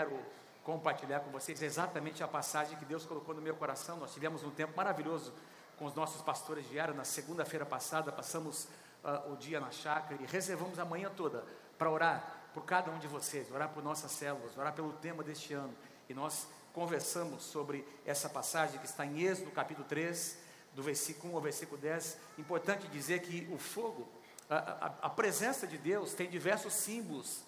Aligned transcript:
quero 0.00 0.18
compartilhar 0.64 1.20
com 1.20 1.30
vocês 1.30 1.60
exatamente 1.60 2.22
a 2.22 2.28
passagem 2.28 2.74
que 2.78 2.86
Deus 2.86 3.04
colocou 3.04 3.34
no 3.34 3.42
meu 3.42 3.54
coração. 3.54 3.98
Nós 3.98 4.14
tivemos 4.14 4.42
um 4.42 4.50
tempo 4.50 4.74
maravilhoso 4.74 5.30
com 5.76 5.84
os 5.84 5.94
nossos 5.94 6.22
pastores 6.22 6.66
diários 6.70 6.96
na 6.96 7.04
segunda-feira 7.04 7.66
passada, 7.66 8.10
passamos 8.10 8.64
uh, 9.04 9.30
o 9.30 9.36
dia 9.36 9.60
na 9.60 9.70
chácara 9.70 10.16
e 10.18 10.24
reservamos 10.24 10.78
a 10.78 10.86
manhã 10.86 11.10
toda 11.14 11.44
para 11.76 11.90
orar 11.90 12.48
por 12.54 12.64
cada 12.64 12.90
um 12.90 12.98
de 12.98 13.06
vocês, 13.06 13.50
orar 13.50 13.68
por 13.68 13.82
nossas 13.82 14.10
células, 14.12 14.56
orar 14.56 14.72
pelo 14.72 14.90
tema 14.94 15.22
deste 15.22 15.52
ano. 15.52 15.74
E 16.08 16.14
nós 16.14 16.46
conversamos 16.72 17.42
sobre 17.42 17.86
essa 18.06 18.28
passagem 18.28 18.80
que 18.80 18.86
está 18.86 19.04
em 19.04 19.20
Êxodo 19.20 19.50
capítulo 19.50 19.86
3, 19.86 20.38
do 20.74 20.82
versículo 20.82 21.34
1 21.34 21.36
ao 21.36 21.42
versículo 21.42 21.78
10. 21.78 22.16
Importante 22.38 22.88
dizer 22.88 23.20
que 23.20 23.46
o 23.52 23.58
fogo, 23.58 24.08
a, 24.48 24.56
a, 24.56 24.86
a 25.02 25.10
presença 25.10 25.66
de 25.66 25.76
Deus 25.76 26.14
tem 26.14 26.30
diversos 26.30 26.72
símbolos 26.72 27.42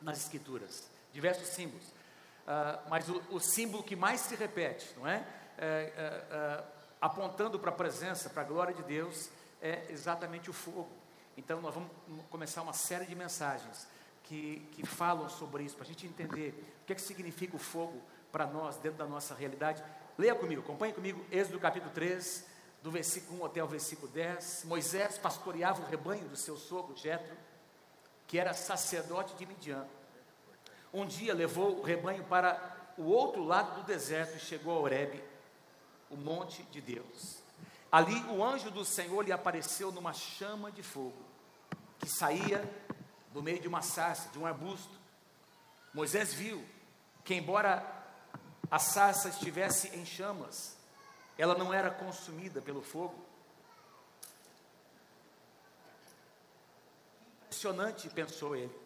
nas 0.00 0.18
escrituras, 0.18 0.95
diversos 1.12 1.48
símbolos. 1.48 1.86
Uh, 1.88 2.88
mas 2.88 3.08
o, 3.08 3.22
o, 3.30 3.40
símbolo 3.40 3.82
que 3.82 3.96
mais 3.96 4.20
se 4.20 4.36
repete, 4.36 4.94
não 4.96 5.06
é? 5.06 5.26
é, 5.58 5.92
é 5.96 6.64
apontando 7.00 7.58
para 7.58 7.70
a 7.70 7.74
presença, 7.74 8.30
para 8.30 8.42
a 8.42 8.44
glória 8.44 8.74
de 8.74 8.82
Deus, 8.82 9.28
é 9.60 9.86
exatamente 9.90 10.50
o 10.50 10.52
fogo. 10.52 10.90
Então 11.36 11.60
nós 11.60 11.74
vamos 11.74 11.90
começar 12.30 12.62
uma 12.62 12.72
série 12.72 13.04
de 13.04 13.14
mensagens 13.14 13.86
que, 14.24 14.66
que 14.72 14.84
falam 14.86 15.28
sobre 15.28 15.64
isso, 15.64 15.76
para 15.76 15.84
a 15.84 15.88
gente 15.88 16.06
entender 16.06 16.78
o 16.82 16.86
que, 16.86 16.92
é 16.92 16.96
que 16.96 17.02
significa 17.02 17.54
o 17.56 17.58
fogo 17.58 18.02
para 18.32 18.46
nós, 18.46 18.76
dentro 18.76 18.98
da 18.98 19.06
nossa 19.06 19.34
realidade. 19.34 19.82
Leia 20.18 20.34
comigo, 20.34 20.62
acompanhe 20.62 20.92
comigo, 20.92 21.24
Êxodo 21.30 21.60
capítulo 21.60 21.92
3, 21.92 22.46
do 22.82 22.90
versículo 22.90 23.42
1 23.42 23.46
até 23.46 23.62
o 23.62 23.66
versículo 23.66 24.10
10. 24.10 24.64
Moisés 24.64 25.18
pastoreava 25.18 25.82
o 25.82 25.86
rebanho 25.86 26.26
do 26.28 26.36
seu 26.36 26.56
sogro 26.56 26.96
Jetro, 26.96 27.36
que 28.26 28.38
era 28.38 28.52
sacerdote 28.54 29.34
de 29.36 29.46
Midian. 29.46 29.86
Um 30.92 31.06
dia 31.06 31.34
levou 31.34 31.78
o 31.78 31.82
rebanho 31.82 32.24
para 32.24 32.76
o 32.96 33.04
outro 33.04 33.44
lado 33.44 33.80
do 33.80 33.86
deserto 33.86 34.36
e 34.36 34.40
chegou 34.40 34.76
a 34.76 34.80
Horebe, 34.80 35.22
o 36.10 36.16
monte 36.16 36.62
de 36.64 36.80
Deus. 36.80 37.38
Ali 37.90 38.14
o 38.24 38.44
anjo 38.44 38.70
do 38.70 38.84
Senhor 38.84 39.22
lhe 39.22 39.32
apareceu 39.32 39.92
numa 39.92 40.12
chama 40.12 40.72
de 40.72 40.82
fogo, 40.82 41.22
que 41.98 42.08
saía 42.08 42.64
do 43.32 43.42
meio 43.42 43.60
de 43.60 43.68
uma 43.68 43.82
sarça, 43.82 44.28
de 44.30 44.38
um 44.38 44.46
arbusto. 44.46 44.94
Moisés 45.92 46.32
viu 46.32 46.64
que, 47.24 47.34
embora 47.34 47.84
a 48.70 48.78
sarça 48.78 49.28
estivesse 49.28 49.96
em 49.96 50.04
chamas, 50.04 50.76
ela 51.38 51.56
não 51.56 51.72
era 51.72 51.90
consumida 51.90 52.60
pelo 52.60 52.82
fogo. 52.82 53.14
Impressionante, 57.46 58.08
pensou 58.10 58.56
ele. 58.56 58.85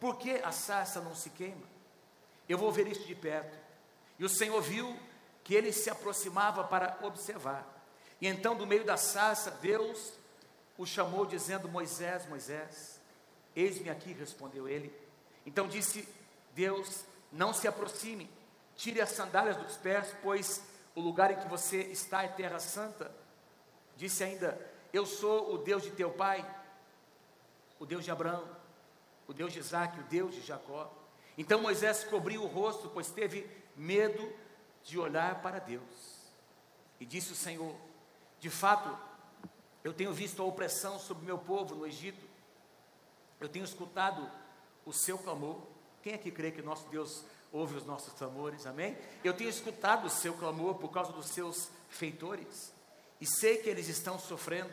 Por 0.00 0.16
que 0.16 0.32
a 0.42 0.52
sarça 0.52 1.00
não 1.00 1.14
se 1.14 1.30
queima? 1.30 1.66
Eu 2.48 2.56
vou 2.56 2.72
ver 2.72 2.86
isso 2.86 3.04
de 3.06 3.14
perto. 3.14 3.58
E 4.18 4.24
o 4.24 4.28
Senhor 4.28 4.60
viu 4.60 4.98
que 5.44 5.54
ele 5.54 5.72
se 5.72 5.90
aproximava 5.90 6.64
para 6.64 6.98
observar. 7.02 7.66
E 8.20 8.26
então, 8.26 8.56
do 8.56 8.66
meio 8.66 8.84
da 8.84 8.96
sarça, 8.96 9.50
Deus 9.50 10.12
o 10.76 10.86
chamou, 10.86 11.26
dizendo: 11.26 11.68
Moisés, 11.68 12.26
Moisés. 12.26 13.00
Eis-me 13.54 13.90
aqui, 13.90 14.12
respondeu 14.12 14.68
ele. 14.68 14.94
Então 15.44 15.66
disse 15.66 16.08
Deus: 16.54 17.04
Não 17.32 17.52
se 17.52 17.66
aproxime, 17.66 18.30
tire 18.76 19.00
as 19.00 19.10
sandálias 19.10 19.56
dos 19.56 19.76
pés, 19.76 20.14
pois 20.22 20.62
o 20.94 21.00
lugar 21.00 21.30
em 21.30 21.36
que 21.36 21.48
você 21.48 21.78
está 21.82 22.22
é 22.22 22.28
terra 22.28 22.58
santa. 22.60 23.10
Disse 23.96 24.22
ainda: 24.22 24.60
Eu 24.92 25.04
sou 25.04 25.54
o 25.54 25.58
Deus 25.58 25.82
de 25.82 25.90
teu 25.90 26.10
pai, 26.10 26.44
o 27.78 27.86
Deus 27.86 28.04
de 28.04 28.10
Abraão, 28.10 28.48
o 29.28 29.32
Deus 29.32 29.52
de 29.52 29.60
Isaac, 29.60 30.00
o 30.00 30.04
Deus 30.04 30.34
de 30.34 30.40
Jacó. 30.40 30.92
Então 31.36 31.62
Moisés 31.62 32.02
cobriu 32.02 32.42
o 32.42 32.48
rosto, 32.48 32.90
pois 32.90 33.10
teve 33.10 33.48
medo 33.76 34.32
de 34.82 34.98
olhar 34.98 35.40
para 35.40 35.60
Deus. 35.60 36.18
E 36.98 37.06
disse 37.06 37.30
o 37.30 37.36
Senhor: 37.36 37.76
De 38.40 38.50
fato, 38.50 38.98
eu 39.84 39.94
tenho 39.94 40.12
visto 40.12 40.42
a 40.42 40.44
opressão 40.44 40.98
sobre 40.98 41.24
meu 41.24 41.38
povo 41.38 41.76
no 41.76 41.86
Egito 41.86 42.28
eu 43.40 43.48
tenho 43.48 43.64
escutado 43.64 44.28
o 44.84 44.92
seu 44.92 45.18
clamor. 45.18 45.60
Quem 46.02 46.12
é 46.12 46.18
que 46.18 46.30
crê 46.30 46.50
que 46.50 46.62
nosso 46.62 46.88
Deus 46.88 47.24
ouve 47.52 47.76
os 47.76 47.84
nossos 47.84 48.12
clamores? 48.14 48.66
Amém? 48.66 48.96
Eu 49.22 49.34
tenho 49.34 49.50
escutado 49.50 50.06
o 50.06 50.10
seu 50.10 50.34
clamor 50.34 50.74
por 50.76 50.90
causa 50.90 51.12
dos 51.12 51.26
seus 51.28 51.70
feitores 51.88 52.72
e 53.20 53.26
sei 53.26 53.58
que 53.58 53.68
eles 53.68 53.88
estão 53.88 54.18
sofrendo. 54.18 54.72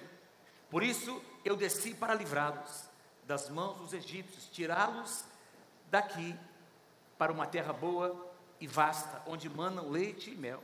Por 0.70 0.84
isso 0.84 1.22
eu 1.44 1.56
desci 1.56 1.94
para 1.94 2.14
livrá-los 2.14 2.86
das 3.26 3.50
mãos 3.50 3.78
dos 3.78 3.94
egípcios, 3.94 4.48
tirá-los 4.48 5.26
daqui 5.90 6.36
para 7.18 7.32
uma 7.32 7.48
terra 7.48 7.74
boa 7.74 8.34
e 8.60 8.68
vasta, 8.68 9.24
onde 9.26 9.50
manam 9.50 9.90
leite 9.90 10.32
e 10.32 10.36
mel. 10.36 10.64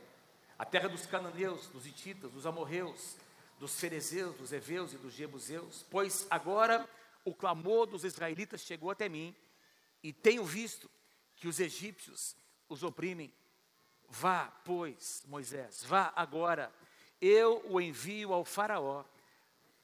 A 0.58 0.64
terra 0.64 0.88
dos 0.88 1.06
cananeus, 1.06 1.66
dos 1.68 1.86
hititas, 1.86 2.30
dos 2.30 2.46
amorreus, 2.46 3.16
dos 3.58 3.78
ferezeus, 3.78 4.36
dos 4.36 4.52
heveus 4.52 4.92
e 4.92 4.96
dos 4.96 5.12
jebuseus. 5.12 5.84
Pois 5.90 6.26
agora 6.30 6.88
o 7.24 7.34
clamor 7.34 7.86
dos 7.86 8.04
israelitas 8.04 8.62
chegou 8.62 8.90
até 8.90 9.08
mim, 9.08 9.34
e 10.02 10.12
tenho 10.12 10.44
visto 10.44 10.90
que 11.36 11.46
os 11.46 11.60
egípcios 11.60 12.36
os 12.68 12.82
oprimem. 12.82 13.32
Vá, 14.08 14.52
pois, 14.64 15.22
Moisés, 15.26 15.84
vá 15.84 16.12
agora, 16.14 16.72
eu 17.20 17.64
o 17.68 17.80
envio 17.80 18.32
ao 18.32 18.44
Faraó 18.44 19.04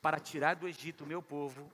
para 0.03 0.21
tirar 0.21 0.57
do 0.57 0.69
Egito 0.69 1.05
o 1.05 1.07
meu 1.07 1.23
povo, 1.23 1.73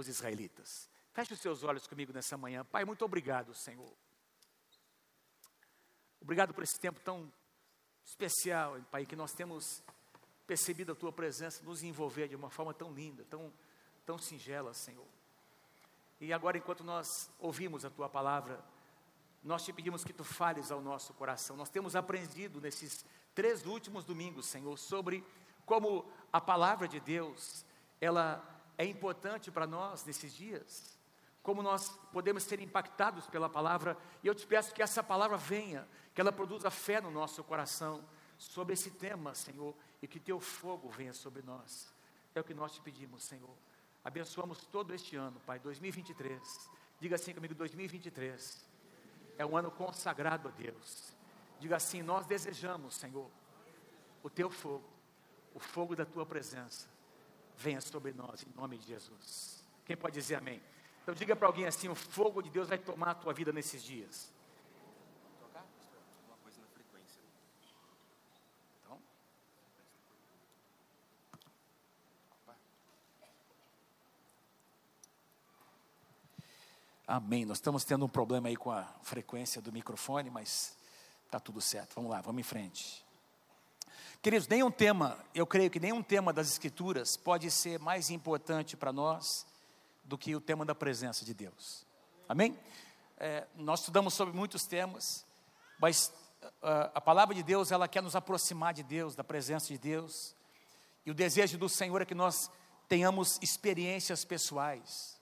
os 0.00 0.08
israelitas. 0.08 0.88
Feche 1.12 1.34
os 1.34 1.40
seus 1.40 1.62
olhos 1.62 1.86
comigo 1.86 2.12
nessa 2.12 2.36
manhã. 2.36 2.64
Pai, 2.64 2.84
muito 2.84 3.04
obrigado, 3.04 3.54
Senhor. 3.54 3.92
Obrigado 6.20 6.52
por 6.52 6.62
esse 6.62 6.78
tempo 6.78 7.00
tão 7.00 7.32
especial, 8.04 8.80
Pai, 8.90 9.06
que 9.06 9.16
nós 9.16 9.32
temos 9.32 9.82
percebido 10.46 10.92
a 10.92 10.94
Tua 10.94 11.12
presença 11.12 11.62
nos 11.62 11.82
envolver 11.82 12.28
de 12.28 12.36
uma 12.36 12.50
forma 12.50 12.74
tão 12.74 12.92
linda, 12.92 13.24
tão 13.24 13.52
tão 14.10 14.18
singela, 14.18 14.74
Senhor. 14.74 15.06
E 16.20 16.32
agora, 16.32 16.58
enquanto 16.58 16.82
nós 16.82 17.30
ouvimos 17.38 17.84
a 17.84 17.90
tua 17.90 18.08
palavra, 18.08 18.60
nós 19.40 19.64
te 19.64 19.72
pedimos 19.72 20.02
que 20.02 20.12
tu 20.12 20.24
fales 20.24 20.72
ao 20.72 20.80
nosso 20.80 21.14
coração. 21.14 21.56
Nós 21.56 21.70
temos 21.70 21.94
aprendido 21.94 22.60
nesses 22.60 23.04
três 23.36 23.64
últimos 23.64 24.04
domingos, 24.04 24.46
Senhor, 24.46 24.76
sobre 24.76 25.24
como 25.64 26.04
a 26.32 26.40
palavra 26.40 26.88
de 26.88 26.98
Deus, 26.98 27.64
ela 28.00 28.42
é 28.80 28.84
importante 28.86 29.50
para 29.50 29.66
nós 29.66 30.06
nesses 30.06 30.32
dias. 30.32 30.98
Como 31.42 31.62
nós 31.62 31.90
podemos 32.14 32.42
ser 32.44 32.60
impactados 32.60 33.26
pela 33.26 33.46
palavra, 33.46 33.94
e 34.22 34.26
eu 34.26 34.34
te 34.34 34.46
peço 34.46 34.72
que 34.72 34.82
essa 34.82 35.02
palavra 35.02 35.36
venha, 35.36 35.86
que 36.14 36.20
ela 36.20 36.32
produza 36.32 36.70
fé 36.70 36.98
no 36.98 37.10
nosso 37.10 37.44
coração 37.44 38.02
sobre 38.38 38.72
esse 38.72 38.90
tema, 38.92 39.34
Senhor, 39.34 39.74
e 40.00 40.08
que 40.08 40.18
teu 40.18 40.40
fogo 40.40 40.88
venha 40.88 41.12
sobre 41.12 41.42
nós. 41.42 41.92
É 42.34 42.40
o 42.40 42.44
que 42.44 42.54
nós 42.54 42.72
te 42.72 42.80
pedimos, 42.80 43.22
Senhor. 43.22 43.54
Abençoamos 44.02 44.64
todo 44.64 44.94
este 44.94 45.14
ano, 45.14 45.38
Pai, 45.40 45.58
2023. 45.58 46.70
Diga 46.98 47.16
assim 47.16 47.34
comigo: 47.34 47.54
2023 47.54 48.66
é 49.36 49.44
um 49.44 49.58
ano 49.58 49.70
consagrado 49.70 50.48
a 50.48 50.50
Deus. 50.50 51.12
Diga 51.58 51.76
assim: 51.76 52.00
nós 52.00 52.24
desejamos, 52.24 52.94
Senhor, 52.94 53.30
o 54.22 54.30
teu 54.30 54.48
fogo, 54.48 54.88
o 55.54 55.60
fogo 55.60 55.94
da 55.94 56.06
tua 56.06 56.24
presença, 56.24 56.88
venha 57.60 57.80
sobre 57.80 58.12
nós, 58.12 58.42
em 58.42 58.58
nome 58.58 58.78
de 58.78 58.86
Jesus. 58.86 59.62
Quem 59.84 59.96
pode 59.96 60.14
dizer 60.14 60.36
amém? 60.36 60.62
Então, 61.02 61.14
diga 61.14 61.36
para 61.36 61.46
alguém 61.46 61.66
assim: 61.66 61.88
o 61.88 61.94
fogo 61.94 62.40
de 62.40 62.48
Deus 62.48 62.68
vai 62.68 62.78
tomar 62.78 63.10
a 63.10 63.14
tua 63.14 63.34
vida 63.34 63.52
nesses 63.52 63.82
dias. 63.82 64.32
Amém. 77.06 77.44
Nós 77.44 77.56
estamos 77.56 77.84
tendo 77.84 78.04
um 78.04 78.08
problema 78.08 78.46
aí 78.46 78.56
com 78.56 78.70
a 78.70 78.84
frequência 79.02 79.60
do 79.60 79.72
microfone, 79.72 80.30
mas 80.30 80.76
está 81.26 81.40
tudo 81.40 81.60
certo. 81.60 81.92
Vamos 81.96 82.08
lá, 82.08 82.20
vamos 82.20 82.38
em 82.38 82.44
frente. 82.44 83.04
Queridos, 84.22 84.48
nenhum 84.48 84.70
tema, 84.70 85.18
eu 85.34 85.46
creio 85.46 85.70
que 85.70 85.80
nenhum 85.80 86.02
tema 86.02 86.30
das 86.30 86.46
Escrituras 86.50 87.16
pode 87.16 87.50
ser 87.50 87.78
mais 87.78 88.10
importante 88.10 88.76
para 88.76 88.92
nós 88.92 89.46
do 90.04 90.18
que 90.18 90.36
o 90.36 90.40
tema 90.40 90.62
da 90.62 90.74
presença 90.74 91.24
de 91.24 91.32
Deus. 91.32 91.86
Amém? 92.28 92.58
É, 93.16 93.46
nós 93.56 93.80
estudamos 93.80 94.12
sobre 94.12 94.36
muitos 94.36 94.66
temas, 94.66 95.24
mas 95.78 96.12
a, 96.60 97.00
palavra 97.00 97.34
de 97.34 97.42
Deus, 97.42 97.72
ela 97.72 97.88
quer 97.88 98.02
nos 98.02 98.14
aproximar 98.14 98.74
de 98.74 98.82
Deus, 98.82 99.16
da 99.16 99.24
presença 99.24 99.68
de 99.68 99.78
Deus. 99.78 100.36
E 101.06 101.10
o 101.10 101.14
desejo 101.14 101.56
do 101.56 101.68
Senhor 101.68 102.02
é 102.02 102.04
que 102.04 102.14
nós 102.14 102.50
tenhamos 102.88 103.38
experiências 103.40 104.22
pessoais 104.22 105.18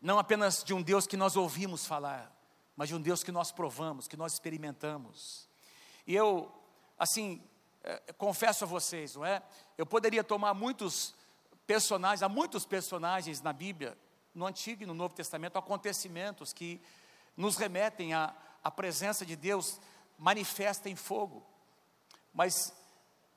não 0.00 0.18
apenas 0.18 0.64
de 0.64 0.74
um 0.74 0.82
Deus 0.82 1.06
que 1.06 1.16
nós 1.16 1.36
ouvimos 1.36 1.86
falar, 1.86 2.32
mas 2.76 2.88
de 2.88 2.94
um 2.94 3.00
Deus 3.00 3.22
que 3.22 3.30
nós 3.30 3.52
provamos, 3.52 4.08
que 4.08 4.16
nós 4.16 4.32
experimentamos. 4.32 5.48
E 6.04 6.14
eu, 6.14 6.50
assim, 6.98 7.40
confesso 8.16 8.64
a 8.64 8.66
vocês, 8.66 9.14
não 9.14 9.24
é? 9.24 9.42
Eu 9.76 9.84
poderia 9.86 10.22
tomar 10.22 10.54
muitos 10.54 11.14
personagens, 11.66 12.22
há 12.22 12.28
muitos 12.28 12.64
personagens 12.64 13.40
na 13.40 13.52
Bíblia, 13.52 13.96
no 14.34 14.46
Antigo 14.46 14.82
e 14.82 14.86
no 14.86 14.94
Novo 14.94 15.14
Testamento, 15.14 15.58
acontecimentos 15.58 16.52
que 16.52 16.80
nos 17.36 17.56
remetem 17.56 18.14
à, 18.14 18.34
à 18.62 18.70
presença 18.70 19.26
de 19.26 19.36
Deus 19.36 19.80
manifesta 20.18 20.88
em 20.88 20.96
fogo. 20.96 21.44
Mas 22.32 22.72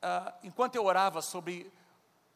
ah, 0.01 0.33
enquanto 0.43 0.75
eu 0.75 0.85
orava 0.85 1.21
sobre 1.21 1.71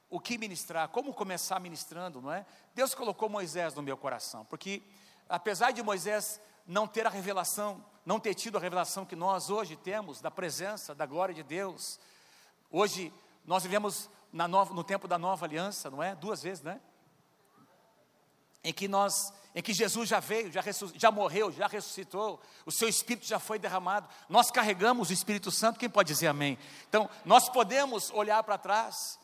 o 0.10 0.20
que 0.20 0.38
ministrar, 0.38 0.90
como 0.90 1.14
começar 1.14 1.60
ministrando, 1.60 2.22
não 2.22 2.34
é? 2.34 2.46
Deus 2.74 2.96
colocou 2.96 3.30
Moisés 3.30 3.76
no 3.76 3.84
meu 3.84 3.96
coração, 3.96 4.44
porque 4.46 4.82
apesar 5.28 5.72
de 5.72 5.84
Moisés 5.84 6.42
não 6.66 6.88
ter 6.88 7.06
a 7.06 7.10
revelação, 7.10 7.84
não 8.10 8.20
ter 8.20 8.34
tido 8.34 8.58
a 8.58 8.60
revelação 8.60 9.06
que 9.06 9.16
nós 9.16 9.52
hoje 9.52 9.76
temos 9.76 10.20
da 10.20 10.32
presença, 10.32 10.96
da 10.96 11.06
glória 11.06 11.32
de 11.32 11.44
Deus, 11.44 12.00
hoje 12.72 13.14
nós 13.46 13.62
vivemos 13.62 14.10
nova, 14.34 14.74
no 14.74 14.84
tempo 14.84 15.08
da 15.08 15.20
nova 15.20 15.46
aliança, 15.46 15.92
não 15.92 16.02
é? 16.02 16.16
Duas 16.16 16.42
vezes, 16.42 16.64
né? 16.64 16.82
Em 18.64 18.74
que 18.74 18.88
nós, 18.88 19.32
em 19.54 19.62
que 19.62 19.74
Jesus 19.74 20.10
já 20.10 20.20
veio, 20.20 20.52
já, 20.52 20.64
já 20.96 21.12
morreu, 21.12 21.52
já 21.52 21.68
ressuscitou, 21.68 22.42
o 22.66 22.72
seu 22.72 22.90
Espírito 22.90 23.28
já 23.28 23.38
foi 23.38 23.60
derramado, 23.60 24.10
nós 24.28 24.50
carregamos 24.50 25.12
o 25.12 25.14
Espírito 25.14 25.52
Santo, 25.52 25.78
quem 25.78 25.88
pode 25.88 26.12
dizer 26.12 26.30
amém? 26.30 26.58
Então, 26.88 27.08
nós 27.24 27.48
podemos 27.48 28.10
olhar 28.10 28.42
para 28.42 28.58
trás 28.58 29.20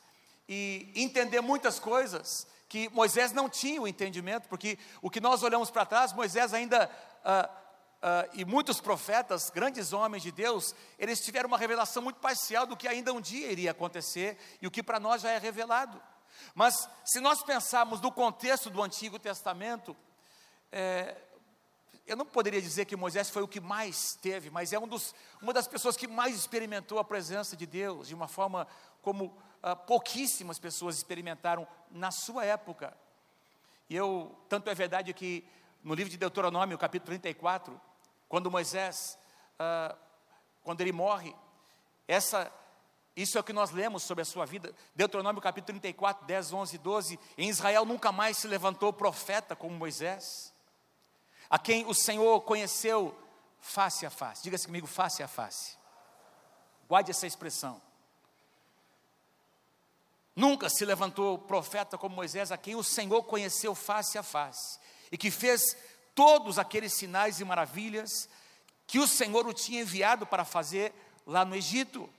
e 0.47 0.91
entender 0.93 1.41
muitas 1.41 1.79
coisas 1.79 2.45
que 2.69 2.87
Moisés 2.89 3.31
não 3.31 3.49
tinha 3.49 3.81
o 3.81 3.87
entendimento, 3.87 4.47
porque 4.47 4.77
o 5.01 5.09
que 5.09 5.19
nós 5.19 5.41
olhamos 5.41 5.71
para 5.71 5.87
trás, 5.87 6.13
Moisés 6.13 6.53
ainda, 6.53 6.87
ah, 7.23 7.49
ah, 8.07 8.29
e 8.33 8.45
muitos 8.45 8.79
profetas, 8.79 9.49
grandes 9.49 9.91
homens 9.91 10.21
de 10.21 10.31
Deus, 10.31 10.75
eles 10.99 11.19
tiveram 11.19 11.47
uma 11.47 11.57
revelação 11.57 12.03
muito 12.03 12.19
parcial 12.19 12.67
do 12.67 12.77
que 12.77 12.87
ainda 12.87 13.11
um 13.11 13.19
dia 13.19 13.51
iria 13.51 13.71
acontecer 13.71 14.37
e 14.61 14.67
o 14.67 14.69
que 14.69 14.83
para 14.83 14.99
nós 14.99 15.23
já 15.23 15.31
é 15.31 15.39
revelado. 15.39 15.99
Mas 16.53 16.87
se 17.03 17.19
nós 17.19 17.41
pensarmos 17.41 17.99
no 17.99 18.11
contexto 18.11 18.69
do 18.69 18.83
Antigo 18.83 19.17
Testamento, 19.17 19.97
é, 20.71 21.17
eu 22.05 22.15
não 22.15 22.27
poderia 22.27 22.61
dizer 22.61 22.85
que 22.85 22.95
Moisés 22.95 23.31
foi 23.31 23.41
o 23.41 23.47
que 23.47 23.59
mais 23.59 24.13
teve, 24.21 24.51
mas 24.51 24.71
é 24.71 24.77
um 24.77 24.87
dos, 24.87 25.15
uma 25.41 25.51
das 25.51 25.67
pessoas 25.67 25.97
que 25.97 26.07
mais 26.07 26.35
experimentou 26.35 26.99
a 26.99 27.03
presença 27.03 27.57
de 27.57 27.65
Deus, 27.65 28.09
de 28.09 28.13
uma 28.13 28.27
forma 28.27 28.67
como 29.01 29.35
ah, 29.63 29.75
pouquíssimas 29.75 30.59
pessoas 30.59 30.95
experimentaram 30.95 31.67
na 31.89 32.11
sua 32.11 32.45
época. 32.45 32.95
E 33.89 33.95
eu, 33.95 34.31
tanto 34.47 34.69
é 34.69 34.75
verdade 34.75 35.11
que 35.11 35.43
no 35.83 35.95
livro 35.95 36.11
de 36.11 36.17
Deuteronômio, 36.17 36.77
capítulo 36.77 37.07
34, 37.07 37.81
quando 38.27 38.51
Moisés, 38.51 39.17
ah, 39.59 39.95
quando 40.63 40.81
ele 40.81 40.91
morre, 40.91 41.35
essa, 42.07 42.51
isso 43.15 43.37
é 43.37 43.41
o 43.41 43.43
que 43.43 43.53
nós 43.53 43.71
lemos 43.71 44.03
sobre 44.03 44.21
a 44.21 44.25
sua 44.25 44.45
vida, 44.45 44.73
Deuteronômio 44.95 45.41
capítulo 45.41 45.79
34, 45.79 46.25
10, 46.25 46.53
11 46.53 46.75
e 46.75 46.79
12, 46.79 47.19
em 47.37 47.49
Israel 47.49 47.85
nunca 47.85 48.11
mais 48.11 48.37
se 48.37 48.47
levantou 48.47 48.91
profeta 48.91 49.55
como 49.55 49.75
Moisés, 49.75 50.53
a 51.49 51.59
quem 51.59 51.85
o 51.85 51.93
Senhor 51.93 52.41
conheceu 52.41 53.17
face 53.59 54.05
a 54.05 54.09
face, 54.09 54.43
diga-se 54.43 54.65
comigo, 54.65 54.87
face 54.87 55.23
a 55.23 55.27
face, 55.27 55.77
guarde 56.87 57.11
essa 57.11 57.25
expressão, 57.25 57.81
Nunca 60.35 60.69
se 60.69 60.83
levantou 60.83 61.39
profeta 61.39 61.97
como 61.97 62.15
Moisés, 62.15 62.51
a 62.51 62.57
quem 62.57 62.75
o 62.75 62.83
Senhor 62.83 63.23
conheceu 63.23 63.73
face 63.73 64.17
a 64.17 64.23
face, 64.23 64.77
e 65.09 65.17
que 65.17 65.31
fez 65.31 65.77
todos 66.15 66.57
aqueles 66.57 66.93
sinais 66.93 67.39
e 67.39 67.45
maravilhas 67.45 68.27
que 68.87 68.97
o 68.97 69.07
Senhor 69.07 69.45
o 69.45 69.53
tinha 69.53 69.81
enviado 69.81 70.25
para 70.25 70.45
fazer 70.45 70.93
lá 71.27 71.43
no 71.43 71.55
Egito. 71.55 72.09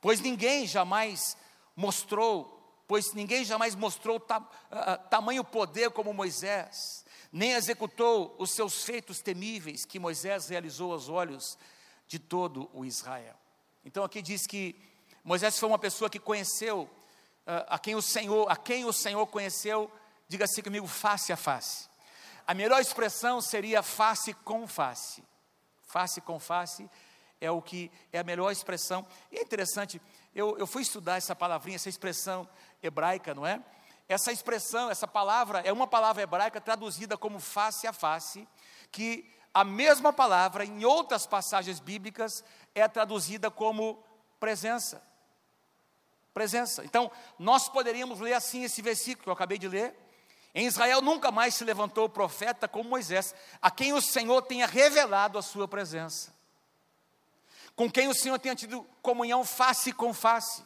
Pois 0.00 0.20
ninguém 0.20 0.66
jamais 0.66 1.36
mostrou, 1.76 2.82
pois 2.88 3.12
ninguém 3.12 3.44
jamais 3.44 3.74
mostrou 3.74 4.16
uh, 4.16 5.08
tamanho 5.10 5.44
poder 5.44 5.90
como 5.90 6.12
Moisés, 6.14 7.04
nem 7.30 7.52
executou 7.52 8.34
os 8.38 8.50
seus 8.50 8.82
feitos 8.82 9.20
temíveis 9.20 9.84
que 9.84 9.98
Moisés 9.98 10.48
realizou 10.48 10.92
aos 10.92 11.08
olhos 11.08 11.58
de 12.08 12.18
todo 12.18 12.70
o 12.72 12.84
Israel. 12.84 13.36
Então 13.84 14.04
aqui 14.04 14.22
diz 14.22 14.46
que 14.46 14.74
Moisés 15.22 15.58
foi 15.58 15.68
uma 15.68 15.78
pessoa 15.78 16.10
que 16.10 16.18
conheceu 16.18 16.88
a 17.46 17.78
quem 17.78 17.94
o 17.94 18.02
Senhor, 18.02 18.50
a 18.50 18.56
quem 18.56 18.84
o 18.84 18.92
Senhor 18.92 19.26
conheceu, 19.26 19.90
diga 20.28 20.44
assim 20.44 20.62
comigo, 20.62 20.86
face 20.86 21.32
a 21.32 21.36
face. 21.36 21.91
A 22.46 22.54
melhor 22.54 22.80
expressão 22.80 23.40
seria 23.40 23.82
face 23.82 24.34
com 24.34 24.66
face. 24.66 25.22
Face 25.82 26.20
com 26.20 26.38
face 26.38 26.88
é 27.40 27.50
o 27.50 27.60
que 27.60 27.90
é 28.12 28.18
a 28.18 28.24
melhor 28.24 28.50
expressão. 28.50 29.06
E 29.30 29.38
é 29.38 29.42
interessante, 29.42 30.00
eu, 30.34 30.56
eu 30.58 30.66
fui 30.66 30.82
estudar 30.82 31.16
essa 31.16 31.34
palavrinha, 31.34 31.76
essa 31.76 31.88
expressão 31.88 32.48
hebraica, 32.82 33.34
não 33.34 33.46
é? 33.46 33.62
Essa 34.08 34.32
expressão, 34.32 34.90
essa 34.90 35.06
palavra 35.06 35.60
é 35.60 35.72
uma 35.72 35.86
palavra 35.86 36.22
hebraica 36.22 36.60
traduzida 36.60 37.16
como 37.16 37.40
face 37.40 37.86
a 37.86 37.92
face, 37.92 38.46
que 38.90 39.30
a 39.54 39.64
mesma 39.64 40.12
palavra 40.12 40.64
em 40.64 40.84
outras 40.84 41.26
passagens 41.26 41.80
bíblicas 41.80 42.44
é 42.74 42.86
traduzida 42.88 43.50
como 43.50 44.02
presença 44.40 45.02
presença. 46.32 46.84
Então, 46.84 47.10
nós 47.38 47.68
poderíamos 47.68 48.20
ler 48.20 48.32
assim 48.32 48.64
esse 48.64 48.80
versículo 48.82 49.24
que 49.24 49.28
eu 49.28 49.34
acabei 49.34 49.58
de 49.58 49.68
ler. 49.68 49.94
Em 50.54 50.66
Israel 50.66 51.00
nunca 51.00 51.30
mais 51.30 51.54
se 51.54 51.64
levantou 51.64 52.08
profeta 52.08 52.68
como 52.68 52.90
Moisés, 52.90 53.34
a 53.60 53.70
quem 53.70 53.92
o 53.92 54.02
Senhor 54.02 54.42
tenha 54.42 54.66
revelado 54.66 55.38
a 55.38 55.42
sua 55.42 55.66
presença, 55.66 56.34
com 57.74 57.90
quem 57.90 58.08
o 58.08 58.14
Senhor 58.14 58.38
tenha 58.38 58.54
tido 58.54 58.86
comunhão 59.00 59.44
face 59.44 59.92
com 59.92 60.12
face. 60.12 60.62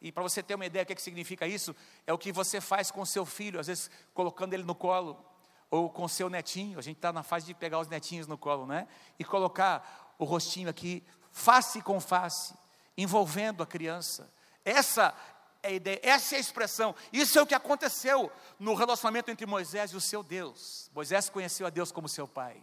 E 0.00 0.10
para 0.10 0.22
você 0.22 0.42
ter 0.42 0.54
uma 0.54 0.66
ideia 0.66 0.84
do 0.84 0.86
que, 0.88 0.92
é 0.94 0.96
que 0.96 1.02
significa 1.02 1.46
isso, 1.46 1.76
é 2.06 2.12
o 2.12 2.18
que 2.18 2.32
você 2.32 2.60
faz 2.60 2.90
com 2.90 3.04
seu 3.04 3.24
filho, 3.24 3.60
às 3.60 3.66
vezes 3.66 3.90
colocando 4.14 4.54
ele 4.54 4.64
no 4.64 4.74
colo, 4.74 5.22
ou 5.70 5.88
com 5.88 6.08
seu 6.08 6.28
netinho, 6.28 6.78
a 6.78 6.82
gente 6.82 6.96
está 6.96 7.12
na 7.12 7.22
fase 7.22 7.46
de 7.46 7.54
pegar 7.54 7.78
os 7.78 7.88
netinhos 7.88 8.26
no 8.26 8.36
colo, 8.36 8.66
né? 8.66 8.86
E 9.18 9.24
colocar 9.24 10.14
o 10.18 10.24
rostinho 10.24 10.68
aqui, 10.68 11.02
face 11.30 11.80
com 11.80 12.00
face, 12.00 12.54
envolvendo 12.96 13.62
a 13.62 13.66
criança, 13.66 14.30
essa 14.64 15.14
é 15.62 15.74
ideia, 15.74 16.00
essa 16.02 16.34
é 16.34 16.38
a 16.38 16.40
expressão. 16.40 16.94
Isso 17.12 17.38
é 17.38 17.42
o 17.42 17.46
que 17.46 17.54
aconteceu 17.54 18.30
no 18.58 18.74
relacionamento 18.74 19.30
entre 19.30 19.46
Moisés 19.46 19.92
e 19.92 19.96
o 19.96 20.00
seu 20.00 20.22
Deus. 20.22 20.90
Moisés 20.94 21.28
conheceu 21.28 21.66
a 21.66 21.70
Deus 21.70 21.92
como 21.92 22.08
seu 22.08 22.26
pai. 22.26 22.62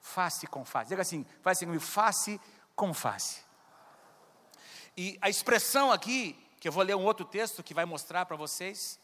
Face 0.00 0.46
com 0.46 0.64
face. 0.64 0.88
Diga 0.88 1.02
assim, 1.02 1.24
faz 1.42 1.58
assim 1.58 1.66
comigo, 1.66 1.84
face 1.84 2.40
com 2.74 2.92
face. 2.92 3.44
E 4.96 5.18
a 5.20 5.28
expressão 5.28 5.92
aqui, 5.92 6.36
que 6.58 6.68
eu 6.68 6.72
vou 6.72 6.82
ler 6.82 6.96
um 6.96 7.04
outro 7.04 7.24
texto 7.24 7.62
que 7.62 7.74
vai 7.74 7.84
mostrar 7.84 8.26
para 8.26 8.36
vocês, 8.36 8.98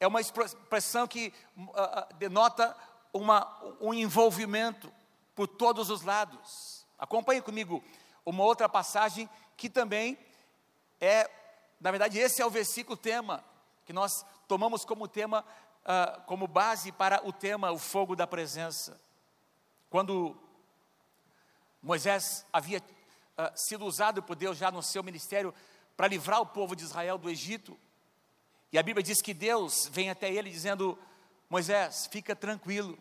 é 0.00 0.06
uma 0.06 0.20
expressão 0.20 1.06
que 1.06 1.32
uh, 1.56 2.14
denota 2.16 2.76
uma, 3.12 3.76
um 3.80 3.94
envolvimento 3.94 4.92
por 5.34 5.46
todos 5.46 5.90
os 5.90 6.02
lados. 6.02 6.86
Acompanhe 6.98 7.40
comigo 7.40 7.82
uma 8.24 8.42
outra 8.42 8.68
passagem 8.68 9.28
que 9.56 9.68
também 9.68 10.18
é 11.00 11.30
na 11.80 11.90
verdade, 11.90 12.18
esse 12.18 12.40
é 12.40 12.46
o 12.46 12.50
versículo 12.50 12.96
tema 12.96 13.44
que 13.84 13.92
nós 13.92 14.24
tomamos 14.48 14.84
como 14.84 15.06
tema, 15.06 15.44
uh, 15.84 16.20
como 16.22 16.46
base 16.46 16.90
para 16.90 17.26
o 17.26 17.32
tema, 17.32 17.70
o 17.70 17.78
fogo 17.78 18.16
da 18.16 18.26
presença. 18.26 19.00
Quando 19.90 20.36
Moisés 21.82 22.46
havia 22.52 22.78
uh, 22.78 23.52
sido 23.54 23.84
usado 23.84 24.22
por 24.22 24.36
Deus 24.36 24.56
já 24.56 24.70
no 24.70 24.82
seu 24.82 25.02
ministério 25.02 25.54
para 25.96 26.08
livrar 26.08 26.40
o 26.40 26.46
povo 26.46 26.74
de 26.74 26.82
Israel 26.82 27.18
do 27.18 27.30
Egito, 27.30 27.78
e 28.72 28.78
a 28.78 28.82
Bíblia 28.82 29.04
diz 29.04 29.22
que 29.22 29.32
Deus 29.32 29.88
vem 29.92 30.10
até 30.10 30.32
ele 30.32 30.50
dizendo: 30.50 30.98
Moisés, 31.48 32.08
fica 32.10 32.34
tranquilo, 32.34 32.98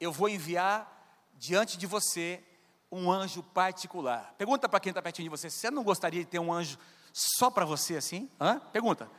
eu 0.00 0.12
vou 0.12 0.28
enviar 0.28 0.94
diante 1.34 1.78
de 1.78 1.86
você 1.86 2.44
um 2.90 3.10
anjo 3.10 3.42
particular. 3.42 4.34
Pergunta 4.36 4.68
para 4.68 4.80
quem 4.80 4.90
está 4.90 5.00
pertinho 5.00 5.24
de 5.24 5.30
você: 5.30 5.48
você 5.48 5.70
não 5.70 5.82
gostaria 5.82 6.24
de 6.24 6.28
ter 6.28 6.38
um 6.38 6.52
anjo 6.52 6.78
só 7.18 7.50
para 7.50 7.64
você 7.64 7.96
assim? 7.96 8.30
Hã? 8.40 8.60
Pergunta. 8.72 9.10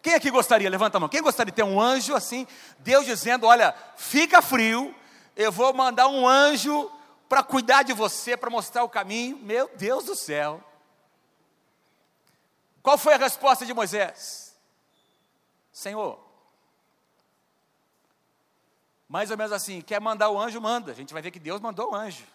Quem 0.00 0.14
aqui 0.14 0.30
gostaria? 0.30 0.70
Levanta 0.70 0.96
a 0.96 1.00
mão. 1.00 1.08
Quem 1.08 1.20
gostaria 1.20 1.52
de 1.52 1.56
ter 1.56 1.62
um 1.62 1.78
anjo 1.78 2.14
assim? 2.14 2.46
Deus 2.78 3.04
dizendo: 3.04 3.46
Olha, 3.46 3.74
fica 3.96 4.40
frio, 4.40 4.94
eu 5.36 5.52
vou 5.52 5.72
mandar 5.74 6.08
um 6.08 6.26
anjo 6.26 6.90
para 7.28 7.42
cuidar 7.42 7.82
de 7.82 7.92
você, 7.92 8.36
para 8.36 8.48
mostrar 8.48 8.84
o 8.84 8.88
caminho. 8.88 9.36
Meu 9.36 9.70
Deus 9.76 10.04
do 10.04 10.16
céu. 10.16 10.64
Qual 12.82 12.96
foi 12.96 13.14
a 13.14 13.18
resposta 13.18 13.66
de 13.66 13.74
Moisés? 13.74 14.56
Senhor, 15.70 16.18
mais 19.08 19.30
ou 19.30 19.36
menos 19.36 19.52
assim, 19.52 19.82
quer 19.82 20.00
mandar 20.00 20.30
o 20.30 20.40
anjo, 20.40 20.60
manda. 20.60 20.90
A 20.90 20.94
gente 20.94 21.12
vai 21.12 21.20
ver 21.20 21.30
que 21.30 21.38
Deus 21.38 21.60
mandou 21.60 21.92
o 21.92 21.94
anjo, 21.94 22.26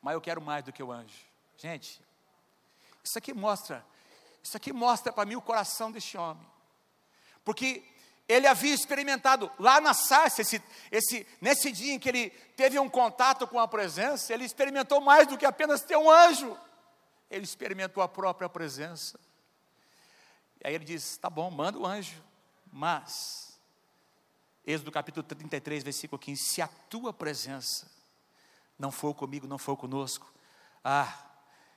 mas 0.00 0.14
eu 0.14 0.20
quero 0.20 0.40
mais 0.40 0.64
do 0.64 0.72
que 0.72 0.82
o 0.82 0.92
anjo. 0.92 1.26
Gente, 1.56 2.00
isso 3.02 3.18
aqui 3.18 3.34
mostra 3.34 3.84
isso 4.42 4.56
aqui 4.56 4.72
mostra 4.72 5.12
para 5.12 5.26
mim 5.26 5.36
o 5.36 5.42
coração 5.42 5.90
deste 5.90 6.16
homem. 6.16 6.46
Porque 7.44 7.84
ele 8.28 8.46
havia 8.46 8.72
experimentado 8.72 9.50
lá 9.58 9.80
na 9.80 9.92
sarça, 9.92 10.42
esse, 10.42 10.62
esse, 10.90 11.26
nesse 11.40 11.72
dia 11.72 11.94
em 11.94 11.98
que 11.98 12.08
ele 12.08 12.30
teve 12.56 12.78
um 12.78 12.88
contato 12.88 13.46
com 13.46 13.58
a 13.58 13.66
presença, 13.66 14.32
ele 14.32 14.44
experimentou 14.44 15.00
mais 15.00 15.26
do 15.26 15.36
que 15.36 15.44
apenas 15.44 15.82
ter 15.82 15.96
um 15.96 16.08
anjo. 16.08 16.56
Ele 17.28 17.44
experimentou 17.44 18.02
a 18.02 18.08
própria 18.08 18.48
presença. 18.48 19.18
E 20.62 20.68
aí 20.68 20.74
ele 20.74 20.84
diz: 20.84 21.16
tá 21.16 21.28
bom, 21.28 21.50
manda 21.50 21.78
o 21.78 21.86
anjo, 21.86 22.22
mas, 22.72 23.58
Êxodo 24.64 24.92
capítulo 24.92 25.24
33, 25.24 25.82
versículo 25.82 26.18
15: 26.18 26.40
se 26.40 26.62
a 26.62 26.68
tua 26.68 27.12
presença 27.12 27.90
não 28.78 28.92
for 28.92 29.12
comigo, 29.12 29.46
não 29.46 29.58
for 29.58 29.76
conosco, 29.76 30.32
ah, 30.84 31.29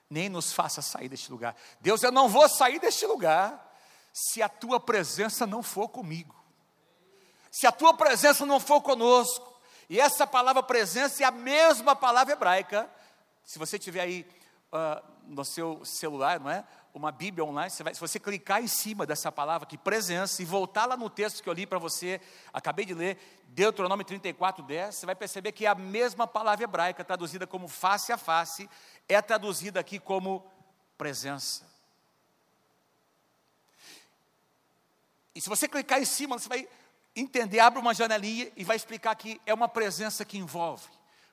nem 0.10 0.30
nos 0.30 0.54
faça 0.54 0.82
sair 0.82 1.10
deste 1.10 1.32
lugar. 1.32 1.56
Deus, 1.82 2.04
eu 2.04 2.12
não 2.12 2.28
vou 2.30 2.48
sair 2.48 2.80
deste 2.80 3.06
lugar 3.06 3.72
se 4.14 4.42
a 4.42 4.50
tua 4.50 4.80
presença 4.80 5.48
não 5.48 5.64
for 5.64 5.90
comigo, 5.90 6.36
se 7.52 7.66
a 7.66 7.72
tua 7.72 7.94
presença 7.96 8.46
não 8.46 8.60
for 8.60 8.82
conosco. 8.82 9.52
E 9.90 10.00
essa 10.00 10.26
palavra 10.26 10.64
presença 10.64 11.24
é 11.24 11.26
a 11.26 11.32
mesma 11.32 11.96
palavra 11.96 12.34
hebraica. 12.34 12.90
Se 13.44 13.60
você 13.60 13.78
tiver 13.78 14.02
aí 14.02 14.28
uh, 14.72 15.13
no 15.28 15.44
seu 15.44 15.84
celular, 15.84 16.40
não 16.40 16.50
é? 16.50 16.64
Uma 16.94 17.12
Bíblia 17.12 17.44
online, 17.44 17.72
você 17.72 17.84
vai, 17.84 17.94
se 17.94 18.00
você 18.00 18.20
clicar 18.20 18.62
em 18.62 18.68
cima 18.68 19.06
dessa 19.06 19.32
palavra 19.32 19.66
aqui, 19.66 19.78
presença, 19.78 20.42
e 20.42 20.46
voltar 20.46 20.86
lá 20.86 20.96
no 20.96 21.10
texto 21.10 21.42
que 21.42 21.50
eu 21.50 21.54
li 21.54 21.66
para 21.66 21.80
você, 21.80 22.22
acabei 22.52 22.86
de 22.86 22.94
ler, 22.94 23.18
Deuteronômio 23.48 24.06
34, 24.06 24.64
10, 24.64 24.96
você 24.96 25.06
vai 25.06 25.16
perceber 25.16 25.52
que 25.52 25.66
é 25.66 25.70
a 25.70 25.76
mesma 25.76 26.28
palavra 26.28 26.64
hebraica, 26.64 27.04
traduzida 27.04 27.48
como 27.48 27.68
face 27.68 28.12
a 28.12 28.18
face, 28.18 28.70
é 29.10 29.22
traduzida 29.22 29.80
aqui 29.80 29.98
como 30.00 30.46
presença. 30.98 31.66
E 35.36 35.42
se 35.42 35.50
você 35.50 35.68
clicar 35.68 36.00
em 36.00 36.06
cima, 36.06 36.38
você 36.38 36.48
vai 36.48 36.68
entender, 37.16 37.60
abre 37.60 37.80
uma 37.80 37.94
janelinha 37.94 38.52
e 38.56 38.64
vai 38.64 38.76
explicar 38.76 39.16
que 39.16 39.42
é 39.46 39.54
uma 39.54 39.68
presença 39.68 40.24
que 40.24 40.38
envolve 40.38 40.88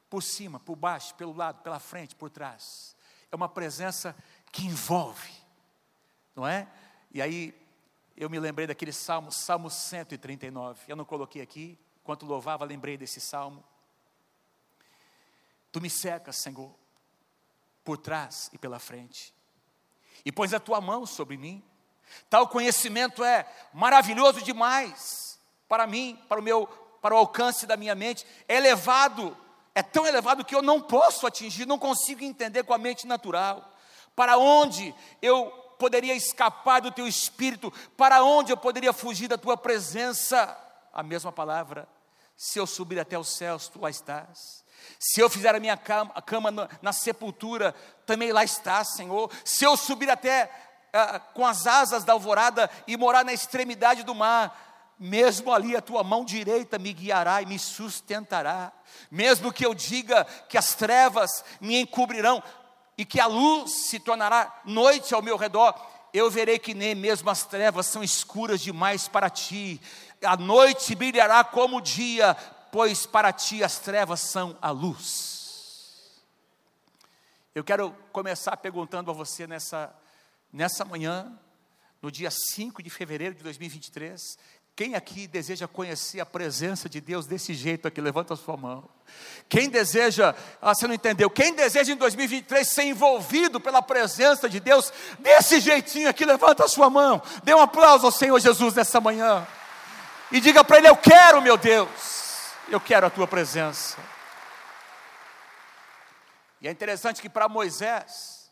por 0.08 0.22
cima, 0.22 0.58
por 0.58 0.74
baixo, 0.74 1.14
pelo 1.14 1.34
lado, 1.34 1.62
pela 1.62 1.78
frente, 1.78 2.14
por 2.14 2.30
trás. 2.30 2.96
É 3.30 3.36
uma 3.36 3.48
presença 3.48 4.16
que 4.50 4.66
envolve, 4.66 5.32
não 6.34 6.46
é? 6.46 6.68
E 7.12 7.22
aí 7.22 7.54
eu 8.16 8.28
me 8.28 8.38
lembrei 8.38 8.66
daquele 8.66 8.92
salmo, 8.92 9.32
Salmo 9.32 9.70
139. 9.70 10.80
Eu 10.86 10.96
não 10.96 11.04
coloquei 11.04 11.40
aqui, 11.40 11.78
enquanto 12.02 12.26
louvava, 12.26 12.64
lembrei 12.64 12.96
desse 12.96 13.20
salmo. 13.20 13.64
Tu 15.72 15.80
me 15.80 15.88
secas, 15.88 16.36
Senhor, 16.36 16.74
por 17.84 17.96
trás 17.96 18.50
e 18.52 18.58
pela 18.58 18.78
frente, 18.78 19.32
e 20.24 20.30
pões 20.30 20.52
a 20.52 20.60
tua 20.60 20.80
mão 20.80 21.06
sobre 21.06 21.36
mim. 21.36 21.62
Tal 22.28 22.48
conhecimento 22.48 23.24
é 23.24 23.48
maravilhoso 23.72 24.42
demais 24.42 25.40
para 25.68 25.86
mim, 25.86 26.20
para 26.28 26.40
o 26.40 26.42
meu, 26.42 26.66
para 27.00 27.14
o 27.14 27.18
alcance 27.18 27.66
da 27.66 27.76
minha 27.76 27.94
mente, 27.94 28.26
é 28.48 28.56
elevado, 28.56 29.36
é 29.80 29.82
tão 29.82 30.06
elevado 30.06 30.44
que 30.44 30.54
eu 30.54 30.60
não 30.60 30.78
posso 30.78 31.26
atingir, 31.26 31.66
não 31.66 31.78
consigo 31.78 32.22
entender 32.22 32.64
com 32.64 32.74
a 32.74 32.78
mente 32.78 33.06
natural. 33.06 33.74
Para 34.14 34.36
onde 34.36 34.94
eu 35.22 35.46
poderia 35.78 36.14
escapar 36.14 36.80
do 36.80 36.92
teu 36.92 37.08
espírito? 37.08 37.72
Para 37.96 38.22
onde 38.22 38.52
eu 38.52 38.58
poderia 38.58 38.92
fugir 38.92 39.26
da 39.26 39.38
tua 39.38 39.56
presença? 39.56 40.54
A 40.92 41.02
mesma 41.02 41.32
palavra. 41.32 41.88
Se 42.36 42.58
eu 42.58 42.66
subir 42.66 43.00
até 43.00 43.18
os 43.18 43.30
céus, 43.30 43.68
tu 43.68 43.80
lá 43.80 43.88
estás. 43.88 44.62
Se 44.98 45.18
eu 45.18 45.30
fizer 45.30 45.54
a 45.54 45.60
minha 45.60 45.78
cama, 45.78 46.12
a 46.14 46.20
cama 46.20 46.50
na, 46.50 46.68
na, 46.82 46.92
sepultura, 46.92 47.74
também 48.04 48.32
lá 48.32 48.44
estás, 48.44 48.96
Senhor. 48.96 49.30
Se 49.46 49.64
eu 49.64 49.78
subir 49.78 50.10
até 50.10 50.50
ah, 50.92 51.18
com 51.18 51.46
as 51.46 51.66
asas 51.66 52.04
da 52.04 52.12
alvorada 52.12 52.70
e 52.86 52.98
morar 52.98 53.24
na 53.24 53.32
extremidade 53.32 54.02
do 54.02 54.14
mar, 54.14 54.69
mesmo 55.00 55.50
ali 55.50 55.74
a 55.74 55.80
tua 55.80 56.04
mão 56.04 56.26
direita 56.26 56.78
me 56.78 56.92
guiará 56.92 57.40
e 57.40 57.46
me 57.46 57.58
sustentará. 57.58 58.70
Mesmo 59.10 59.50
que 59.50 59.64
eu 59.64 59.72
diga 59.72 60.26
que 60.46 60.58
as 60.58 60.74
trevas 60.74 61.42
me 61.58 61.80
encobrirão 61.80 62.42
e 62.98 63.06
que 63.06 63.18
a 63.18 63.26
luz 63.26 63.86
se 63.86 63.98
tornará 63.98 64.60
noite 64.66 65.14
ao 65.14 65.22
meu 65.22 65.38
redor, 65.38 65.74
eu 66.12 66.30
verei 66.30 66.58
que 66.58 66.74
nem 66.74 66.94
mesmo 66.94 67.30
as 67.30 67.44
trevas 67.46 67.86
são 67.86 68.04
escuras 68.04 68.60
demais 68.60 69.08
para 69.08 69.30
ti. 69.30 69.80
A 70.22 70.36
noite 70.36 70.94
brilhará 70.94 71.42
como 71.42 71.78
o 71.78 71.80
dia, 71.80 72.34
pois 72.70 73.06
para 73.06 73.32
ti 73.32 73.64
as 73.64 73.78
trevas 73.78 74.20
são 74.20 74.58
a 74.60 74.70
luz. 74.70 76.20
Eu 77.54 77.64
quero 77.64 77.90
começar 78.12 78.54
perguntando 78.58 79.10
a 79.10 79.14
você 79.14 79.46
nessa, 79.46 79.94
nessa 80.52 80.84
manhã, 80.84 81.38
no 82.02 82.10
dia 82.10 82.30
5 82.30 82.82
de 82.82 82.90
fevereiro 82.90 83.34
de 83.34 83.42
2023, 83.42 84.20
quem 84.80 84.94
aqui 84.94 85.26
deseja 85.26 85.68
conhecer 85.68 86.20
a 86.20 86.24
presença 86.24 86.88
de 86.88 87.02
Deus 87.02 87.26
desse 87.26 87.52
jeito 87.52 87.86
aqui? 87.86 88.00
Levanta 88.00 88.32
a 88.32 88.36
sua 88.36 88.56
mão. 88.56 88.88
Quem 89.46 89.68
deseja, 89.68 90.34
ah, 90.58 90.74
você 90.74 90.86
não 90.86 90.94
entendeu? 90.94 91.28
Quem 91.28 91.54
deseja 91.54 91.92
em 91.92 91.96
2023 91.96 92.66
ser 92.66 92.84
envolvido 92.84 93.60
pela 93.60 93.82
presença 93.82 94.48
de 94.48 94.58
Deus 94.58 94.90
desse 95.18 95.60
jeitinho 95.60 96.08
aqui? 96.08 96.24
Levanta 96.24 96.64
a 96.64 96.68
sua 96.68 96.88
mão. 96.88 97.20
Dê 97.44 97.52
um 97.52 97.60
aplauso 97.60 98.06
ao 98.06 98.10
Senhor 98.10 98.40
Jesus 98.40 98.72
nessa 98.72 98.98
manhã. 99.02 99.46
E 100.32 100.40
diga 100.40 100.64
para 100.64 100.78
Ele: 100.78 100.88
Eu 100.88 100.96
quero, 100.96 101.42
meu 101.42 101.58
Deus, 101.58 102.46
eu 102.70 102.80
quero 102.80 103.06
a 103.06 103.10
tua 103.10 103.26
presença. 103.26 103.98
E 106.58 106.66
é 106.66 106.70
interessante 106.70 107.20
que 107.20 107.28
para 107.28 107.50
Moisés, 107.50 108.50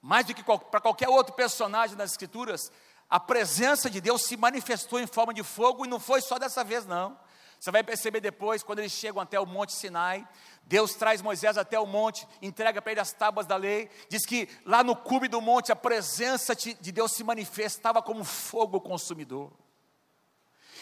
mais 0.00 0.24
do 0.24 0.32
que 0.32 0.42
para 0.42 0.80
qualquer 0.80 1.10
outro 1.10 1.34
personagem 1.34 1.94
das 1.94 2.12
Escrituras, 2.12 2.72
a 3.08 3.20
presença 3.20 3.88
de 3.88 4.00
Deus 4.00 4.22
se 4.22 4.36
manifestou 4.36 4.98
em 4.98 5.06
forma 5.06 5.32
de 5.32 5.42
fogo 5.42 5.84
e 5.84 5.88
não 5.88 6.00
foi 6.00 6.20
só 6.20 6.38
dessa 6.38 6.64
vez, 6.64 6.84
não. 6.86 7.18
Você 7.58 7.70
vai 7.70 7.82
perceber 7.82 8.20
depois, 8.20 8.62
quando 8.62 8.80
eles 8.80 8.92
chegam 8.92 9.20
até 9.20 9.40
o 9.40 9.46
Monte 9.46 9.72
Sinai, 9.72 10.26
Deus 10.64 10.94
traz 10.94 11.22
Moisés 11.22 11.56
até 11.56 11.78
o 11.78 11.86
monte, 11.86 12.26
entrega 12.42 12.82
para 12.82 12.92
ele 12.92 13.00
as 13.00 13.12
tábuas 13.12 13.46
da 13.46 13.56
lei, 13.56 13.88
diz 14.08 14.26
que 14.26 14.48
lá 14.64 14.82
no 14.82 14.96
cume 14.96 15.28
do 15.28 15.40
monte 15.40 15.70
a 15.70 15.76
presença 15.76 16.56
de 16.56 16.92
Deus 16.92 17.12
se 17.12 17.22
manifestava 17.22 18.02
como 18.02 18.24
fogo 18.24 18.80
consumidor. 18.80 19.52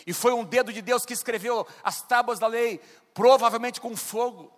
E 0.07 0.13
foi 0.13 0.33
um 0.33 0.43
dedo 0.43 0.73
de 0.73 0.83
Deus 0.83 1.05
que 1.05 1.13
escreveu 1.13 1.67
as 1.83 2.03
tábuas 2.03 2.39
da 2.39 2.47
lei, 2.47 2.81
provavelmente 3.13 3.81
com 3.81 3.95
fogo, 3.95 4.53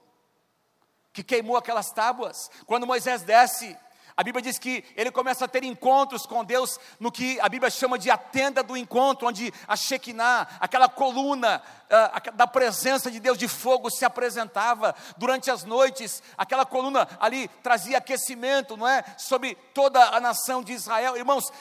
que 1.12 1.24
queimou 1.24 1.56
aquelas 1.56 1.90
tábuas. 1.90 2.50
Quando 2.64 2.86
Moisés 2.86 3.22
desce 3.22 3.76
a 4.16 4.22
Bíblia 4.24 4.40
diz 4.40 4.58
que 4.58 4.82
ele 4.96 5.10
começa 5.10 5.44
a 5.44 5.48
ter 5.48 5.62
encontros 5.62 6.24
com 6.24 6.42
Deus 6.42 6.80
no 6.98 7.12
que 7.12 7.38
a 7.38 7.50
Bíblia 7.50 7.70
chama 7.70 7.98
de 7.98 8.10
a 8.10 8.16
tenda 8.16 8.62
do 8.62 8.74
encontro, 8.74 9.28
onde 9.28 9.52
a 9.68 9.76
Shekinah, 9.76 10.48
aquela 10.58 10.88
coluna 10.88 11.60
uh, 11.84 12.32
da 12.32 12.46
presença 12.46 13.10
de 13.10 13.20
Deus 13.20 13.36
de 13.36 13.46
fogo 13.46 13.90
se 13.90 14.06
apresentava 14.06 14.94
durante 15.18 15.50
as 15.50 15.64
noites, 15.64 16.22
aquela 16.38 16.64
coluna 16.64 17.06
ali 17.20 17.46
trazia 17.62 17.98
aquecimento, 17.98 18.74
não 18.74 18.88
é? 18.88 19.04
Sobre 19.18 19.54
toda 19.74 20.02
a 20.08 20.18
nação 20.18 20.62
de 20.62 20.72
Israel. 20.72 21.14
Irmãos, 21.14 21.52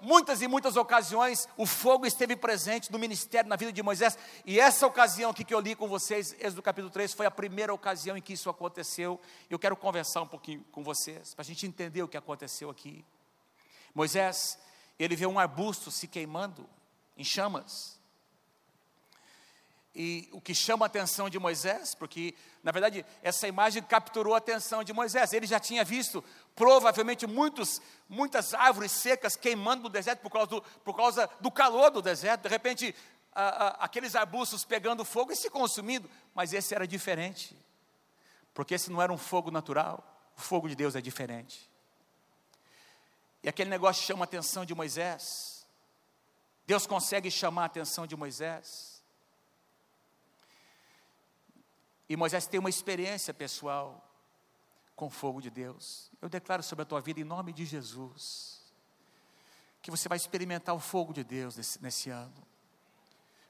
muitas 0.00 0.42
e 0.42 0.48
muitas 0.48 0.76
ocasiões, 0.76 1.48
o 1.56 1.66
fogo 1.66 2.06
esteve 2.06 2.36
presente 2.36 2.90
no 2.90 2.98
ministério, 2.98 3.48
na 3.48 3.56
vida 3.56 3.72
de 3.72 3.82
Moisés, 3.82 4.16
e 4.44 4.58
essa 4.58 4.86
ocasião 4.86 5.30
aqui 5.30 5.44
que 5.44 5.54
eu 5.54 5.60
li 5.60 5.74
com 5.74 5.88
vocês, 5.88 6.34
Êxodo 6.40 6.62
capítulo 6.62 6.90
3, 6.90 7.12
foi 7.12 7.26
a 7.26 7.30
primeira 7.30 7.72
ocasião 7.72 8.16
em 8.16 8.22
que 8.22 8.32
isso 8.32 8.48
aconteceu. 8.48 9.20
Eu 9.50 9.58
quero 9.58 9.76
conversar 9.76 10.22
um 10.22 10.26
pouquinho 10.26 10.64
com 10.72 10.82
vocês, 10.82 11.34
para 11.34 11.42
a 11.42 11.44
gente 11.44 11.66
entender 11.66 12.02
o 12.02 12.08
que 12.08 12.16
aconteceu 12.16 12.70
aqui. 12.70 13.04
Moisés, 13.94 14.58
ele 14.98 15.16
vê 15.16 15.26
um 15.26 15.38
arbusto 15.38 15.90
se 15.90 16.06
queimando 16.06 16.68
em 17.16 17.24
chamas, 17.24 17.97
e 20.00 20.28
o 20.30 20.40
que 20.40 20.54
chama 20.54 20.84
a 20.84 20.86
atenção 20.86 21.28
de 21.28 21.40
Moisés, 21.40 21.92
porque 21.92 22.32
na 22.62 22.70
verdade 22.70 23.04
essa 23.20 23.48
imagem 23.48 23.82
capturou 23.82 24.32
a 24.32 24.38
atenção 24.38 24.84
de 24.84 24.92
Moisés. 24.92 25.32
Ele 25.32 25.44
já 25.44 25.58
tinha 25.58 25.84
visto 25.84 26.22
provavelmente 26.54 27.26
muitos, 27.26 27.82
muitas 28.08 28.54
árvores 28.54 28.92
secas 28.92 29.34
queimando 29.34 29.82
no 29.82 29.88
deserto 29.88 30.20
por 30.20 30.30
causa 30.30 30.46
do, 30.46 30.62
por 30.62 30.94
causa 30.94 31.28
do 31.40 31.50
calor 31.50 31.90
do 31.90 32.00
deserto. 32.00 32.42
De 32.42 32.48
repente, 32.48 32.94
a, 33.32 33.42
a, 33.42 33.68
aqueles 33.86 34.14
arbustos 34.14 34.64
pegando 34.64 35.04
fogo 35.04 35.32
e 35.32 35.36
se 35.36 35.50
consumindo. 35.50 36.08
Mas 36.32 36.52
esse 36.52 36.72
era 36.72 36.86
diferente, 36.86 37.58
porque 38.54 38.74
esse 38.74 38.92
não 38.92 39.02
era 39.02 39.12
um 39.12 39.18
fogo 39.18 39.50
natural. 39.50 40.30
O 40.36 40.40
fogo 40.40 40.68
de 40.68 40.76
Deus 40.76 40.94
é 40.94 41.00
diferente. 41.00 41.68
E 43.42 43.48
aquele 43.48 43.68
negócio 43.68 44.06
chama 44.06 44.22
a 44.22 44.26
atenção 44.26 44.64
de 44.64 44.76
Moisés. 44.76 45.66
Deus 46.68 46.86
consegue 46.86 47.32
chamar 47.32 47.64
a 47.64 47.66
atenção 47.66 48.06
de 48.06 48.14
Moisés. 48.14 48.97
E 52.08 52.16
Moisés 52.16 52.46
tem 52.46 52.58
uma 52.58 52.70
experiência 52.70 53.34
pessoal 53.34 54.04
com 54.96 55.06
o 55.06 55.10
fogo 55.10 55.40
de 55.40 55.50
Deus. 55.50 56.10
Eu 56.20 56.28
declaro 56.28 56.62
sobre 56.62 56.82
a 56.82 56.86
tua 56.86 57.00
vida, 57.00 57.20
em 57.20 57.24
nome 57.24 57.52
de 57.52 57.64
Jesus, 57.64 58.60
que 59.82 59.90
você 59.90 60.08
vai 60.08 60.16
experimentar 60.16 60.74
o 60.74 60.80
fogo 60.80 61.12
de 61.12 61.22
Deus 61.22 61.56
nesse, 61.56 61.82
nesse 61.82 62.10
ano. 62.10 62.46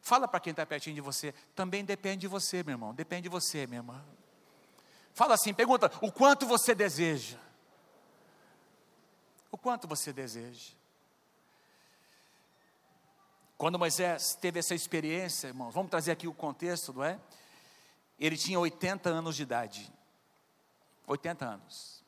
Fala 0.01 0.27
para 0.27 0.41
quem 0.41 0.51
está 0.51 0.67
pertinho 0.67 0.95
de 0.95 1.01
você, 1.01 1.33
também 1.55 1.85
depende 1.85 2.23
de 2.23 2.29
você, 2.29 2.63
meu 2.63 2.75
irmão, 2.75 2.95
depende 2.95 3.23
de 3.23 3.29
você, 3.29 3.67
minha 3.67 3.79
irmã. 3.79 4.05
Fala 5.15 5.35
assim, 5.35 5.53
pergunta: 5.53 5.91
o 6.01 6.13
quanto 6.13 6.47
você 6.47 6.75
deseja? 6.75 7.39
O 9.51 9.59
quanto 9.59 9.89
você 9.89 10.13
deseja? 10.13 10.73
Quando 13.57 13.79
Moisés 13.79 14.37
teve 14.41 14.61
essa 14.61 14.75
experiência, 14.75 15.49
irmãos, 15.49 15.75
vamos 15.75 15.91
trazer 15.91 16.13
aqui 16.13 16.29
o 16.29 16.35
contexto, 16.35 16.93
não 16.93 17.03
é? 17.03 17.19
Ele 18.19 18.37
tinha 18.37 18.59
80 18.59 19.09
anos 19.09 19.37
de 19.37 19.43
idade. 19.43 19.93
80 21.07 21.45
anos. 21.45 22.05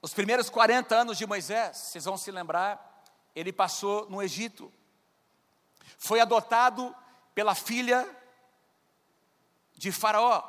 Os 0.00 0.14
primeiros 0.14 0.48
40 0.48 0.94
anos 0.94 1.18
de 1.18 1.26
Moisés, 1.26 1.76
vocês 1.76 2.04
vão 2.04 2.16
se 2.16 2.30
lembrar, 2.30 3.04
ele 3.34 3.52
passou 3.52 4.08
no 4.08 4.22
Egito. 4.22 4.72
Foi 5.98 6.20
adotado 6.20 6.94
pela 7.34 7.54
filha 7.54 8.08
de 9.74 9.92
Faraó, 9.92 10.42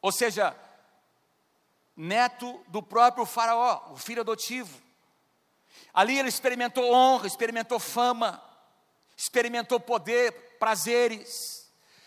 ou 0.00 0.12
seja, 0.12 0.56
neto 1.96 2.62
do 2.68 2.82
próprio 2.82 3.24
Faraó, 3.24 3.92
o 3.92 3.96
filho 3.96 4.20
adotivo. 4.20 4.80
Ali 5.92 6.18
ele 6.18 6.28
experimentou 6.28 6.92
honra, 6.92 7.26
experimentou 7.26 7.80
fama, 7.80 8.42
experimentou 9.16 9.80
poder, 9.80 10.58
prazeres, 10.58 11.65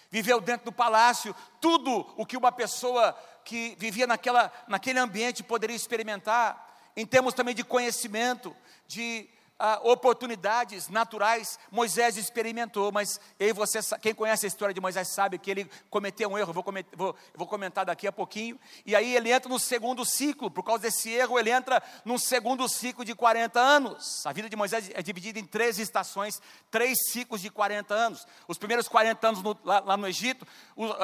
viveu 0.10 0.42
dentro 0.42 0.66
do 0.66 0.72
palácio, 0.72 1.36
tudo 1.62 2.14
o 2.18 2.26
que 2.26 2.38
uma 2.38 2.52
pessoa 2.52 3.18
que 3.44 3.76
vivia 3.78 4.08
naquela, 4.08 4.52
naquele 4.68 5.00
ambiente 5.00 5.44
poderia 5.44 5.76
experimentar, 5.76 6.68
em 6.96 7.06
termos 7.06 7.34
também 7.34 7.56
de 7.56 7.64
conhecimento, 7.64 8.56
de 8.88 9.30
ah, 9.60 9.80
oportunidades 9.84 10.88
naturais 10.88 11.60
Moisés 11.70 12.16
experimentou, 12.16 12.92
mas 12.92 13.20
e 13.38 13.52
você, 13.52 13.80
quem 14.02 14.16
conhece 14.16 14.46
a 14.46 14.48
história 14.48 14.74
de 14.74 14.80
Moisés 14.80 15.10
sabe 15.10 15.38
que 15.38 15.52
ele 15.52 15.70
cometeu 15.90 16.30
um 16.30 16.38
erro, 16.38 16.54
vou, 16.54 16.64
vou, 16.96 17.16
vou 17.36 17.48
comentar 17.48 17.86
daqui 17.86 18.08
a 18.08 18.12
pouquinho, 18.12 18.58
e 18.86 18.96
aí 18.96 19.16
ele 19.16 19.32
entra 19.32 19.50
no 19.50 19.60
segundo 19.60 20.06
ciclo, 20.06 20.50
por 20.50 20.64
causa 20.64 20.84
desse 20.84 21.10
erro, 21.10 21.38
ele 21.38 21.52
entra 21.52 21.84
num 22.06 22.18
segundo 22.18 22.68
ciclo 22.70 23.04
de 23.04 23.14
40 23.14 23.60
anos. 23.60 24.26
A 24.26 24.32
vida 24.32 24.50
de 24.50 24.56
Moisés 24.56 24.90
é 24.94 25.02
dividida 25.02 25.40
em 25.40 25.46
três 25.46 25.78
estações, 25.78 26.42
três 26.72 26.98
ciclos 27.12 27.42
de 27.42 27.50
40 27.50 27.94
anos. 27.94 28.26
Os 28.48 28.58
primeiros 28.58 28.88
40 28.88 29.28
anos 29.28 29.44
no, 29.44 29.58
lá, 29.64 29.80
lá, 29.82 29.98
no 29.98 30.08
Egito, 30.08 30.48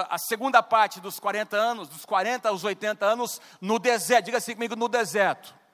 a 0.10 0.18
segunda 0.18 0.64
parte 0.64 1.02
dos 1.02 1.20
40 1.20 1.58
anos, 1.58 1.90
dos 1.90 2.06
40 2.06 2.48
aos 2.50 2.64
80 2.64 3.06
anos, 3.06 3.42
no 3.60 3.80
deserto, 3.80 4.26
diga 4.26 4.38
assim 4.38 4.54
comigo, 4.54 4.76
no 4.76 4.88
deserto. 4.88 5.65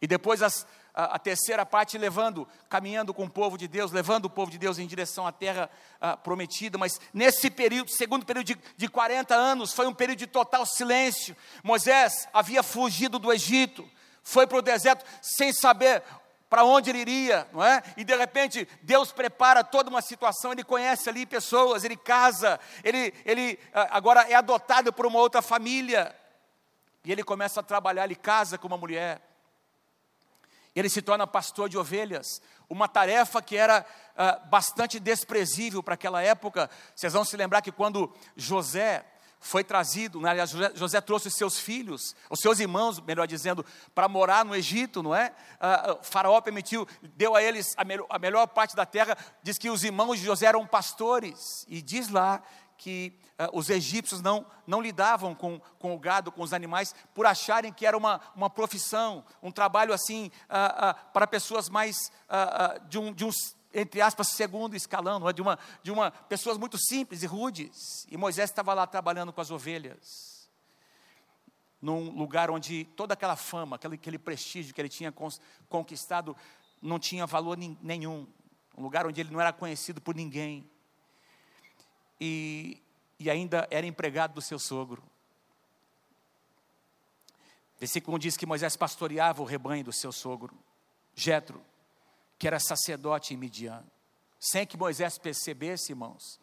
E 0.00 0.06
depois 0.06 0.42
as, 0.42 0.66
a, 0.94 1.16
a, 1.16 1.18
terceira 1.18 1.64
parte 1.64 1.96
levando, 1.96 2.46
caminhando 2.68 3.14
com 3.14 3.24
o 3.24 3.30
povo 3.30 3.56
de 3.56 3.66
Deus, 3.66 3.92
levando 3.92 4.26
o 4.26 4.30
povo 4.30 4.50
de 4.50 4.58
Deus 4.58 4.78
em 4.78 4.86
direção 4.86 5.26
à 5.26 5.32
terra 5.32 5.70
a, 6.00 6.16
prometida. 6.16 6.78
Mas 6.78 7.00
nesse 7.12 7.50
período, 7.50 7.90
segundo 7.90 8.24
período 8.26 8.46
de, 8.46 8.58
de 8.76 8.88
40 8.88 9.34
anos, 9.34 9.72
foi 9.72 9.86
um 9.86 9.94
período 9.94 10.18
de 10.18 10.26
total 10.26 10.66
silêncio. 10.66 11.36
Moisés 11.62 12.28
havia 12.32 12.62
fugido 12.62 13.18
do 13.18 13.32
Egito, 13.32 13.88
foi 14.22 14.46
para 14.46 14.58
o 14.58 14.62
deserto 14.62 15.04
sem 15.22 15.52
saber 15.52 16.02
para 16.48 16.64
onde 16.64 16.90
ele 16.90 17.00
iria, 17.00 17.48
não 17.52 17.62
é? 17.62 17.82
E 17.96 18.04
de 18.04 18.14
repente 18.14 18.68
Deus 18.82 19.10
prepara 19.10 19.64
toda 19.64 19.90
uma 19.90 20.00
situação, 20.00 20.52
ele 20.52 20.62
conhece 20.62 21.08
ali 21.08 21.26
pessoas, 21.26 21.82
ele 21.84 21.96
casa, 21.96 22.60
ele, 22.84 23.12
ele 23.24 23.58
agora 23.90 24.22
é 24.30 24.34
adotado 24.34 24.92
por 24.92 25.06
uma 25.06 25.18
outra 25.18 25.42
família, 25.42 26.14
e 27.04 27.12
ele 27.12 27.22
começa 27.22 27.60
a 27.60 27.62
trabalhar, 27.62 28.04
ele 28.04 28.14
casa 28.14 28.58
com 28.58 28.66
uma 28.68 28.76
mulher, 28.76 29.20
ele 30.78 30.88
se 30.88 31.00
torna 31.00 31.26
pastor 31.26 31.68
de 31.68 31.78
ovelhas, 31.78 32.40
uma 32.68 32.86
tarefa 32.88 33.40
que 33.40 33.56
era 33.56 33.84
uh, 34.14 34.48
bastante 34.48 35.00
desprezível 35.00 35.82
para 35.82 35.94
aquela 35.94 36.22
época. 36.22 36.68
Vocês 36.94 37.12
vão 37.12 37.24
se 37.24 37.36
lembrar 37.36 37.62
que 37.62 37.72
quando 37.72 38.12
José 38.36 39.04
foi 39.38 39.62
trazido, 39.62 40.20
né, 40.20 40.46
José, 40.46 40.72
José, 40.74 41.00
trouxe 41.00 41.28
os 41.28 41.34
seus 41.34 41.58
filhos, 41.58 42.16
os 42.28 42.40
seus 42.40 42.58
irmãos, 42.58 43.00
melhor 43.00 43.26
dizendo, 43.26 43.64
para 43.94 44.08
morar 44.08 44.44
no 44.44 44.56
Egito, 44.56 45.02
não 45.02 45.14
é? 45.14 45.32
Uh, 45.60 46.02
faraó 46.02 46.40
permitiu, 46.40 46.86
deu 47.02 47.34
a 47.36 47.42
eles 47.42 47.72
a, 47.76 47.84
me 47.84 47.94
a 48.10 48.18
melhor 48.18 48.46
parte 48.48 48.74
da 48.74 48.84
terra, 48.84 49.16
diz 49.42 49.56
que 49.56 49.70
os 49.70 49.84
irmãos 49.84 50.18
de 50.18 50.24
José 50.24 50.46
eram 50.46 50.66
pastores, 50.66 51.64
e 51.68 51.80
diz 51.80 52.08
lá 52.08 52.42
que 52.76 53.18
uh, 53.38 53.56
os 53.56 53.70
egípcios 53.70 54.20
não, 54.20 54.46
não 54.66 54.80
lidavam 54.80 55.34
com, 55.34 55.60
com 55.78 55.94
o 55.94 55.98
gado, 55.98 56.30
com 56.30 56.42
os 56.42 56.52
animais, 56.52 56.94
por 57.14 57.26
acharem 57.26 57.72
que 57.72 57.86
era 57.86 57.96
uma, 57.96 58.20
uma 58.34 58.50
profissão, 58.50 59.24
um 59.42 59.50
trabalho 59.50 59.92
assim, 59.92 60.30
uh, 60.48 60.90
uh, 60.90 61.12
para 61.12 61.26
pessoas 61.26 61.68
mais 61.68 62.10
de, 62.88 62.98
um, 62.98 63.12
de 63.12 63.24
um, 63.24 63.30
entre 63.72 64.00
aspas, 64.00 64.28
segundo 64.28 64.74
escalão, 64.74 65.28
é? 65.28 65.32
de, 65.32 65.42
uma, 65.42 65.58
de 65.82 65.90
uma 65.90 66.10
pessoas 66.10 66.58
muito 66.58 66.78
simples 66.78 67.22
e 67.22 67.26
rudes. 67.26 68.06
E 68.10 68.16
Moisés 68.16 68.50
estava 68.50 68.74
lá 68.74 68.86
trabalhando 68.86 69.32
com 69.32 69.40
as 69.40 69.50
ovelhas, 69.50 70.48
num 71.80 72.10
lugar 72.10 72.50
onde 72.50 72.84
toda 72.96 73.14
aquela 73.14 73.36
fama, 73.36 73.76
aquele, 73.76 73.94
aquele 73.94 74.18
prestígio 74.18 74.74
que 74.74 74.80
ele 74.80 74.88
tinha 74.88 75.12
conquistado, 75.68 76.36
não 76.80 76.98
tinha 76.98 77.26
valor 77.26 77.56
nenhum. 77.56 78.26
Um 78.76 78.82
lugar 78.82 79.06
onde 79.06 79.20
ele 79.20 79.30
não 79.30 79.40
era 79.40 79.52
conhecido 79.52 80.00
por 80.00 80.14
ninguém 80.14 80.68
e, 82.20 82.82
e 83.18 83.30
ainda 83.30 83.66
era 83.70 83.86
empregado 83.86 84.34
do 84.34 84.42
seu 84.42 84.58
sogro. 84.58 85.02
Versículo 87.78 88.16
1 88.16 88.20
diz 88.20 88.36
que 88.36 88.46
Moisés 88.46 88.76
pastoreava 88.76 89.42
o 89.42 89.44
rebanho 89.44 89.84
do 89.84 89.92
seu 89.92 90.10
sogro, 90.10 90.56
Jetro, 91.14 91.62
que 92.38 92.46
era 92.46 92.58
sacerdote 92.58 93.34
em 93.34 93.36
Midian. 93.36 93.84
Sem 94.38 94.66
que 94.66 94.76
Moisés 94.76 95.18
percebesse, 95.18 95.92
irmãos, 95.92 96.40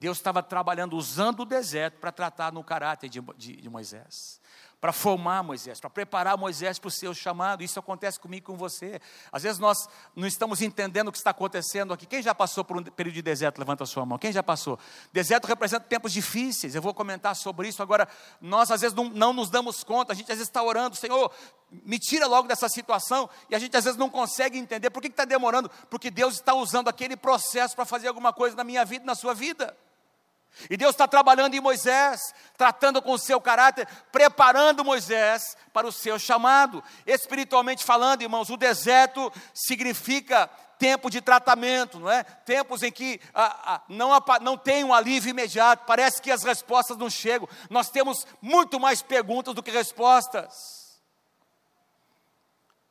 Deus 0.00 0.18
estava 0.18 0.42
trabalhando, 0.42 0.96
usando 0.96 1.40
o 1.40 1.46
deserto 1.46 1.98
para 1.98 2.12
tratar 2.12 2.52
no 2.52 2.62
caráter 2.62 3.08
de, 3.08 3.20
de, 3.36 3.56
de 3.56 3.68
Moisés 3.70 4.40
para 4.84 4.92
formar 4.92 5.42
Moisés, 5.42 5.80
para 5.80 5.88
preparar 5.88 6.36
Moisés 6.36 6.78
para 6.78 6.88
o 6.88 6.90
seu 6.90 7.14
chamado. 7.14 7.62
Isso 7.64 7.78
acontece 7.80 8.20
comigo 8.20 8.44
e 8.44 8.46
com 8.52 8.54
você. 8.54 9.00
Às 9.32 9.42
vezes 9.42 9.58
nós 9.58 9.88
não 10.14 10.28
estamos 10.28 10.60
entendendo 10.60 11.08
o 11.08 11.10
que 11.12 11.16
está 11.16 11.30
acontecendo 11.30 11.94
aqui. 11.94 12.04
Quem 12.04 12.22
já 12.22 12.34
passou 12.34 12.62
por 12.62 12.76
um 12.76 12.82
período 12.82 13.14
de 13.14 13.22
deserto? 13.22 13.58
Levanta 13.58 13.84
a 13.84 13.86
sua 13.86 14.04
mão. 14.04 14.18
Quem 14.18 14.30
já 14.30 14.42
passou? 14.42 14.78
Deserto 15.10 15.46
representa 15.46 15.86
tempos 15.86 16.12
difíceis. 16.12 16.74
Eu 16.74 16.82
vou 16.82 16.92
comentar 16.92 17.34
sobre 17.34 17.66
isso. 17.66 17.82
Agora, 17.82 18.06
nós 18.42 18.70
às 18.70 18.82
vezes 18.82 18.94
não, 18.94 19.08
não 19.08 19.32
nos 19.32 19.48
damos 19.48 19.82
conta. 19.82 20.12
A 20.12 20.14
gente 20.14 20.30
às 20.30 20.36
vezes 20.36 20.50
está 20.50 20.62
orando, 20.62 20.96
Senhor, 20.96 21.32
me 21.70 21.98
tira 21.98 22.26
logo 22.26 22.46
dessa 22.46 22.68
situação. 22.68 23.30
E 23.48 23.54
a 23.54 23.58
gente 23.58 23.74
às 23.74 23.84
vezes 23.84 23.98
não 23.98 24.10
consegue 24.10 24.58
entender. 24.58 24.90
Por 24.90 25.00
que 25.00 25.08
está 25.08 25.24
demorando? 25.24 25.70
Porque 25.88 26.10
Deus 26.10 26.34
está 26.34 26.52
usando 26.52 26.88
aquele 26.88 27.16
processo 27.16 27.74
para 27.74 27.86
fazer 27.86 28.08
alguma 28.08 28.34
coisa 28.34 28.54
na 28.54 28.64
minha 28.64 28.84
vida 28.84 29.02
e 29.02 29.06
na 29.06 29.14
sua 29.14 29.32
vida. 29.32 29.74
E 30.70 30.76
Deus 30.76 30.92
está 30.92 31.06
trabalhando 31.06 31.54
em 31.54 31.60
Moisés, 31.60 32.34
tratando 32.56 33.02
com 33.02 33.12
o 33.12 33.18
seu 33.18 33.40
caráter, 33.40 33.86
preparando 34.10 34.84
Moisés 34.84 35.56
para 35.72 35.86
o 35.86 35.92
seu 35.92 36.18
chamado. 36.18 36.82
Espiritualmente 37.06 37.84
falando, 37.84 38.22
irmãos, 38.22 38.50
o 38.50 38.56
deserto 38.56 39.32
significa 39.52 40.48
tempo 40.78 41.10
de 41.10 41.20
tratamento, 41.20 41.98
não 41.98 42.10
é? 42.10 42.24
Tempos 42.24 42.82
em 42.82 42.90
que 42.90 43.20
ah, 43.32 43.74
ah, 43.74 43.82
não, 43.88 44.10
não 44.40 44.56
tem 44.56 44.84
um 44.84 44.92
alívio 44.92 45.30
imediato, 45.30 45.84
parece 45.86 46.20
que 46.20 46.30
as 46.30 46.42
respostas 46.42 46.96
não 46.96 47.10
chegam. 47.10 47.48
Nós 47.70 47.90
temos 47.90 48.26
muito 48.40 48.80
mais 48.80 49.02
perguntas 49.02 49.54
do 49.54 49.62
que 49.62 49.70
respostas. 49.70 50.52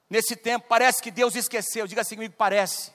Nesse 0.09 0.35
tempo, 0.35 0.67
parece 0.69 1.01
que 1.01 1.09
Deus 1.09 1.35
esqueceu, 1.35 1.87
diga 1.87 2.01
assim 2.01 2.15
comigo, 2.15 2.35
parece. 2.37 2.92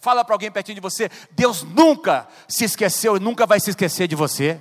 Fala 0.00 0.24
para 0.24 0.34
alguém 0.34 0.50
pertinho 0.50 0.76
de 0.76 0.80
você: 0.80 1.10
Deus 1.30 1.62
nunca 1.62 2.28
se 2.48 2.64
esqueceu 2.64 3.16
e 3.16 3.20
nunca 3.20 3.46
vai 3.46 3.60
se 3.60 3.70
esquecer 3.70 4.06
de 4.08 4.14
você. 4.14 4.60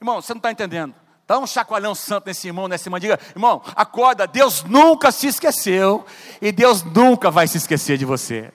Irmão, 0.00 0.20
você 0.20 0.32
não 0.32 0.38
está 0.38 0.50
entendendo. 0.50 0.94
Dá 1.26 1.38
um 1.38 1.46
chacoalhão 1.46 1.94
santo 1.94 2.26
nesse 2.26 2.48
irmão, 2.48 2.66
nessa 2.68 2.88
irmã. 2.88 2.98
Diga, 2.98 3.18
irmão, 3.30 3.62
acorda. 3.76 4.26
Deus 4.26 4.64
nunca 4.64 5.12
se 5.12 5.28
esqueceu 5.28 6.04
e 6.40 6.50
Deus 6.50 6.82
nunca 6.82 7.30
vai 7.30 7.46
se 7.46 7.56
esquecer 7.56 7.96
de 7.96 8.04
você. 8.04 8.52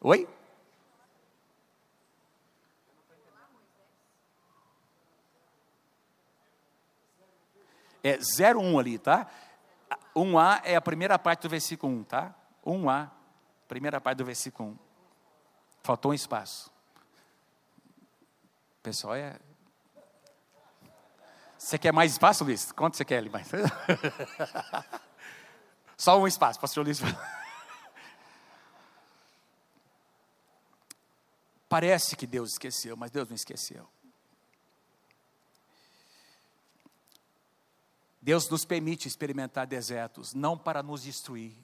Oi? 0.00 0.26
É 8.02 8.18
01 8.18 8.78
ali, 8.78 8.98
tá? 8.98 9.26
1a 10.16 10.62
é 10.64 10.74
a 10.74 10.80
primeira 10.80 11.16
parte 11.18 11.42
do 11.42 11.50
versículo 11.50 11.92
1, 11.92 12.04
tá? 12.04 12.34
1a, 12.64 13.10
primeira 13.68 14.00
parte 14.00 14.16
do 14.18 14.24
versículo 14.24 14.70
1. 14.70 14.78
Faltou 15.82 16.12
um 16.12 16.14
espaço. 16.14 16.70
O 18.78 18.82
pessoal 18.82 19.14
é. 19.14 19.38
Você 21.58 21.78
quer 21.78 21.92
mais 21.92 22.12
espaço, 22.12 22.44
Luiz? 22.44 22.72
Quanto 22.72 22.96
você 22.96 23.04
quer 23.04 23.18
ali 23.18 23.28
mais? 23.28 23.50
Só 25.96 26.18
um 26.18 26.26
espaço, 26.26 26.58
pastor 26.58 26.84
Luiz. 26.84 27.00
Parece 31.68 32.16
que 32.16 32.26
Deus 32.26 32.52
esqueceu, 32.52 32.96
mas 32.96 33.10
Deus 33.10 33.28
não 33.28 33.34
esqueceu. 33.34 33.86
Deus 38.26 38.48
nos 38.48 38.64
permite 38.64 39.06
experimentar 39.06 39.68
desertos, 39.68 40.34
não 40.34 40.58
para 40.58 40.82
nos 40.82 41.04
destruir, 41.04 41.56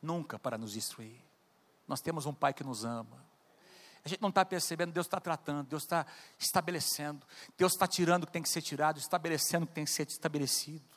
nunca 0.00 0.38
para 0.38 0.56
nos 0.56 0.74
destruir. 0.74 1.20
Nós 1.88 2.00
temos 2.00 2.24
um 2.24 2.32
Pai 2.32 2.54
que 2.54 2.62
nos 2.62 2.84
ama. 2.84 3.26
A 4.04 4.08
gente 4.08 4.22
não 4.22 4.28
está 4.28 4.44
percebendo, 4.44 4.92
Deus 4.92 5.06
está 5.06 5.18
tratando, 5.18 5.66
Deus 5.66 5.82
está 5.82 6.06
estabelecendo, 6.38 7.26
Deus 7.56 7.72
está 7.72 7.88
tirando 7.88 8.22
o 8.22 8.26
que 8.28 8.32
tem 8.32 8.44
que 8.44 8.48
ser 8.48 8.62
tirado, 8.62 9.00
estabelecendo 9.00 9.64
o 9.64 9.66
que 9.66 9.74
tem 9.74 9.84
que 9.84 9.90
ser 9.90 10.06
estabelecido. 10.06 10.88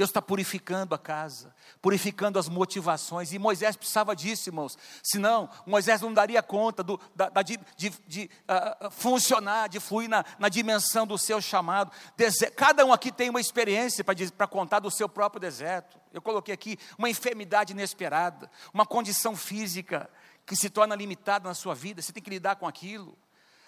Deus 0.00 0.08
está 0.08 0.22
purificando 0.22 0.94
a 0.94 0.98
casa, 0.98 1.54
purificando 1.82 2.38
as 2.38 2.48
motivações, 2.48 3.34
e 3.34 3.38
Moisés 3.38 3.76
precisava 3.76 4.16
disso, 4.16 4.48
irmãos, 4.48 4.78
senão 5.02 5.50
Moisés 5.66 6.00
não 6.00 6.10
daria 6.10 6.42
conta 6.42 6.82
do, 6.82 6.98
da, 7.14 7.28
da, 7.28 7.42
de, 7.42 7.60
de, 7.76 7.90
de 8.06 8.30
uh, 8.48 8.90
funcionar, 8.90 9.68
de 9.68 9.78
fluir 9.78 10.08
na, 10.08 10.24
na, 10.38 10.48
dimensão 10.48 11.06
do 11.06 11.18
seu 11.18 11.38
chamado. 11.38 11.92
Deser, 12.16 12.50
cada 12.54 12.82
um 12.82 12.94
aqui 12.94 13.12
tem 13.12 13.28
uma 13.28 13.42
experiência 13.42 14.02
para 14.02 14.46
contar 14.46 14.78
do 14.78 14.90
seu 14.90 15.06
próprio 15.06 15.38
deserto. 15.38 16.00
Eu 16.14 16.22
coloquei 16.22 16.54
aqui 16.54 16.78
uma 16.96 17.10
enfermidade 17.10 17.74
inesperada, 17.74 18.50
uma 18.72 18.86
condição 18.86 19.36
física 19.36 20.08
que 20.46 20.56
se 20.56 20.70
torna 20.70 20.94
limitada 20.94 21.46
na 21.46 21.54
sua 21.54 21.74
vida, 21.74 22.00
você 22.00 22.10
tem 22.10 22.22
que 22.22 22.30
lidar 22.30 22.56
com 22.56 22.66
aquilo. 22.66 23.18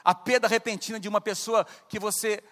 A 0.03 0.15
perda 0.15 0.49
repentina 0.49 0.99
de 0.99 1.11
uma 1.11 1.21
pessoa 1.21 1.67
que 1.91 1.99
você 1.99 2.43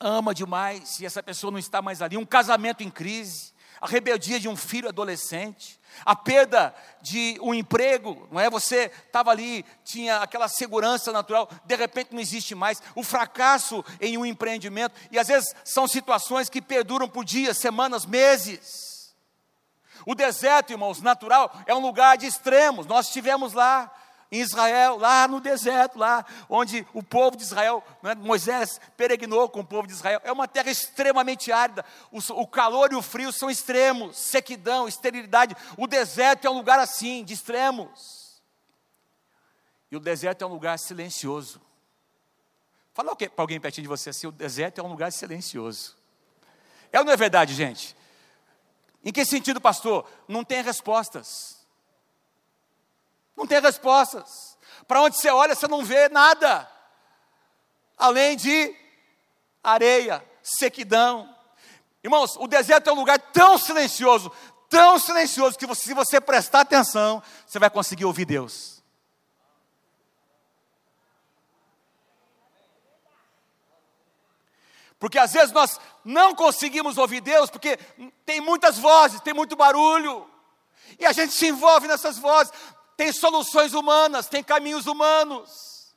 ama 0.00 0.34
demais 0.34 1.00
e 1.00 1.06
essa 1.06 1.22
pessoa 1.22 1.50
não 1.50 1.58
está 1.58 1.82
mais 1.82 2.00
ali, 2.02 2.16
um 2.16 2.26
casamento 2.26 2.82
em 2.82 2.90
crise, 2.90 3.52
a 3.80 3.86
rebeldia 3.86 4.40
de 4.40 4.48
um 4.48 4.56
filho 4.56 4.88
adolescente, 4.88 5.78
a 6.04 6.14
perda 6.14 6.74
de 7.00 7.38
um 7.40 7.54
emprego, 7.54 8.28
não 8.30 8.40
é? 8.40 8.50
Você 8.50 8.90
estava 9.06 9.30
ali, 9.30 9.64
tinha 9.84 10.18
aquela 10.18 10.48
segurança 10.48 11.12
natural, 11.12 11.48
de 11.64 11.76
repente 11.76 12.12
não 12.12 12.20
existe 12.20 12.54
mais, 12.54 12.82
o 12.94 13.02
fracasso 13.02 13.84
em 14.00 14.18
um 14.18 14.26
empreendimento, 14.26 14.94
e 15.10 15.18
às 15.18 15.28
vezes 15.28 15.54
são 15.64 15.86
situações 15.86 16.48
que 16.48 16.60
perduram 16.60 17.08
por 17.08 17.24
dias, 17.24 17.58
semanas, 17.58 18.04
meses. 18.04 19.14
O 20.06 20.14
deserto, 20.14 20.72
irmãos, 20.72 21.02
natural, 21.02 21.52
é 21.66 21.74
um 21.74 21.80
lugar 21.80 22.16
de 22.16 22.26
extremos, 22.26 22.86
nós 22.86 23.06
estivemos 23.06 23.52
lá, 23.52 23.92
em 24.30 24.40
Israel, 24.40 24.98
lá 24.98 25.26
no 25.26 25.40
deserto, 25.40 25.98
lá 25.98 26.24
onde 26.48 26.86
o 26.92 27.02
povo 27.02 27.36
de 27.36 27.42
Israel, 27.42 27.82
né, 28.02 28.14
Moisés 28.14 28.78
peregrinou 28.96 29.48
com 29.48 29.60
o 29.60 29.66
povo 29.66 29.86
de 29.86 29.94
Israel, 29.94 30.20
é 30.22 30.30
uma 30.30 30.46
terra 30.46 30.70
extremamente 30.70 31.50
árida, 31.50 31.84
o, 32.12 32.18
o, 32.18 32.46
calor 32.46 32.92
e 32.92 32.96
o 32.96 33.02
frio 33.02 33.32
são 33.32 33.50
extremos, 33.50 34.18
sequidão, 34.18 34.86
esterilidade, 34.86 35.56
o 35.78 35.86
deserto 35.86 36.46
é 36.46 36.50
um 36.50 36.58
lugar 36.58 36.78
assim, 36.78 37.24
de 37.24 37.32
extremos, 37.32 38.42
e 39.90 39.96
o 39.96 40.00
deserto 40.00 40.42
é 40.42 40.46
um 40.46 40.50
lugar 40.50 40.78
silencioso, 40.78 41.60
fala 42.92 43.16
para 43.16 43.30
alguém 43.38 43.58
pertinho 43.58 43.84
de 43.84 43.88
você 43.88 44.10
assim, 44.10 44.26
o 44.26 44.32
deserto 44.32 44.78
é 44.78 44.84
um 44.84 44.88
lugar 44.88 45.10
silencioso, 45.10 45.96
é 46.92 46.98
ou 46.98 47.04
não 47.04 47.12
é 47.12 47.16
verdade 47.16 47.54
gente? 47.54 47.96
Em 49.04 49.12
que 49.12 49.24
sentido 49.24 49.60
pastor? 49.60 50.10
Não 50.26 50.44
tem 50.44 50.62
respostas, 50.62 51.57
não 53.38 53.46
tem 53.46 53.60
respostas. 53.60 54.58
Para 54.86 55.00
onde 55.00 55.16
você 55.16 55.30
olha, 55.30 55.54
você 55.54 55.68
não 55.68 55.84
vê 55.84 56.08
nada. 56.08 56.68
Além 57.96 58.36
de 58.36 58.74
areia, 59.62 60.24
sequidão. 60.42 61.34
Irmãos, 62.02 62.36
o 62.36 62.46
deserto 62.46 62.90
é 62.90 62.92
um 62.92 62.96
lugar 62.96 63.18
tão 63.18 63.56
silencioso, 63.56 64.30
tão 64.68 64.98
silencioso, 64.98 65.56
que 65.56 65.66
você, 65.66 65.82
se 65.82 65.94
você 65.94 66.20
prestar 66.20 66.60
atenção, 66.60 67.22
você 67.46 67.58
vai 67.58 67.70
conseguir 67.70 68.04
ouvir 68.04 68.24
Deus. 68.24 68.82
Porque 74.98 75.18
às 75.18 75.32
vezes 75.32 75.52
nós 75.52 75.78
não 76.04 76.34
conseguimos 76.34 76.98
ouvir 76.98 77.20
Deus, 77.20 77.50
porque 77.50 77.76
tem 78.26 78.40
muitas 78.40 78.78
vozes, 78.78 79.20
tem 79.20 79.32
muito 79.32 79.54
barulho, 79.54 80.28
e 80.98 81.06
a 81.06 81.12
gente 81.12 81.32
se 81.32 81.46
envolve 81.46 81.86
nessas 81.86 82.18
vozes 82.18 82.52
tem 82.98 83.12
soluções 83.12 83.74
humanas, 83.74 84.26
tem 84.26 84.42
caminhos 84.42 84.86
humanos. 84.86 85.94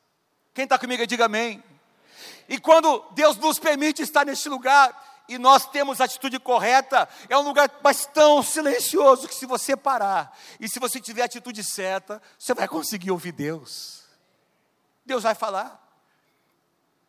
Quem 0.54 0.62
está 0.62 0.78
comigo, 0.78 1.04
diga 1.04 1.24
amém. 1.24 1.62
E 2.48 2.60
quando 2.60 3.04
Deus 3.10 3.36
nos 3.38 3.58
permite 3.58 4.02
estar 4.02 4.24
neste 4.24 4.48
lugar, 4.48 5.24
e 5.28 5.36
nós 5.36 5.66
temos 5.66 6.00
a 6.00 6.04
atitude 6.04 6.38
correta, 6.38 7.08
é 7.28 7.36
um 7.36 7.42
lugar 7.42 7.68
mas 7.82 8.06
tão 8.06 8.40
silencioso 8.40 9.26
que 9.26 9.34
se 9.34 9.46
você 9.46 9.76
parar, 9.76 10.38
e 10.60 10.68
se 10.68 10.78
você 10.78 11.00
tiver 11.00 11.22
a 11.22 11.24
atitude 11.24 11.64
certa, 11.64 12.22
você 12.38 12.54
vai 12.54 12.68
conseguir 12.68 13.10
ouvir 13.10 13.32
Deus. 13.32 14.04
Deus 15.04 15.24
vai 15.24 15.34
falar, 15.34 15.82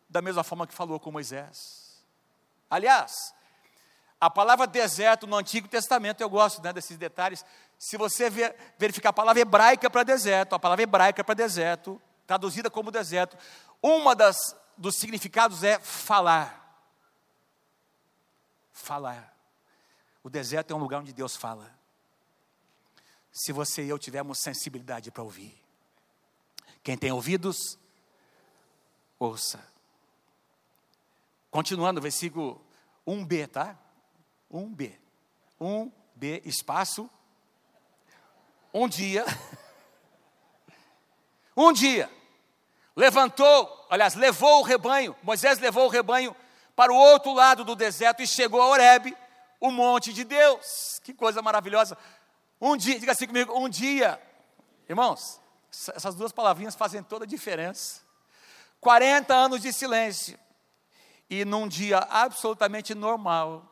da 0.08 0.20
mesma 0.20 0.42
forma 0.42 0.66
que 0.66 0.74
falou 0.74 0.98
com 0.98 1.12
Moisés. 1.12 2.02
Aliás, 2.68 3.32
a 4.20 4.30
palavra 4.30 4.66
deserto 4.66 5.26
no 5.26 5.36
Antigo 5.36 5.68
Testamento, 5.68 6.20
eu 6.22 6.30
gosto 6.30 6.62
né, 6.62 6.72
desses 6.72 6.96
detalhes, 6.96 7.44
se 7.78 7.96
você 7.96 8.30
ver, 8.30 8.54
verificar 8.78 9.10
a 9.10 9.12
palavra 9.12 9.42
hebraica 9.42 9.90
para 9.90 10.02
deserto, 10.02 10.54
a 10.54 10.58
palavra 10.58 10.82
hebraica 10.82 11.22
para 11.22 11.34
deserto, 11.34 12.00
traduzida 12.26 12.70
como 12.70 12.90
deserto, 12.90 13.36
uma 13.82 14.14
das 14.14 14.36
dos 14.76 14.96
significados 14.96 15.62
é 15.62 15.78
falar. 15.78 16.60
Falar. 18.72 19.34
O 20.22 20.30
deserto 20.30 20.72
é 20.72 20.74
um 20.74 20.80
lugar 20.80 21.00
onde 21.00 21.12
Deus 21.12 21.36
fala. 21.36 21.72
Se 23.30 23.52
você 23.52 23.84
e 23.84 23.88
eu 23.88 23.98
tivermos 23.98 24.38
sensibilidade 24.40 25.10
para 25.10 25.22
ouvir. 25.22 25.60
Quem 26.82 26.96
tem 26.96 27.12
ouvidos, 27.12 27.78
ouça. 29.18 29.64
Continuando, 31.50 32.00
versículo 32.00 32.64
1b, 33.06 33.48
tá? 33.48 33.78
1b. 34.50 34.98
1b, 35.60 36.42
espaço 36.44 37.08
um 38.74 38.88
dia, 38.88 39.24
um 41.56 41.72
dia, 41.72 42.10
levantou, 42.96 43.86
aliás, 43.88 44.16
levou 44.16 44.60
o 44.60 44.64
rebanho, 44.64 45.14
Moisés 45.22 45.60
levou 45.60 45.86
o 45.86 45.88
rebanho 45.88 46.34
para 46.74 46.92
o 46.92 46.96
outro 46.96 47.32
lado 47.32 47.62
do 47.62 47.76
deserto 47.76 48.20
e 48.20 48.26
chegou 48.26 48.60
a 48.60 48.66
Horebe, 48.66 49.16
o 49.60 49.70
monte 49.70 50.12
de 50.12 50.24
Deus. 50.24 51.00
Que 51.04 51.14
coisa 51.14 51.40
maravilhosa. 51.40 51.96
Um 52.60 52.76
dia, 52.76 52.98
diga 52.98 53.12
assim 53.12 53.28
comigo, 53.28 53.56
um 53.56 53.68
dia, 53.68 54.20
irmãos, 54.88 55.40
essas 55.70 56.16
duas 56.16 56.32
palavrinhas 56.32 56.74
fazem 56.74 57.02
toda 57.02 57.24
a 57.24 57.28
diferença. 57.28 58.02
40 58.80 59.32
anos 59.32 59.62
de 59.62 59.72
silêncio. 59.72 60.38
E 61.30 61.44
num 61.44 61.68
dia 61.68 61.98
absolutamente 62.10 62.94
normal, 62.94 63.64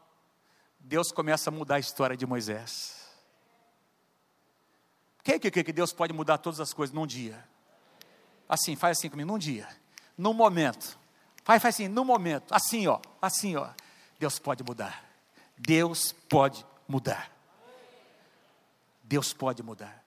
Deus 0.79 1.11
começa 1.11 1.51
a 1.51 1.53
mudar 1.53 1.75
a 1.75 1.81
história 1.81 2.17
de 2.17 2.25
Moisés. 2.25 3.02
Quem 5.23 5.39
que, 5.39 5.51
que 5.51 5.73
Deus 5.73 5.93
pode 5.93 6.13
mudar 6.13 6.39
todas 6.39 6.61
as 6.61 6.73
coisas 6.73 6.95
num 6.95 7.07
dia? 7.07 7.43
Assim, 8.49 8.75
faz 8.75 8.99
assim 8.99 9.09
comigo, 9.09 9.31
num 9.31 9.39
dia, 9.39 9.69
num 10.19 10.33
momento. 10.33 10.99
Faz, 11.45 11.63
faz 11.63 11.75
assim, 11.75 11.89
num 11.89 12.05
momento, 12.05 12.53
assim 12.53 12.87
ó, 12.87 13.01
assim 13.21 13.57
ó. 13.57 13.69
Deus 14.19 14.39
pode 14.39 14.63
mudar. 14.63 15.05
Deus 15.57 16.13
pode 16.29 16.67
mudar. 16.87 17.31
Deus 19.03 19.33
pode 19.33 19.63
mudar. 19.63 20.05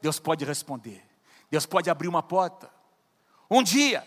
Deus 0.00 0.18
pode 0.18 0.44
responder. 0.44 1.04
Deus 1.50 1.66
pode 1.66 1.90
abrir 1.90 2.08
uma 2.08 2.22
porta. 2.22 2.70
Um 3.50 3.62
dia, 3.62 4.06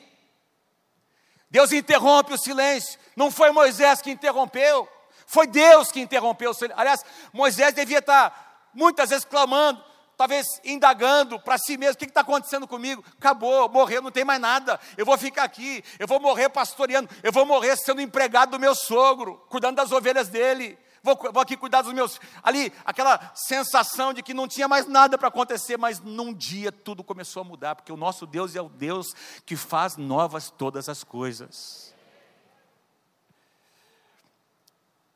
Deus 1.50 1.72
interrompe 1.72 2.34
o 2.34 2.38
silêncio. 2.38 3.00
Não 3.16 3.30
foi 3.30 3.52
Moisés 3.52 4.02
que 4.02 4.12
interrompeu, 4.12 4.88
foi 5.26 5.48
Deus 5.48 5.92
que 5.92 6.00
interrompeu 6.00 6.52
o 6.52 6.54
silêncio. 6.54 6.80
Aliás, 6.80 7.04
Moisés 7.34 7.74
devia 7.74 8.00
estar 8.00 8.70
muitas 8.74 9.10
vezes 9.10 9.26
clamando: 9.26 9.84
talvez 10.22 10.46
indagando 10.64 11.40
para 11.40 11.58
si 11.58 11.78
mesmo: 11.78 11.96
o 11.96 11.98
que 11.98 12.06
está 12.06 12.22
acontecendo 12.22 12.68
comigo? 12.68 13.04
Acabou, 13.18 13.68
morreu, 13.68 14.04
não 14.04 14.12
tem 14.12 14.24
mais 14.24 14.40
nada. 14.40 14.80
Eu 14.96 15.04
vou 15.04 15.18
ficar 15.18 15.44
aqui, 15.44 15.84
eu 15.98 16.08
vou 16.08 16.20
morrer 16.20 16.48
pastoreando, 16.48 17.10
eu 17.24 17.32
vou 17.32 17.44
morrer 17.44 17.76
sendo 17.76 18.02
empregado 18.02 18.52
do 18.52 18.60
meu 18.60 18.76
sogro, 18.76 19.44
cuidando 19.50 19.78
das 19.78 19.92
ovelhas 19.92 20.28
dele. 20.28 20.78
Vou, 21.02 21.18
vou 21.34 21.42
aqui 21.42 21.58
cuidar 21.58 21.82
dos 21.82 21.92
meus. 21.92 22.22
Ali, 22.44 22.72
aquela 22.86 23.32
sensação 23.34 24.14
de 24.14 24.22
que 24.22 24.36
não 24.36 24.48
tinha 24.48 24.68
mais 24.68 24.86
nada 24.86 25.18
para 25.18 25.30
acontecer, 25.30 25.76
mas 25.76 26.00
num 26.00 26.32
dia 26.32 26.72
tudo 26.72 27.04
começou 27.04 27.42
a 27.42 27.44
mudar, 27.44 27.74
porque 27.74 27.92
o 27.92 27.98
nosso 27.98 28.28
Deus 28.28 28.56
é 28.56 28.62
o 28.62 28.70
Deus 28.70 29.16
que 29.44 29.56
faz 29.56 29.98
novas 29.98 30.52
todas 30.52 30.88
as 30.88 31.04
coisas. 31.04 31.96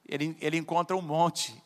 Ele, 0.07 0.35
ele 0.41 0.57
encontra 0.57 0.97
um 0.97 1.01
monte, 1.01 1.63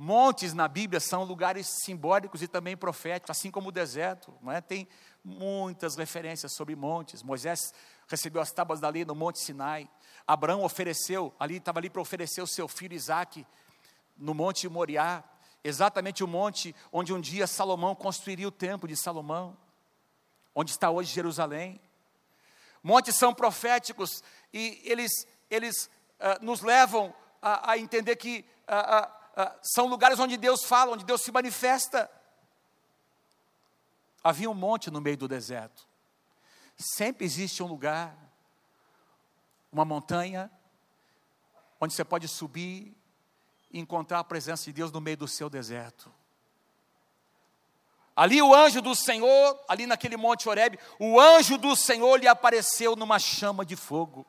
Montes 0.00 0.54
na 0.54 0.68
Bíblia 0.68 1.00
são 1.00 1.24
lugares 1.24 1.66
simbólicos 1.82 2.40
e 2.40 2.46
também 2.46 2.76
proféticos, 2.76 3.36
assim 3.36 3.50
como 3.50 3.70
o 3.70 3.72
deserto. 3.72 4.32
Não 4.40 4.52
é? 4.52 4.60
Tem 4.60 4.86
muitas 5.24 5.96
referências 5.96 6.52
sobre 6.52 6.76
montes. 6.76 7.20
Moisés 7.20 7.74
recebeu 8.06 8.40
as 8.40 8.52
tábuas 8.52 8.78
da 8.78 8.88
lei 8.88 9.04
no 9.04 9.16
Monte 9.16 9.40
Sinai. 9.40 9.90
Abraão 10.24 10.62
ofereceu, 10.62 11.34
ali 11.36 11.56
estava 11.56 11.80
ali 11.80 11.90
para 11.90 12.00
oferecer 12.00 12.40
o 12.40 12.46
seu 12.46 12.68
filho 12.68 12.94
Isaque 12.94 13.44
no 14.16 14.34
Monte 14.34 14.68
Moriá, 14.68 15.24
exatamente 15.64 16.22
o 16.22 16.28
monte 16.28 16.76
onde 16.92 17.12
um 17.12 17.20
dia 17.20 17.48
Salomão 17.48 17.92
construiria 17.96 18.46
o 18.46 18.52
templo 18.52 18.86
de 18.86 18.96
Salomão, 18.96 19.58
onde 20.54 20.70
está 20.70 20.90
hoje 20.90 21.12
Jerusalém. 21.12 21.80
Montes 22.84 23.16
são 23.16 23.34
proféticos 23.34 24.22
e 24.52 24.80
eles, 24.84 25.10
eles 25.50 25.90
uh, 26.20 26.40
nos 26.40 26.62
levam 26.62 27.12
a, 27.42 27.72
a 27.72 27.78
entender 27.78 28.14
que 28.14 28.44
ah, 28.68 29.10
são 29.62 29.86
lugares 29.86 30.18
onde 30.18 30.36
Deus 30.36 30.64
fala, 30.64 30.92
onde 30.92 31.04
Deus 31.04 31.22
se 31.22 31.30
manifesta. 31.30 32.10
Havia 34.22 34.50
um 34.50 34.54
monte 34.54 34.90
no 34.90 35.00
meio 35.00 35.16
do 35.16 35.28
deserto. 35.28 35.86
Sempre 36.76 37.24
existe 37.24 37.62
um 37.62 37.66
lugar, 37.66 38.16
uma 39.72 39.84
montanha, 39.84 40.50
onde 41.80 41.94
você 41.94 42.04
pode 42.04 42.26
subir 42.26 42.96
e 43.70 43.78
encontrar 43.78 44.20
a 44.20 44.24
presença 44.24 44.64
de 44.64 44.72
Deus 44.72 44.90
no 44.90 45.00
meio 45.00 45.16
do 45.16 45.28
seu 45.28 45.48
deserto. 45.48 46.12
Ali 48.16 48.42
o 48.42 48.52
anjo 48.52 48.82
do 48.82 48.96
Senhor, 48.96 49.60
ali 49.68 49.86
naquele 49.86 50.16
monte 50.16 50.48
Horebe, 50.48 50.78
o 50.98 51.20
anjo 51.20 51.56
do 51.56 51.76
Senhor 51.76 52.16
lhe 52.16 52.26
apareceu 52.26 52.96
numa 52.96 53.18
chama 53.20 53.64
de 53.64 53.76
fogo, 53.76 54.26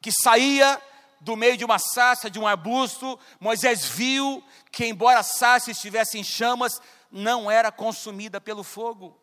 que 0.00 0.10
saía 0.10 0.80
do 1.20 1.36
meio 1.36 1.56
de 1.56 1.64
uma 1.64 1.78
sarça, 1.78 2.30
de 2.30 2.38
um 2.38 2.46
arbusto, 2.46 3.18
Moisés 3.40 3.84
viu 3.84 4.42
que, 4.70 4.86
embora 4.86 5.20
a 5.20 5.22
sarça 5.22 5.70
estivesse 5.70 6.18
em 6.18 6.24
chamas, 6.24 6.80
não 7.10 7.50
era 7.50 7.72
consumida 7.72 8.40
pelo 8.40 8.62
fogo. 8.62 9.18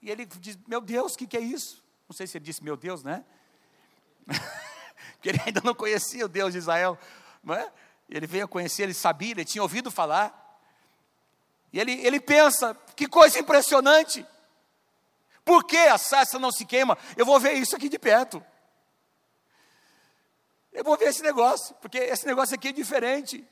E 0.00 0.10
ele 0.10 0.26
diz: 0.26 0.58
Meu 0.66 0.80
Deus, 0.80 1.14
o 1.14 1.18
que, 1.18 1.26
que 1.26 1.36
é 1.36 1.40
isso? 1.40 1.82
Não 2.08 2.16
sei 2.16 2.26
se 2.26 2.36
ele 2.36 2.44
disse, 2.44 2.62
Meu 2.62 2.76
Deus, 2.76 3.02
né? 3.02 3.24
Porque 5.14 5.28
ele 5.30 5.40
ainda 5.46 5.60
não 5.64 5.74
conhecia 5.74 6.24
o 6.24 6.28
Deus 6.28 6.52
de 6.52 6.58
Israel, 6.58 6.98
não 7.42 7.54
é? 7.54 7.70
Ele 8.08 8.26
veio 8.26 8.44
a 8.44 8.48
conhecer, 8.48 8.82
ele 8.82 8.94
sabia, 8.94 9.30
ele 9.30 9.44
tinha 9.44 9.62
ouvido 9.62 9.90
falar. 9.90 10.38
E 11.72 11.80
ele, 11.80 11.92
ele 12.06 12.20
pensa: 12.20 12.76
Que 12.94 13.06
coisa 13.06 13.38
impressionante! 13.38 14.26
Por 15.44 15.64
que 15.64 15.76
a 15.76 15.98
sarça 15.98 16.38
não 16.38 16.52
se 16.52 16.64
queima? 16.64 16.96
Eu 17.16 17.26
vou 17.26 17.40
ver 17.40 17.54
isso 17.54 17.74
aqui 17.74 17.88
de 17.88 17.98
perto. 17.98 18.44
Eu 20.72 20.82
vou 20.82 20.96
ver 20.96 21.08
esse 21.08 21.22
negócio, 21.22 21.74
porque 21.76 21.98
esse 21.98 22.26
negócio 22.26 22.54
aqui 22.54 22.68
é 22.68 22.72
diferente. 22.72 23.46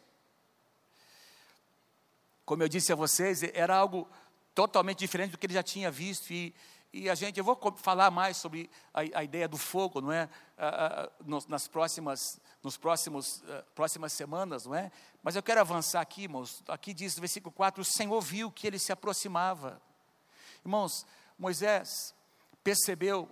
Como 2.47 2.63
eu 2.63 2.69
disse 2.69 2.93
a 2.93 2.97
vocês, 2.97 3.43
era 3.43 3.77
algo 3.77 4.09
totalmente 4.55 4.99
diferente 4.99 5.33
do 5.33 5.39
que 5.39 5.45
ele 5.45 5.53
já 5.53 5.63
tinha 5.63 5.91
visto. 5.91 6.33
E, 6.33 6.55
e 6.93 7.11
a 7.11 7.15
gente, 7.15 7.39
eu 7.39 7.45
vou 7.45 7.59
falar 7.77 8.11
mais 8.11 8.39
sobre 8.39 8.71
a, 8.93 9.01
a 9.19 9.23
ideia 9.23 9.47
do 9.47 9.59
fogo, 9.59 10.01
não 10.01 10.11
é? 10.11 10.31
Ah, 10.57 11.09
ah, 11.09 11.25
nas 11.47 11.69
próximas, 11.69 12.41
nos 12.63 12.79
próximos, 12.79 13.45
ah, 13.49 13.65
próximas 13.75 14.15
semanas, 14.15 14.65
não 14.65 14.75
é? 14.75 14.91
Mas 15.23 15.37
eu 15.37 15.43
quero 15.43 15.61
avançar 15.61 16.01
aqui, 16.01 16.23
irmãos. 16.23 16.63
Aqui 16.69 16.95
diz 16.95 17.15
no 17.17 17.21
versículo 17.21 17.53
4: 17.53 17.83
o 17.83 17.85
Senhor 17.85 18.21
viu 18.23 18.51
que 18.51 18.67
ele 18.67 18.79
se 18.79 18.91
aproximava. 18.91 19.81
Irmãos, 20.65 21.07
Moisés 21.39 22.15
percebeu 22.65 23.29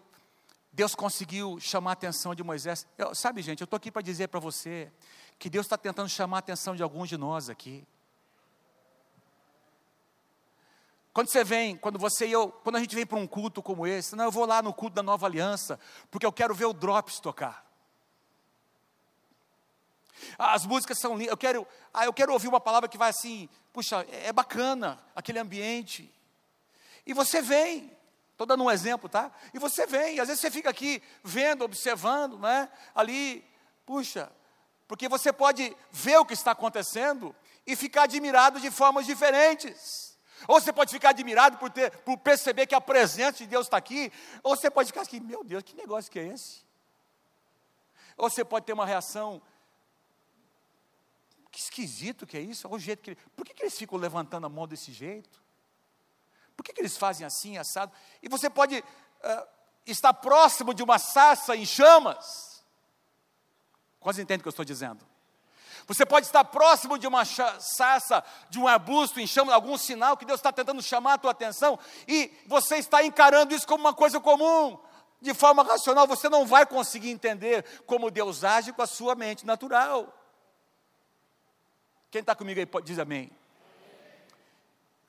Deus 0.73 0.95
conseguiu 0.95 1.59
chamar 1.59 1.91
a 1.91 1.93
atenção 1.95 2.35
de 2.35 2.43
Moisés. 2.43 2.87
Eu, 2.97 3.15
sabe, 3.15 3.43
gente, 3.43 3.61
eu 3.61 3.65
estou 3.65 3.77
aqui 3.77 3.91
para 3.91 4.03
dizer 4.03 4.29
para 4.29 4.41
você 4.41 4.93
que 5.39 5.49
Deus 5.51 5.67
está 5.67 5.77
tentando 5.77 6.09
chamar 6.09 6.39
a 6.39 6.41
atenção 6.41 6.77
de 6.77 6.83
alguns 6.83 7.09
de 7.09 7.17
nós 7.17 7.49
aqui. 7.49 7.87
Quando 11.13 11.31
você 11.31 11.43
vem, 11.43 11.77
quando 11.77 11.99
você 11.99 12.29
e 12.29 12.33
eu, 12.33 12.49
quando 12.49 12.77
a 12.77 12.81
gente 12.81 12.95
vem 12.95 13.05
para 13.05 13.19
um 13.19 13.27
culto 13.27 13.61
como 13.61 13.87
esse, 13.87 14.15
não, 14.15 14.27
eu 14.27 14.31
vou 14.31 14.47
lá 14.47 14.63
no 14.63 14.73
culto 14.73 14.95
da 14.95 15.03
nova 15.03 15.27
aliança, 15.27 15.79
porque 16.11 16.25
eu 16.25 16.33
quero 16.33 16.55
ver 16.55 16.67
o 16.67 16.73
Drops 16.73 17.19
tocar. 17.19 17.67
As 20.39 20.65
músicas 20.65 20.99
são 21.01 21.15
lindas, 21.15 21.33
eu 21.33 21.37
quero, 21.37 21.67
ah, 21.93 22.05
eu 22.05 22.13
quero 22.13 22.33
ouvir 22.33 22.49
uma 22.49 22.61
palavra 22.61 22.89
que 22.89 22.99
vai 22.99 23.11
assim, 23.11 23.49
puxa, 23.73 24.07
é 24.11 24.33
bacana 24.33 24.99
aquele 25.15 25.39
ambiente. 25.39 26.13
E 27.07 27.13
você 27.13 27.41
vem, 27.41 27.91
Estou 28.39 28.47
dando 28.47 28.63
um 28.63 28.71
exemplo, 28.71 29.09
tá? 29.09 29.33
E 29.53 29.59
você 29.59 29.85
vem, 29.85 30.21
às 30.21 30.29
vezes 30.29 30.41
você 30.41 30.49
fica 30.49 30.71
aqui 30.71 31.03
vendo, 31.25 31.65
observando, 31.65 32.39
né? 32.39 32.69
Ali, 32.95 33.45
puxa, 33.85 34.31
porque 34.87 35.09
você 35.09 35.33
pode 35.33 35.77
ver 35.91 36.19
o 36.19 36.25
que 36.25 36.35
está 36.35 36.53
acontecendo 36.53 37.35
e 37.67 37.75
ficar 37.75 38.05
admirado 38.05 38.61
de 38.61 38.71
formas 38.71 39.07
diferentes. 39.07 40.17
Ou 40.47 40.61
você 40.61 40.73
pode 40.73 40.93
ficar 40.93 41.09
admirado 41.09 41.59
por, 41.59 41.69
ter, 41.69 41.91
por 41.91 42.17
perceber 42.19 42.69
que 42.69 42.77
a 42.77 42.81
presença 42.81 43.39
de 43.39 43.47
Deus 43.49 43.67
está 43.67 43.77
aqui, 43.77 44.13
ou 44.45 44.55
você 44.55 44.71
pode 44.71 44.87
ficar 44.87 45.01
assim, 45.01 45.19
meu 45.19 45.43
Deus, 45.43 45.65
que 45.65 45.75
negócio 45.75 46.09
que 46.09 46.21
é 46.21 46.29
esse? 46.29 46.65
Ou 48.17 48.31
você 48.31 48.45
pode 48.45 48.67
ter 48.67 48.73
uma 48.73 48.87
reação, 48.87 49.43
que 51.51 51.59
esquisito 51.59 52.25
que 52.25 52.37
é 52.37 52.41
isso, 52.41 52.69
o 52.69 52.79
jeito 52.79 53.03
que, 53.03 53.17
por 53.35 53.45
que, 53.45 53.53
que 53.53 53.65
eles 53.65 53.77
ficam 53.77 53.99
levantando 53.99 54.47
a 54.47 54.49
mão 54.49 54.69
desse 54.69 54.93
jeito? 54.93 55.48
Por 56.59 56.65
que, 56.65 56.73
que 56.73 56.81
eles 56.81 56.97
fazem 56.97 57.25
assim, 57.25 57.57
assado? 57.57 57.93
E 58.21 58.29
você 58.29 58.51
pode 58.51 58.81
uh, 58.81 59.49
estar 59.87 60.13
próximo 60.13 60.75
de 60.75 60.83
uma 60.83 60.99
sarça 60.99 61.55
em 61.55 61.65
chamas. 61.65 62.65
Quase 64.01 64.21
entende 64.21 64.41
o 64.41 64.43
que 64.43 64.49
eu 64.49 64.51
estou 64.51 64.65
dizendo? 64.65 65.07
Você 65.87 66.05
pode 66.05 66.27
estar 66.27 66.45
próximo 66.45 66.99
de 66.99 67.07
uma 67.07 67.25
sarça, 67.25 68.25
de 68.51 68.59
um 68.59 68.67
arbusto 68.67 69.21
em 69.21 69.27
chamas, 69.27 69.55
algum 69.55 69.79
sinal 69.79 70.17
que 70.17 70.25
Deus 70.25 70.41
está 70.41 70.51
tentando 70.51 70.83
chamar 70.83 71.15
a 71.15 71.19
tua 71.19 71.31
atenção, 71.31 71.79
e 72.09 72.37
você 72.49 72.79
está 72.79 73.05
encarando 73.05 73.55
isso 73.55 73.67
como 73.67 73.85
uma 73.85 73.95
coisa 73.95 74.19
comum, 74.19 74.77
de 75.21 75.33
forma 75.35 75.63
racional, 75.63 76.09
você 76.09 76.29
não 76.29 76.45
vai 76.45 76.67
conseguir 76.67 77.11
entender 77.11 77.65
como 77.87 78.11
Deus 78.11 78.43
age 78.43 78.73
com 78.73 78.83
a 78.83 78.87
sua 78.87 79.15
mente 79.15 79.47
natural. 79.47 80.13
Quem 82.11 82.21
está 82.21 82.35
comigo 82.35 82.59
aí 82.59 82.83
diz 82.83 82.99
amém. 82.99 83.31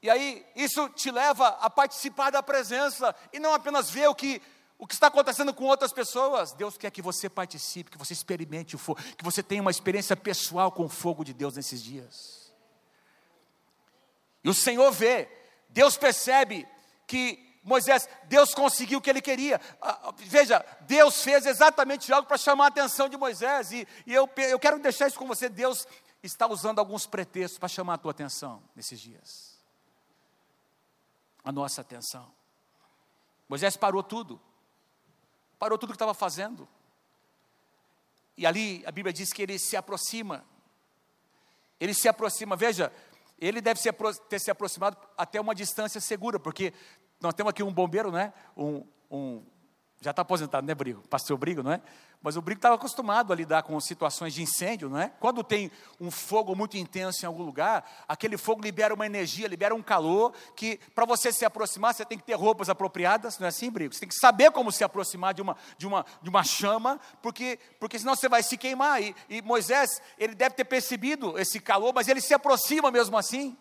E 0.01 0.09
aí, 0.09 0.45
isso 0.55 0.87
te 0.89 1.11
leva 1.11 1.47
a 1.59 1.69
participar 1.69 2.29
da 2.29 2.41
presença 2.41 3.13
e 3.33 3.39
não 3.39 3.53
apenas 3.53 3.89
ver 3.89 4.07
o 4.07 4.15
que, 4.15 4.41
o 4.77 4.87
que 4.87 4.93
está 4.93 5.07
acontecendo 5.07 5.53
com 5.53 5.65
outras 5.65 5.91
pessoas. 5.91 6.53
Deus 6.53 6.77
quer 6.77 6.89
que 6.89 7.01
você 7.01 7.29
participe, 7.29 7.91
que 7.91 7.97
você 7.97 8.13
experimente 8.13 8.75
o 8.75 8.79
fogo, 8.79 9.01
que 9.17 9.23
você 9.23 9.43
tenha 9.43 9.61
uma 9.61 9.71
experiência 9.71 10.15
pessoal 10.15 10.71
com 10.71 10.85
o 10.85 10.89
fogo 10.89 11.25
de 11.25 11.33
Deus 11.33 11.55
nesses 11.55 11.83
dias. 11.83 12.53
E 14.41 14.49
o 14.49 14.53
Senhor 14.53 14.89
vê, 14.89 15.29
Deus 15.67 15.97
percebe 15.97 16.65
que 17.05 17.59
Moisés, 17.61 18.07
Deus 18.23 18.53
conseguiu 18.53 18.99
o 18.99 19.01
que 19.01 19.09
ele 19.09 19.21
queria. 19.21 19.59
Ah, 19.81 19.99
ah, 20.03 20.13
veja, 20.15 20.65
Deus 20.81 21.21
fez 21.21 21.45
exatamente 21.45 22.11
algo 22.13 22.25
para 22.25 22.37
chamar 22.37 22.65
a 22.65 22.67
atenção 22.69 23.09
de 23.09 23.17
Moisés. 23.17 23.73
E, 23.73 23.85
e 24.07 24.13
eu, 24.13 24.29
eu 24.37 24.57
quero 24.57 24.79
deixar 24.79 25.09
isso 25.09 25.19
com 25.19 25.27
você. 25.27 25.49
Deus 25.49 25.85
está 26.23 26.47
usando 26.47 26.79
alguns 26.79 27.05
pretextos 27.05 27.59
para 27.59 27.67
chamar 27.67 27.95
a 27.95 27.97
tua 27.97 28.11
atenção 28.11 28.63
nesses 28.73 28.97
dias 28.97 29.58
a 31.43 31.51
nossa 31.51 31.81
atenção. 31.81 32.31
Moisés 33.47 33.75
parou 33.75 34.03
tudo, 34.03 34.39
parou 35.57 35.77
tudo 35.77 35.89
que 35.89 35.95
estava 35.95 36.13
fazendo. 36.13 36.67
E 38.37 38.45
ali 38.45 38.83
a 38.85 38.91
Bíblia 38.91 39.11
diz 39.11 39.33
que 39.33 39.41
ele 39.41 39.57
se 39.57 39.75
aproxima. 39.75 40.45
Ele 41.79 41.93
se 41.93 42.07
aproxima, 42.07 42.55
veja, 42.55 42.91
ele 43.37 43.61
deve 43.61 43.79
ter 44.27 44.39
se 44.39 44.51
aproximado 44.51 44.97
até 45.17 45.39
uma 45.39 45.55
distância 45.55 45.99
segura, 46.01 46.39
porque 46.39 46.73
nós 47.21 47.33
temos 47.33 47.51
aqui 47.51 47.63
um 47.63 47.73
bombeiro, 47.73 48.11
né? 48.11 48.33
Um, 48.55 48.85
um 49.09 49.45
já 50.01 50.11
está 50.11 50.21
aposentado, 50.21 50.65
né, 50.65 50.73
Brigo? 50.73 51.01
Pastor 51.09 51.37
Brigo, 51.37 51.61
não 51.61 51.73
é? 51.73 51.81
Mas 52.21 52.37
o 52.37 52.41
Brigo 52.41 52.59
estava 52.59 52.75
acostumado 52.75 53.31
a 53.31 53.35
lidar 53.35 53.63
com 53.63 53.79
situações 53.79 54.33
de 54.33 54.41
incêndio, 54.41 54.89
não 54.89 54.99
é? 54.99 55.11
Quando 55.19 55.43
tem 55.43 55.71
um 55.99 56.09
fogo 56.09 56.55
muito 56.55 56.77
intenso 56.77 57.23
em 57.23 57.27
algum 57.27 57.43
lugar, 57.43 57.85
aquele 58.07 58.37
fogo 58.37 58.61
libera 58.61 58.93
uma 58.93 59.05
energia, 59.05 59.47
libera 59.47 59.75
um 59.75 59.81
calor, 59.81 60.33
que 60.55 60.79
para 60.95 61.05
você 61.05 61.31
se 61.31 61.43
aproximar, 61.43 61.93
você 61.93 62.05
tem 62.05 62.17
que 62.17 62.23
ter 62.23 62.35
roupas 62.35 62.69
apropriadas, 62.69 63.39
não 63.39 63.45
é 63.45 63.49
assim, 63.49 63.69
Brigo? 63.69 63.93
Você 63.93 64.01
tem 64.01 64.09
que 64.09 64.15
saber 64.15 64.51
como 64.51 64.71
se 64.71 64.83
aproximar 64.83 65.33
de 65.33 65.41
uma, 65.41 65.57
de 65.77 65.85
uma, 65.85 66.05
de 66.21 66.29
uma 66.29 66.43
chama, 66.43 66.99
porque, 67.21 67.59
porque 67.79 67.99
senão 67.99 68.15
você 68.15 68.29
vai 68.29 68.41
se 68.41 68.57
queimar. 68.57 69.01
E, 69.01 69.15
e 69.29 69.41
Moisés, 69.41 70.01
ele 70.17 70.33
deve 70.33 70.55
ter 70.55 70.65
percebido 70.65 71.37
esse 71.37 71.59
calor, 71.59 71.93
mas 71.93 72.07
ele 72.07 72.21
se 72.21 72.33
aproxima 72.33 72.89
mesmo 72.89 73.17
assim. 73.17 73.57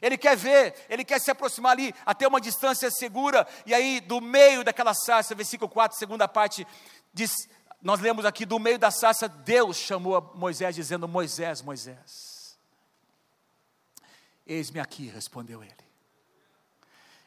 Ele 0.00 0.16
quer 0.16 0.36
ver, 0.36 0.74
ele 0.88 1.04
quer 1.04 1.20
se 1.20 1.30
aproximar 1.30 1.72
ali 1.72 1.94
até 2.04 2.26
uma 2.26 2.40
distância 2.40 2.90
segura, 2.90 3.46
e 3.66 3.74
aí 3.74 4.00
do 4.00 4.20
meio 4.20 4.64
daquela 4.64 4.94
sarça, 4.94 5.34
versículo 5.34 5.68
4, 5.68 5.98
segunda 5.98 6.26
parte, 6.26 6.66
diz, 7.12 7.48
nós 7.84 8.00
lemos 8.00 8.24
aqui, 8.24 8.46
do 8.46 8.58
meio 8.58 8.78
da 8.78 8.90
sarça, 8.90 9.28
Deus 9.28 9.76
chamou 9.76 10.16
a 10.16 10.20
Moisés, 10.20 10.74
dizendo: 10.74 11.06
Moisés, 11.06 11.60
Moisés, 11.60 12.56
eis-me 14.46 14.80
aqui, 14.80 15.06
respondeu 15.08 15.62
ele. 15.62 15.84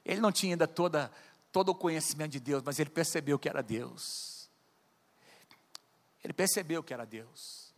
Ele 0.03 0.19
não 0.19 0.31
tinha 0.31 0.53
ainda 0.53 0.67
toda, 0.67 1.11
todo 1.51 1.69
o 1.69 1.75
conhecimento 1.75 2.31
de 2.31 2.39
Deus, 2.39 2.63
mas 2.65 2.79
ele 2.79 2.89
percebeu 2.89 3.37
que 3.37 3.47
era 3.47 3.61
Deus. 3.61 4.49
Ele 6.23 6.33
percebeu 6.33 6.81
que 6.81 6.91
era 6.91 7.05
Deus. 7.05 7.71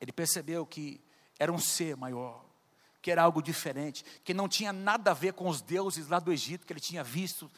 Ele 0.00 0.12
percebeu 0.12 0.64
que 0.64 0.98
era 1.38 1.52
um 1.52 1.58
ser 1.58 1.94
maior 1.94 2.45
que 3.06 3.10
era 3.12 3.22
algo 3.22 3.40
diferente, 3.40 4.04
que 4.24 4.34
não 4.34 4.48
tinha 4.48 4.72
nada 4.72 5.12
a 5.12 5.14
ver 5.14 5.32
com 5.32 5.48
os 5.48 5.60
deuses 5.60 6.08
lá 6.08 6.18
do 6.18 6.32
Egito, 6.32 6.66
que 6.66 6.72
ele 6.72 6.80
tinha 6.80 7.04
visto 7.04 7.48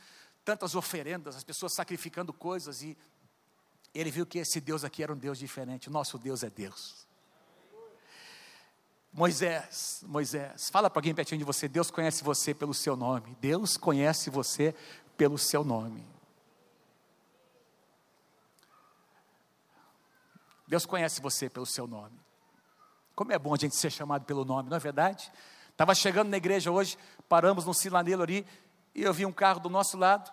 tantas 0.45 0.75
oferendas, 0.75 1.37
as 1.37 1.43
pessoas 1.43 1.73
sacrificando 1.73 2.35
coisas, 2.35 2.83
e 2.83 2.95
ele 3.95 4.11
viu 4.11 4.27
que 4.27 4.39
esse 4.41 4.61
Deus 4.61 4.85
aqui 4.85 5.03
era 5.03 5.11
um 5.11 5.17
Deus 5.17 5.39
diferente. 5.39 5.89
Nosso 5.89 6.19
Deus 6.19 6.43
é 6.43 6.51
Deus. 6.51 7.07
Moisés, 9.11 10.05
Moisés, 10.07 10.69
fala 10.69 10.91
para 10.91 10.99
alguém 10.99 11.15
pertinho 11.15 11.39
de 11.39 11.45
você: 11.45 11.67
Deus 11.67 11.91
conhece 11.91 12.23
você 12.23 12.53
pelo 12.53 12.75
seu 12.75 12.95
nome. 12.95 13.35
Deus 13.41 13.79
conhece 13.79 14.29
você 14.29 14.75
pelo 15.17 15.39
seu 15.39 15.65
nome. 15.65 16.07
Deus 20.67 20.85
conhece 20.85 21.23
você 21.23 21.49
pelo 21.49 21.65
seu 21.65 21.87
nome. 21.87 22.21
Como 23.19 23.33
é 23.33 23.39
bom 23.39 23.53
a 23.53 23.57
gente 23.57 23.75
ser 23.75 23.91
chamado 23.91 24.25
pelo 24.25 24.45
nome, 24.45 24.71
não 24.71 24.77
é 24.77 24.79
verdade? 24.79 25.33
Estava 25.73 25.93
chegando 25.93 26.29
na 26.29 26.37
igreja 26.37 26.71
hoje, 26.71 26.97
paramos 27.29 27.65
no 27.65 27.75
Silanelo 27.75 28.23
ali, 28.23 28.47
e 28.95 29.03
eu 29.03 29.13
vi 29.13 29.27
um 29.27 29.33
carro 29.33 29.59
do 29.59 29.69
nosso 29.69 29.99
lado, 29.99 30.33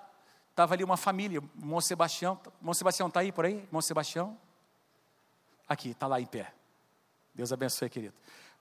estava 0.51 0.75
ali 0.75 0.83
uma 0.83 0.95
família, 0.95 1.41
irmão 1.57 1.81
Sebastião, 1.81 2.39
irmão 2.59 2.75
Sebastião 2.75 3.07
está 3.07 3.21
aí 3.21 3.31
por 3.31 3.43
aí? 3.43 3.55
Irmão 3.55 3.81
Sebastião? 3.81 4.37
Aqui, 5.67 5.89
está 5.89 6.05
lá 6.05 6.21
em 6.21 6.27
pé. 6.27 6.53
Deus 7.33 7.51
abençoe, 7.51 7.89
querido. 7.89 8.13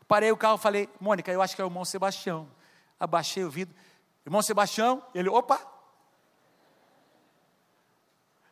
Parei 0.08 0.32
o 0.32 0.38
carro, 0.38 0.56
falei, 0.56 0.88
Mônica, 0.98 1.30
eu 1.30 1.42
acho 1.42 1.54
que 1.54 1.60
é 1.60 1.64
o 1.66 1.68
irmão 1.68 1.84
Sebastião. 1.84 2.48
Abaixei 2.98 3.44
o 3.44 3.50
vidro, 3.50 3.76
irmão 4.24 4.40
Sebastião, 4.40 5.04
ele, 5.14 5.28
opa! 5.28 5.60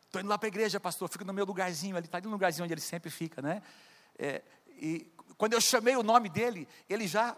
Estou 0.04 0.20
indo 0.20 0.28
lá 0.28 0.36
para 0.36 0.48
a 0.48 0.50
igreja, 0.50 0.78
pastor, 0.78 1.08
fico 1.08 1.24
no 1.24 1.32
meu 1.32 1.46
lugarzinho 1.46 1.96
ali, 1.96 2.04
está 2.04 2.18
ali 2.18 2.26
no 2.26 2.32
lugarzinho 2.32 2.62
onde 2.64 2.74
ele 2.74 2.82
sempre 2.82 3.08
fica, 3.08 3.40
né? 3.40 3.62
É, 4.18 4.42
e 4.82 5.06
quando 5.38 5.52
eu 5.52 5.60
chamei 5.60 5.94
o 5.94 6.02
nome 6.02 6.28
dele, 6.28 6.68
ele 6.90 7.06
já 7.06 7.36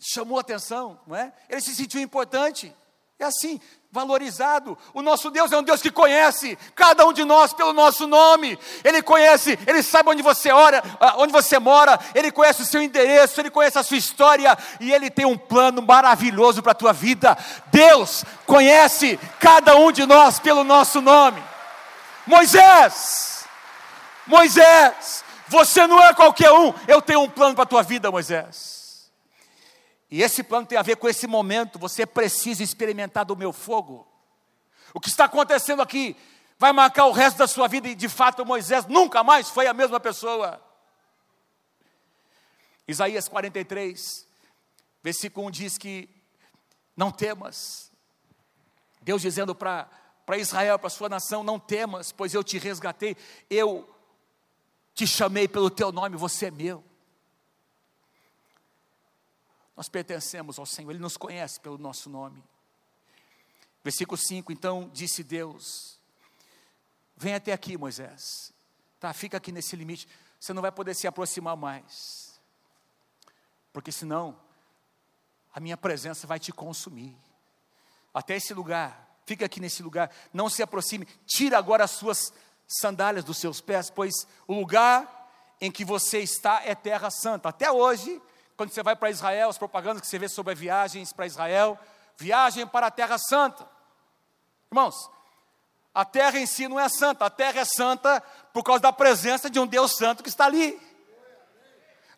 chamou 0.00 0.38
atenção, 0.38 0.98
não 1.06 1.14
é? 1.14 1.30
Ele 1.50 1.60
se 1.60 1.74
sentiu 1.74 2.00
importante. 2.00 2.74
É 3.18 3.24
assim, 3.24 3.60
valorizado. 3.92 4.78
O 4.94 5.02
nosso 5.02 5.30
Deus 5.30 5.52
é 5.52 5.58
um 5.58 5.62
Deus 5.62 5.82
que 5.82 5.90
conhece 5.90 6.56
cada 6.74 7.04
um 7.04 7.12
de 7.12 7.24
nós 7.24 7.52
pelo 7.52 7.74
nosso 7.74 8.06
nome. 8.06 8.58
Ele 8.82 9.02
conhece, 9.02 9.58
ele 9.66 9.82
sabe 9.82 10.08
onde 10.08 10.22
você 10.22 10.50
ora, 10.50 10.82
ah, 10.98 11.16
onde 11.18 11.30
você 11.32 11.58
mora, 11.58 11.98
ele 12.14 12.32
conhece 12.32 12.62
o 12.62 12.66
seu 12.66 12.80
endereço, 12.80 13.38
ele 13.38 13.50
conhece 13.50 13.78
a 13.78 13.82
sua 13.82 13.98
história 13.98 14.56
e 14.80 14.90
ele 14.90 15.10
tem 15.10 15.26
um 15.26 15.36
plano 15.36 15.82
maravilhoso 15.82 16.62
para 16.62 16.72
a 16.72 16.76
tua 16.76 16.94
vida. 16.94 17.36
Deus 17.66 18.24
conhece 18.46 19.20
cada 19.38 19.76
um 19.76 19.92
de 19.92 20.06
nós 20.06 20.38
pelo 20.38 20.64
nosso 20.64 21.02
nome. 21.02 21.42
Moisés, 22.26 23.46
Moisés, 24.26 25.24
você 25.48 25.86
não 25.86 26.02
é 26.02 26.14
qualquer 26.14 26.52
um. 26.52 26.72
Eu 26.86 27.00
tenho 27.00 27.20
um 27.20 27.30
plano 27.30 27.54
para 27.54 27.64
a 27.64 27.66
tua 27.66 27.82
vida, 27.82 28.10
Moisés. 28.10 29.10
E 30.10 30.22
esse 30.22 30.42
plano 30.42 30.66
tem 30.66 30.78
a 30.78 30.82
ver 30.82 30.96
com 30.96 31.08
esse 31.08 31.26
momento. 31.26 31.78
Você 31.78 32.06
precisa 32.06 32.62
experimentar 32.62 33.24
do 33.24 33.36
meu 33.36 33.52
fogo. 33.52 34.06
O 34.94 35.00
que 35.00 35.08
está 35.08 35.24
acontecendo 35.24 35.82
aqui 35.82 36.16
vai 36.58 36.72
marcar 36.72 37.06
o 37.06 37.12
resto 37.12 37.38
da 37.38 37.46
sua 37.46 37.68
vida, 37.68 37.88
e 37.88 37.94
de 37.94 38.08
fato 38.08 38.44
Moisés 38.44 38.86
nunca 38.86 39.22
mais 39.22 39.48
foi 39.48 39.66
a 39.66 39.74
mesma 39.74 40.00
pessoa. 40.00 40.60
Isaías 42.86 43.28
43, 43.28 44.26
versículo 45.02 45.46
1 45.48 45.50
diz 45.50 45.78
que: 45.78 46.08
Não 46.96 47.10
temas. 47.10 47.92
Deus 49.02 49.22
dizendo 49.22 49.54
para 49.54 49.88
Israel, 50.36 50.78
para 50.78 50.90
sua 50.90 51.08
nação: 51.08 51.44
Não 51.44 51.58
temas, 51.60 52.10
pois 52.10 52.34
eu 52.34 52.42
te 52.42 52.58
resgatei, 52.58 53.16
eu 53.48 53.88
te 54.98 55.06
chamei 55.06 55.46
pelo 55.46 55.70
teu 55.70 55.92
nome, 55.92 56.16
você 56.16 56.46
é 56.46 56.50
meu. 56.50 56.84
Nós 59.76 59.88
pertencemos 59.88 60.58
ao 60.58 60.66
Senhor, 60.66 60.90
Ele 60.90 60.98
nos 60.98 61.16
conhece 61.16 61.60
pelo 61.60 61.78
nosso 61.78 62.10
nome. 62.10 62.42
Versículo 63.84 64.18
5: 64.18 64.50
Então 64.50 64.90
disse 64.92 65.22
Deus: 65.22 66.00
Vem 67.16 67.32
até 67.32 67.52
aqui, 67.52 67.78
Moisés. 67.78 68.52
Tá, 68.98 69.12
fica 69.12 69.36
aqui 69.36 69.52
nesse 69.52 69.76
limite. 69.76 70.08
Você 70.40 70.52
não 70.52 70.60
vai 70.60 70.72
poder 70.72 70.96
se 70.96 71.06
aproximar 71.06 71.56
mais. 71.56 72.40
Porque 73.72 73.92
senão 73.92 74.36
a 75.54 75.60
minha 75.60 75.76
presença 75.76 76.26
vai 76.26 76.40
te 76.40 76.50
consumir. 76.50 77.16
Até 78.12 78.34
esse 78.34 78.52
lugar, 78.52 79.16
fica 79.24 79.46
aqui 79.46 79.60
nesse 79.60 79.80
lugar, 79.80 80.10
não 80.32 80.50
se 80.50 80.60
aproxime. 80.60 81.06
Tira 81.24 81.56
agora 81.56 81.84
as 81.84 81.92
suas 81.92 82.32
sandálias 82.68 83.24
dos 83.24 83.38
seus 83.38 83.60
pés, 83.60 83.90
pois 83.90 84.12
o 84.46 84.54
lugar 84.54 85.08
em 85.60 85.72
que 85.72 85.84
você 85.84 86.20
está 86.20 86.62
é 86.64 86.74
terra 86.74 87.10
santa. 87.10 87.48
Até 87.48 87.72
hoje, 87.72 88.20
quando 88.56 88.70
você 88.70 88.82
vai 88.82 88.94
para 88.94 89.10
Israel, 89.10 89.48
as 89.48 89.58
propagandas 89.58 90.02
que 90.02 90.06
você 90.06 90.18
vê 90.18 90.28
sobre 90.28 90.54
viagens 90.54 91.12
para 91.12 91.26
Israel, 91.26 91.78
viagem 92.16 92.66
para 92.66 92.88
a 92.88 92.90
Terra 92.90 93.16
Santa. 93.18 93.68
Irmãos, 94.70 95.08
a 95.94 96.04
terra 96.04 96.38
em 96.38 96.46
si 96.46 96.68
não 96.68 96.78
é 96.78 96.88
santa, 96.88 97.24
a 97.24 97.30
terra 97.30 97.60
é 97.60 97.64
santa 97.64 98.22
por 98.52 98.62
causa 98.62 98.82
da 98.82 98.92
presença 98.92 99.48
de 99.48 99.58
um 99.58 99.66
Deus 99.66 99.96
santo 99.96 100.22
que 100.22 100.28
está 100.28 100.44
ali. 100.44 100.78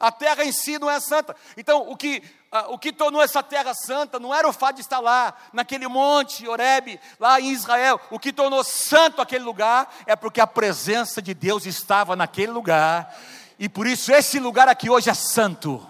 A 0.01 0.11
terra 0.11 0.45
em 0.45 0.51
si 0.51 0.79
não 0.79 0.91
é 0.91 0.99
santa. 0.99 1.37
Então, 1.57 1.89
o 1.91 1.97
que, 1.97 2.23
o 2.69 2.79
que 2.79 2.93
tornou 2.93 3.23
essa 3.23 3.43
terra 3.43 3.75
santa 3.75 4.19
não 4.19 4.35
era 4.35 4.49
o 4.49 4.53
fato 4.53 4.77
de 4.77 4.81
estar 4.81 4.99
lá, 4.99 5.35
naquele 5.53 5.87
monte, 5.87 6.49
Oreb, 6.49 6.99
lá 7.19 7.39
em 7.41 7.53
Israel. 7.53 8.01
O 8.11 8.19
que 8.19 8.33
tornou 8.33 8.65
santo 8.65 9.21
aquele 9.21 9.45
lugar 9.45 9.93
é 10.07 10.17
porque 10.17 10.41
a 10.41 10.47
presença 10.47 11.21
de 11.21 11.35
Deus 11.35 11.67
estava 11.67 12.17
naquele 12.17 12.51
lugar. 12.51 13.15
E 13.59 13.69
por 13.69 13.87
isso 13.87 14.11
esse 14.11 14.41
lugar 14.41 14.69
aqui 14.69 14.89
hoje 14.89 15.11
é 15.11 15.15
santo 15.15 15.87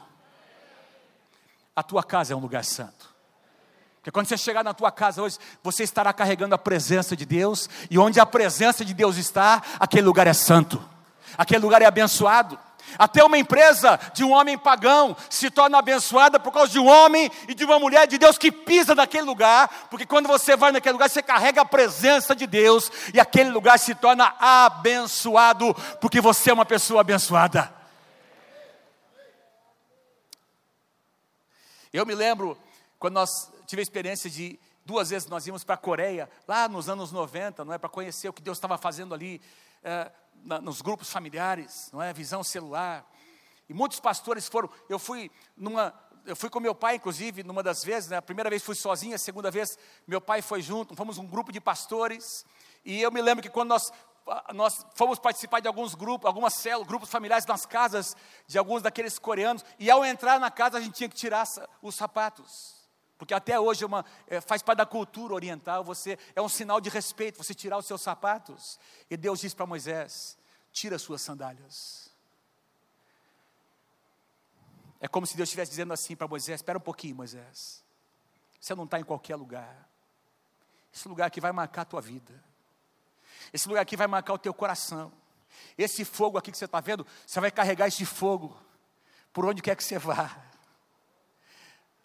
a 1.80 1.82
tua 1.82 2.02
casa 2.02 2.34
é 2.34 2.36
um 2.36 2.40
lugar 2.40 2.64
santo. 2.64 3.08
Porque 3.96 4.10
quando 4.10 4.26
você 4.26 4.36
chegar 4.36 4.62
na 4.62 4.74
tua 4.74 4.90
casa 4.90 5.22
hoje, 5.22 5.38
você 5.62 5.82
estará 5.82 6.12
carregando 6.12 6.54
a 6.54 6.58
presença 6.58 7.16
de 7.16 7.24
Deus, 7.24 7.68
e 7.90 7.98
onde 7.98 8.20
a 8.20 8.26
presença 8.26 8.84
de 8.84 8.94
Deus 8.94 9.16
está, 9.16 9.62
aquele 9.78 10.06
lugar 10.06 10.26
é 10.26 10.32
santo, 10.32 10.82
aquele 11.36 11.60
lugar 11.60 11.82
é 11.82 11.86
abençoado. 11.86 12.58
Até 12.98 13.24
uma 13.24 13.38
empresa 13.38 13.98
de 14.12 14.24
um 14.24 14.32
homem 14.32 14.58
pagão 14.58 15.16
se 15.28 15.50
torna 15.50 15.78
abençoada 15.78 16.38
por 16.38 16.52
causa 16.52 16.72
de 16.72 16.78
um 16.78 16.86
homem 16.86 17.30
e 17.48 17.54
de 17.54 17.64
uma 17.64 17.78
mulher 17.78 18.06
de 18.06 18.18
Deus 18.18 18.38
que 18.38 18.50
pisa 18.50 18.94
naquele 18.94 19.24
lugar, 19.24 19.88
porque 19.90 20.06
quando 20.06 20.26
você 20.26 20.56
vai 20.56 20.72
naquele 20.72 20.94
lugar, 20.94 21.08
você 21.08 21.22
carrega 21.22 21.62
a 21.62 21.64
presença 21.64 22.34
de 22.34 22.46
Deus, 22.46 22.90
e 23.14 23.20
aquele 23.20 23.50
lugar 23.50 23.78
se 23.78 23.94
torna 23.94 24.34
abençoado, 24.38 25.74
porque 26.00 26.20
você 26.20 26.50
é 26.50 26.54
uma 26.54 26.66
pessoa 26.66 27.00
abençoada. 27.00 27.72
Eu 31.92 32.06
me 32.06 32.14
lembro 32.14 32.56
quando 32.98 33.14
nós 33.14 33.50
tive 33.66 33.80
a 33.80 33.82
experiência 33.82 34.30
de 34.30 34.58
duas 34.84 35.10
vezes 35.10 35.28
nós 35.28 35.46
íamos 35.46 35.62
para 35.62 35.74
a 35.74 35.78
Coreia, 35.78 36.28
lá 36.46 36.68
nos 36.68 36.88
anos 36.88 37.12
90, 37.12 37.64
não 37.64 37.72
é, 37.72 37.78
para 37.78 37.88
conhecer 37.88 38.28
o 38.28 38.32
que 38.32 38.42
Deus 38.42 38.58
estava 38.58 38.76
fazendo 38.76 39.14
ali 39.14 39.40
é, 39.82 40.10
na, 40.44 40.60
nos 40.60 40.80
grupos 40.80 41.10
familiares, 41.10 41.90
não 41.92 42.02
é, 42.02 42.12
visão 42.12 42.42
celular. 42.42 43.04
E 43.68 43.74
muitos 43.74 44.00
pastores 44.00 44.48
foram. 44.48 44.68
Eu 44.88 44.98
fui 44.98 45.30
numa, 45.56 45.94
eu 46.26 46.34
fui 46.34 46.50
com 46.50 46.60
meu 46.60 46.74
pai, 46.74 46.96
inclusive, 46.96 47.42
numa 47.42 47.62
das 47.62 47.84
vezes. 47.84 48.10
Né, 48.10 48.16
a 48.16 48.22
primeira 48.22 48.50
vez 48.50 48.62
fui 48.62 48.74
sozinho, 48.74 49.14
a 49.14 49.18
segunda 49.18 49.50
vez 49.50 49.78
meu 50.06 50.20
pai 50.20 50.42
foi 50.42 50.60
junto. 50.60 50.96
Fomos 50.96 51.18
um 51.18 51.26
grupo 51.26 51.52
de 51.52 51.60
pastores. 51.60 52.44
E 52.84 53.00
eu 53.00 53.12
me 53.12 53.20
lembro 53.22 53.42
que 53.42 53.50
quando 53.50 53.68
nós 53.68 53.92
nós 54.54 54.86
fomos 54.94 55.18
participar 55.18 55.60
de 55.60 55.66
alguns 55.66 55.94
grupos, 55.94 56.26
algumas 56.26 56.54
células, 56.54 56.86
grupos 56.86 57.08
familiares 57.08 57.46
nas 57.46 57.66
casas 57.66 58.16
de 58.46 58.58
alguns 58.58 58.82
daqueles 58.82 59.18
coreanos, 59.18 59.64
e 59.78 59.90
ao 59.90 60.04
entrar 60.04 60.38
na 60.38 60.50
casa 60.50 60.78
a 60.78 60.80
gente 60.80 60.94
tinha 60.94 61.08
que 61.08 61.16
tirar 61.16 61.44
os 61.82 61.94
sapatos. 61.94 62.79
Porque 63.20 63.34
até 63.34 63.60
hoje 63.60 63.84
é 63.84 63.86
uma, 63.86 64.02
é, 64.26 64.40
faz 64.40 64.62
parte 64.62 64.78
da 64.78 64.86
cultura 64.86 65.34
oriental, 65.34 65.84
você 65.84 66.18
é 66.34 66.40
um 66.40 66.48
sinal 66.48 66.80
de 66.80 66.88
respeito, 66.88 67.36
você 67.36 67.52
tirar 67.52 67.76
os 67.76 67.84
seus 67.84 68.00
sapatos. 68.00 68.80
E 69.10 69.16
Deus 69.16 69.40
disse 69.40 69.54
para 69.54 69.66
Moisés: 69.66 70.38
tira 70.72 70.96
as 70.96 71.02
suas 71.02 71.20
sandálias. 71.20 72.10
É 74.98 75.06
como 75.06 75.26
se 75.26 75.36
Deus 75.36 75.50
estivesse 75.50 75.70
dizendo 75.70 75.92
assim 75.92 76.16
para 76.16 76.26
Moisés: 76.26 76.60
espera 76.60 76.78
um 76.78 76.80
pouquinho, 76.80 77.14
Moisés. 77.14 77.84
Você 78.58 78.74
não 78.74 78.84
está 78.84 78.98
em 78.98 79.04
qualquer 79.04 79.36
lugar. 79.36 79.86
Esse 80.90 81.06
lugar 81.06 81.26
aqui 81.26 81.42
vai 81.42 81.52
marcar 81.52 81.82
a 81.82 81.84
tua 81.84 82.00
vida. 82.00 82.32
Esse 83.52 83.68
lugar 83.68 83.82
aqui 83.82 83.98
vai 83.98 84.06
marcar 84.06 84.32
o 84.32 84.38
teu 84.38 84.54
coração. 84.54 85.12
Esse 85.76 86.06
fogo 86.06 86.38
aqui 86.38 86.50
que 86.50 86.56
você 86.56 86.64
está 86.64 86.80
vendo, 86.80 87.06
você 87.26 87.38
vai 87.38 87.50
carregar 87.50 87.86
esse 87.86 88.06
fogo 88.06 88.58
por 89.30 89.44
onde 89.44 89.60
quer 89.60 89.76
que 89.76 89.84
você 89.84 89.98
vá. 89.98 90.42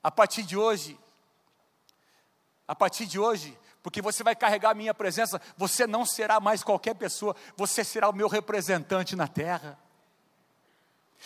A 0.04 0.12
partir 0.12 0.44
de 0.44 0.58
hoje, 0.58 1.00
a 2.68 2.76
partir 2.76 3.06
de 3.06 3.20
hoje, 3.20 3.58
porque 3.84 4.02
você 4.02 4.24
vai 4.24 4.36
carregar 4.36 4.72
a 4.72 4.76
minha 4.76 4.94
presença, 4.94 5.40
você 5.56 5.86
não 5.86 6.06
será 6.06 6.40
mais 6.40 6.64
qualquer 6.64 6.96
pessoa, 6.96 7.36
você 7.56 7.84
será 7.84 8.10
o 8.10 8.14
meu 8.14 8.28
representante 8.28 9.16
na 9.16 9.28
terra. 9.28 9.78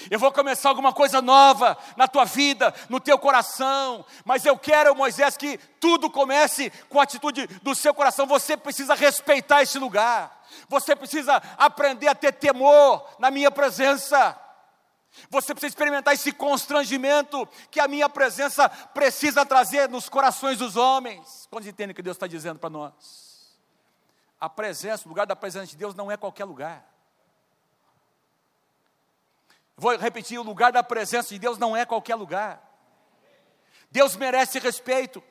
Eu 0.09 0.19
vou 0.19 0.31
começar 0.31 0.69
alguma 0.69 0.93
coisa 0.93 1.21
nova 1.21 1.77
na 1.97 2.07
tua 2.07 2.23
vida, 2.23 2.73
no 2.87 2.99
teu 2.99 3.17
coração, 3.17 4.05
mas 4.23 4.45
eu 4.45 4.57
quero, 4.57 4.95
Moisés, 4.95 5.35
que 5.35 5.57
tudo 5.79 6.09
comece 6.09 6.69
com 6.87 6.99
a 6.99 7.03
atitude 7.03 7.47
do 7.61 7.75
seu 7.75 7.93
coração. 7.93 8.25
Você 8.27 8.55
precisa 8.55 8.93
respeitar 8.93 9.61
esse 9.61 9.77
lugar, 9.79 10.43
você 10.69 10.95
precisa 10.95 11.41
aprender 11.57 12.07
a 12.07 12.15
ter 12.15 12.33
temor 12.33 13.05
na 13.19 13.29
minha 13.31 13.51
presença. 13.51 14.37
Você 15.29 15.53
precisa 15.53 15.71
experimentar 15.71 16.13
esse 16.13 16.31
constrangimento 16.31 17.47
que 17.71 17.79
a 17.79 17.87
minha 17.87 18.07
presença 18.07 18.69
precisa 18.69 19.45
trazer 19.45 19.89
nos 19.89 20.07
corações 20.07 20.57
dos 20.57 20.75
homens. 20.75 21.47
Quando 21.49 21.67
entendem 21.67 21.91
o 21.91 21.95
que 21.95 22.01
Deus 22.01 22.15
está 22.15 22.27
dizendo 22.27 22.59
para 22.59 22.69
nós? 22.69 23.57
A 24.39 24.49
presença, 24.49 25.05
o 25.05 25.09
lugar 25.09 25.25
da 25.25 25.35
presença 25.35 25.67
de 25.67 25.75
Deus 25.75 25.95
não 25.95 26.11
é 26.11 26.15
qualquer 26.15 26.45
lugar. 26.45 26.85
Vou 29.75 29.95
repetir: 29.97 30.39
o 30.39 30.43
lugar 30.43 30.71
da 30.71 30.83
presença 30.83 31.29
de 31.29 31.39
Deus 31.39 31.57
não 31.57 31.75
é 31.75 31.85
qualquer 31.85 32.15
lugar. 32.15 32.61
Deus 33.91 34.15
merece 34.15 34.59
respeito. 34.59 35.23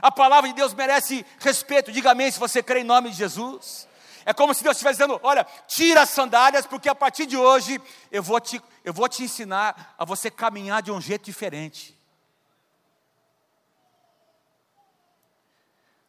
A 0.00 0.10
palavra 0.10 0.48
de 0.48 0.54
Deus 0.54 0.72
merece 0.72 1.26
respeito. 1.40 1.92
Diga 1.92 2.12
amém 2.12 2.30
se 2.30 2.38
você 2.38 2.62
crê 2.62 2.80
em 2.80 2.84
nome 2.84 3.10
de 3.10 3.16
Jesus. 3.16 3.86
É 4.24 4.32
como 4.32 4.54
se 4.54 4.62
Deus 4.62 4.76
estivesse 4.76 4.98
dizendo: 4.98 5.20
olha, 5.22 5.44
tira 5.66 6.02
as 6.02 6.10
sandálias, 6.10 6.66
porque 6.66 6.88
a 6.88 6.94
partir 6.94 7.26
de 7.26 7.36
hoje 7.36 7.80
eu 8.10 8.22
vou 8.22 8.40
te, 8.40 8.62
eu 8.84 8.92
vou 8.92 9.08
te 9.08 9.22
ensinar 9.22 9.94
a 9.98 10.04
você 10.04 10.30
caminhar 10.30 10.82
de 10.82 10.90
um 10.90 11.00
jeito 11.00 11.24
diferente. 11.24 11.98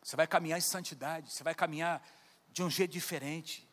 Você 0.02 0.16
vai 0.16 0.28
caminhar 0.28 0.58
em 0.58 0.62
santidade, 0.62 1.32
você 1.32 1.44
vai 1.44 1.56
caminhar 1.56 2.02
de 2.52 2.64
um 2.64 2.70
jeito 2.70 2.92
diferente 2.92 3.66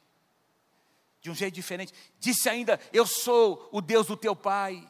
de 1.23 1.31
um 1.31 1.35
jeito 1.35 1.55
diferente. 1.55 1.95
Disse 2.19 2.49
ainda: 2.49 2.79
Eu 2.93 3.07
sou 3.07 3.69
o 3.71 3.81
Deus 3.81 4.09
do 4.09 4.17
teu 4.17 4.35
pai, 4.35 4.87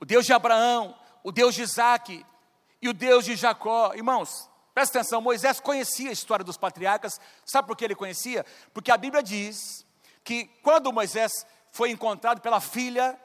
o 0.00 0.06
Deus 0.06 0.24
de 0.24 0.32
Abraão, 0.32 0.98
o 1.22 1.30
Deus 1.30 1.54
de 1.54 1.62
Isaac 1.62 2.24
e 2.80 2.88
o 2.88 2.94
Deus 2.94 3.26
de 3.26 3.36
Jacó. 3.36 3.92
Irmãos, 3.94 4.48
Presta 4.78 5.00
atenção, 5.00 5.20
Moisés 5.20 5.58
conhecia 5.58 6.08
a 6.08 6.12
história 6.12 6.44
dos 6.44 6.56
patriarcas. 6.56 7.20
Sabe 7.44 7.66
por 7.66 7.76
que 7.76 7.84
ele 7.84 7.96
conhecia? 7.96 8.46
Porque 8.72 8.92
a 8.92 8.96
Bíblia 8.96 9.24
diz 9.24 9.84
que 10.22 10.44
quando 10.62 10.92
Moisés 10.92 11.32
foi 11.72 11.90
encontrado 11.90 12.40
pela 12.40 12.60
filha 12.60 13.18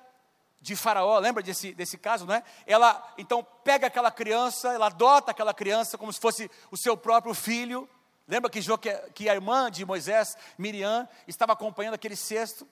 de 0.60 0.76
Faraó, 0.76 1.20
lembra 1.20 1.44
desse, 1.44 1.72
desse 1.76 1.96
caso, 1.96 2.26
não 2.26 2.34
é? 2.34 2.44
Ela 2.66 3.14
então 3.20 3.46
pega 3.64 3.86
aquela 3.86 4.10
criança, 4.10 4.74
ela 4.74 4.88
adota 4.88 5.30
aquela 5.30 5.54
criança 5.54 5.96
como 5.96 6.12
se 6.12 6.20
fosse 6.20 6.50
o 6.72 6.76
seu 6.76 6.98
próprio 6.98 7.36
filho. 7.36 7.88
Lembra 8.28 8.50
que, 8.50 8.60
que 9.14 9.30
a 9.30 9.36
irmã 9.36 9.70
de 9.70 9.86
Moisés, 9.86 10.36
Miriam, 10.58 11.08
estava 11.28 11.54
acompanhando 11.54 11.94
aquele 11.94 12.16
cesto, 12.16 12.68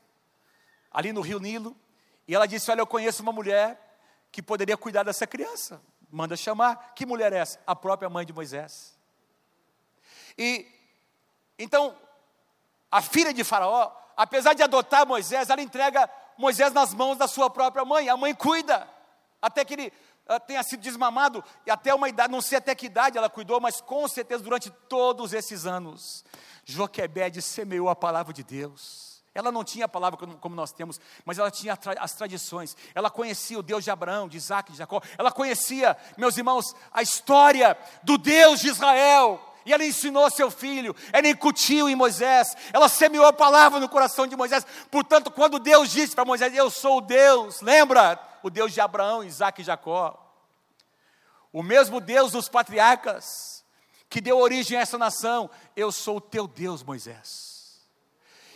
ali 0.89 1.13
no 1.13 1.21
rio 1.21 1.39
Nilo, 1.39 1.77
e 2.27 2.33
ela 2.33 2.47
disse: 2.47 2.71
Olha, 2.71 2.81
eu 2.81 2.87
conheço 2.87 3.21
uma 3.21 3.31
mulher 3.31 3.79
que 4.31 4.41
poderia 4.41 4.75
cuidar 4.75 5.03
dessa 5.03 5.27
criança. 5.27 5.79
Manda 6.11 6.35
chamar. 6.35 6.93
Que 6.93 7.05
mulher 7.05 7.31
é 7.33 7.37
essa? 7.37 7.59
A 7.65 7.75
própria 7.75 8.09
mãe 8.09 8.25
de 8.25 8.33
Moisés. 8.33 8.97
E 10.37 10.67
então, 11.57 11.95
a 12.89 13.01
filha 13.01 13.33
de 13.33 13.43
Faraó, 13.43 13.91
apesar 14.17 14.53
de 14.53 14.63
adotar 14.63 15.05
Moisés, 15.05 15.49
ela 15.49 15.61
entrega 15.61 16.09
Moisés 16.37 16.73
nas 16.73 16.93
mãos 16.93 17.17
da 17.17 17.27
sua 17.27 17.49
própria 17.49 17.85
mãe. 17.85 18.09
A 18.09 18.17
mãe 18.17 18.33
cuida, 18.33 18.89
até 19.39 19.63
que 19.63 19.75
ele 19.75 19.93
uh, 20.27 20.39
tenha 20.39 20.63
sido 20.63 20.81
desmamado, 20.81 21.43
e 21.65 21.71
até 21.71 21.93
uma 21.93 22.09
idade, 22.09 22.31
não 22.31 22.41
sei 22.41 22.57
até 22.57 22.73
que 22.73 22.87
idade 22.87 23.17
ela 23.17 23.29
cuidou, 23.29 23.61
mas 23.61 23.79
com 23.79 24.07
certeza 24.07 24.43
durante 24.43 24.71
todos 24.89 25.33
esses 25.33 25.65
anos, 25.65 26.25
Joquebede 26.65 27.41
semeou 27.41 27.89
a 27.89 27.95
palavra 27.95 28.33
de 28.33 28.43
Deus. 28.43 29.10
Ela 29.33 29.51
não 29.51 29.63
tinha 29.63 29.85
a 29.85 29.89
palavra 29.89 30.19
como 30.37 30.55
nós 30.55 30.73
temos, 30.73 30.99
mas 31.23 31.39
ela 31.39 31.49
tinha 31.49 31.77
as 31.99 32.13
tradições. 32.13 32.75
Ela 32.93 33.09
conhecia 33.09 33.57
o 33.57 33.63
Deus 33.63 33.83
de 33.83 33.89
Abraão, 33.89 34.27
de 34.27 34.35
Isaac, 34.35 34.71
de 34.71 34.77
Jacó. 34.77 35.01
Ela 35.17 35.31
conhecia, 35.31 35.95
meus 36.17 36.37
irmãos, 36.37 36.75
a 36.91 37.01
história 37.01 37.77
do 38.03 38.17
Deus 38.17 38.59
de 38.59 38.67
Israel. 38.67 39.39
E 39.65 39.71
ela 39.71 39.85
ensinou 39.85 40.29
seu 40.29 40.49
filho, 40.49 40.95
ela 41.13 41.27
incutiu 41.27 41.87
em 41.87 41.95
Moisés, 41.95 42.57
ela 42.73 42.89
semeou 42.89 43.25
a 43.27 43.31
palavra 43.31 43.79
no 43.79 43.87
coração 43.87 44.25
de 44.25 44.35
Moisés. 44.35 44.65
Portanto, 44.89 45.29
quando 45.29 45.59
Deus 45.59 45.91
disse 45.91 46.15
para 46.15 46.25
Moisés: 46.25 46.53
Eu 46.53 46.69
sou 46.69 46.97
o 46.97 47.01
Deus, 47.01 47.61
lembra? 47.61 48.19
O 48.43 48.49
Deus 48.49 48.73
de 48.73 48.81
Abraão, 48.81 49.23
Isaac 49.23 49.61
e 49.61 49.63
Jacó. 49.63 50.17
O 51.53 51.61
mesmo 51.61 52.01
Deus 52.01 52.31
dos 52.31 52.49
patriarcas, 52.49 53.63
que 54.09 54.19
deu 54.19 54.39
origem 54.39 54.77
a 54.77 54.81
essa 54.81 54.97
nação. 54.97 55.49
Eu 55.75 55.91
sou 55.91 56.17
o 56.17 56.21
teu 56.21 56.47
Deus, 56.47 56.81
Moisés. 56.81 57.50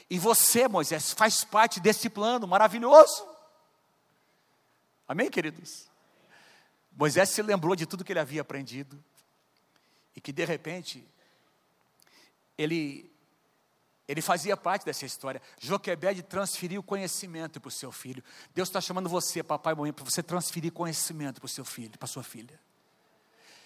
E 0.09 0.19
você, 0.19 0.67
Moisés, 0.67 1.13
faz 1.13 1.43
parte 1.43 1.79
desse 1.79 2.09
plano 2.09 2.47
maravilhoso. 2.47 3.25
Amém, 5.07 5.29
queridos? 5.29 5.87
Moisés 6.91 7.29
se 7.29 7.41
lembrou 7.41 7.75
de 7.75 7.85
tudo 7.85 8.03
que 8.03 8.11
ele 8.11 8.19
havia 8.19 8.41
aprendido 8.41 9.03
e 10.15 10.21
que 10.21 10.31
de 10.31 10.45
repente 10.45 11.05
ele 12.57 13.11
ele 14.07 14.21
fazia 14.21 14.55
parte 14.55 14.85
dessa 14.85 15.03
história. 15.03 15.41
Joquebed 15.59 16.21
transferiu 16.23 16.83
conhecimento 16.83 17.59
para 17.59 17.69
o 17.69 17.71
seu 17.71 17.91
filho. 17.91 18.23
Deus 18.53 18.69
está 18.69 18.79
chamando 18.79 19.09
você, 19.09 19.41
papai 19.41 19.73
e 19.73 19.75
mamãe, 19.75 19.91
para 19.91 20.05
você 20.05 20.21
transferir 20.21 20.71
conhecimento 20.71 21.41
para 21.41 21.47
o 21.47 21.49
seu 21.49 21.65
filho, 21.65 21.97
para 21.97 22.07
sua 22.07 22.21
filha. 22.21 22.59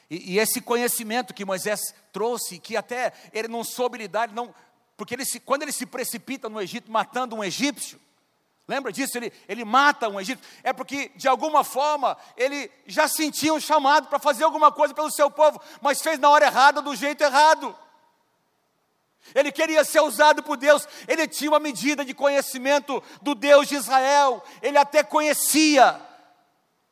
E, 0.10 0.34
e, 0.34 0.40
esse 0.40 0.62
conhecimento 0.62 1.34
que 1.34 1.46
Moisés 1.46 1.94
trouxe, 2.12 2.58
que 2.58 2.76
até 2.76 3.14
ele 3.32 3.48
não 3.48 3.64
soube 3.64 3.98
lidar, 3.98 4.32
não, 4.32 4.56
porque 5.00 5.16
ele 5.16 5.24
se, 5.24 5.40
quando 5.40 5.62
ele 5.62 5.72
se 5.72 5.86
precipita 5.86 6.50
no 6.50 6.62
Egito 6.62 6.92
matando 6.92 7.34
um 7.34 7.44
egípcio, 7.44 7.98
Lembra 8.68 8.92
disso? 8.92 9.18
Ele, 9.18 9.34
ele 9.48 9.66
mata 9.66 10.08
um 10.08 10.20
egípcio. 10.20 10.48
É 10.64 10.72
porque, 10.72 11.12
de 11.16 11.28
alguma 11.28 11.64
forma, 11.64 12.16
ele 12.38 12.70
já 12.86 13.08
sentia 13.08 13.52
um 13.52 13.60
chamado 13.60 14.08
para 14.10 14.20
fazer 14.20 14.44
alguma 14.44 14.72
coisa 14.72 14.94
pelo 14.94 15.10
seu 15.10 15.32
povo, 15.32 15.60
mas 15.82 16.04
fez 16.04 16.20
na 16.20 16.30
hora 16.30 16.46
errada, 16.46 16.80
do 16.80 16.96
jeito 16.96 17.24
errado. 17.24 17.76
Ele 19.34 19.52
queria 19.52 19.84
ser 19.84 20.02
usado 20.02 20.44
por 20.44 20.56
Deus, 20.56 20.88
ele 21.08 21.28
tinha 21.28 21.50
uma 21.50 21.60
medida 21.60 22.06
de 22.06 22.14
conhecimento 22.14 23.02
do 23.24 23.34
Deus 23.34 23.68
de 23.68 23.74
Israel, 23.74 24.44
ele 24.62 24.78
até 24.78 25.02
conhecia, 25.02 26.00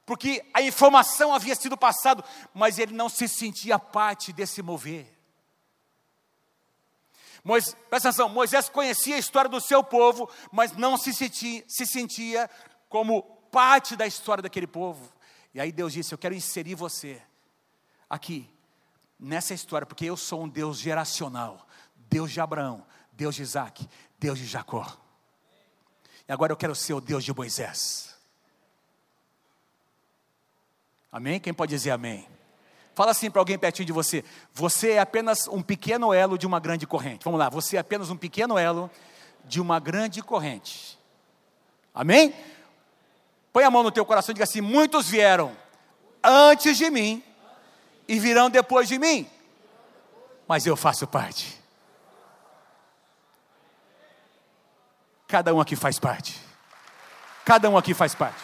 porque 0.03 0.43
a 0.55 0.64
informação 0.64 1.32
havia 1.32 1.53
sido 1.53 1.78
passada, 1.78 2.24
mas 2.55 2.80
ele 2.80 2.95
não 2.95 3.08
se 3.08 3.28
sentia 3.28 3.78
parte 3.78 4.34
desse 4.34 4.64
mover. 4.64 5.16
Moisés, 7.47 7.77
presta 7.89 8.09
atenção, 8.09 8.27
Moisés 8.27 8.67
conhecia 8.67 9.15
a 9.15 9.19
história 9.19 9.49
do 9.49 9.61
seu 9.61 9.81
povo, 9.81 10.29
mas 10.51 10.73
não 10.73 10.97
se 10.97 11.13
sentia, 11.13 11.63
se 11.65 11.85
sentia 11.85 12.49
como 12.89 13.23
parte 13.49 13.95
da 13.95 14.05
história 14.05 14.41
daquele 14.41 14.67
povo. 14.67 15.09
E 15.53 15.61
aí 15.61 15.71
Deus 15.71 15.93
disse: 15.93 16.13
Eu 16.13 16.17
quero 16.17 16.35
inserir 16.35 16.75
você 16.75 17.21
aqui, 18.09 18.53
nessa 19.17 19.53
história, 19.53 19.87
porque 19.87 20.03
eu 20.03 20.17
sou 20.17 20.43
um 20.43 20.49
Deus 20.49 20.77
geracional, 20.77 21.65
Deus 21.95 22.33
de 22.33 22.41
Abraão, 22.41 22.85
Deus 23.13 23.35
de 23.35 23.43
Isaac, 23.43 23.87
Deus 24.19 24.37
de 24.37 24.45
Jacó. 24.45 24.85
E 26.27 26.33
agora 26.33 26.51
eu 26.51 26.57
quero 26.57 26.75
ser 26.75 26.95
o 26.95 26.99
Deus 26.99 27.23
de 27.23 27.33
Moisés. 27.33 28.13
Amém? 31.09 31.39
Quem 31.39 31.53
pode 31.53 31.69
dizer 31.69 31.91
amém? 31.91 32.27
Fala 32.97 33.11
assim 33.11 33.29
para 33.29 33.39
alguém 33.39 33.59
pertinho 33.59 33.85
de 33.85 33.93
você: 33.93 34.25
você 34.51 34.93
é 34.93 34.99
apenas 34.99 35.47
um 35.47 35.61
pequeno 35.61 36.11
elo 36.11 36.35
de 36.35 36.47
uma 36.47 36.59
grande 36.59 36.87
corrente. 36.87 37.23
Vamos 37.23 37.39
lá, 37.39 37.47
você 37.47 37.77
é 37.77 37.79
apenas 37.79 38.09
um 38.09 38.17
pequeno 38.17 38.57
elo 38.57 38.89
de 39.45 39.61
uma 39.61 39.79
grande 39.79 40.23
corrente. 40.23 40.97
Amém? 41.93 42.33
Põe 43.53 43.65
a 43.65 43.69
mão 43.69 43.83
no 43.83 43.91
teu 43.91 44.03
coração 44.03 44.31
e 44.31 44.33
diga 44.33 44.45
assim: 44.45 44.61
muitos 44.61 45.07
vieram 45.07 45.55
antes 46.23 46.75
de 46.75 46.89
mim 46.89 47.23
e 48.07 48.17
virão 48.17 48.49
depois 48.49 48.87
de 48.87 48.97
mim, 48.97 49.29
mas 50.47 50.65
eu 50.65 50.75
faço 50.75 51.05
parte. 51.05 51.55
Cada 55.27 55.53
um 55.53 55.61
aqui 55.61 55.75
faz 55.75 55.99
parte. 55.99 56.41
Cada 57.45 57.69
um 57.69 57.77
aqui 57.77 57.93
faz 57.93 58.15
parte. 58.15 58.41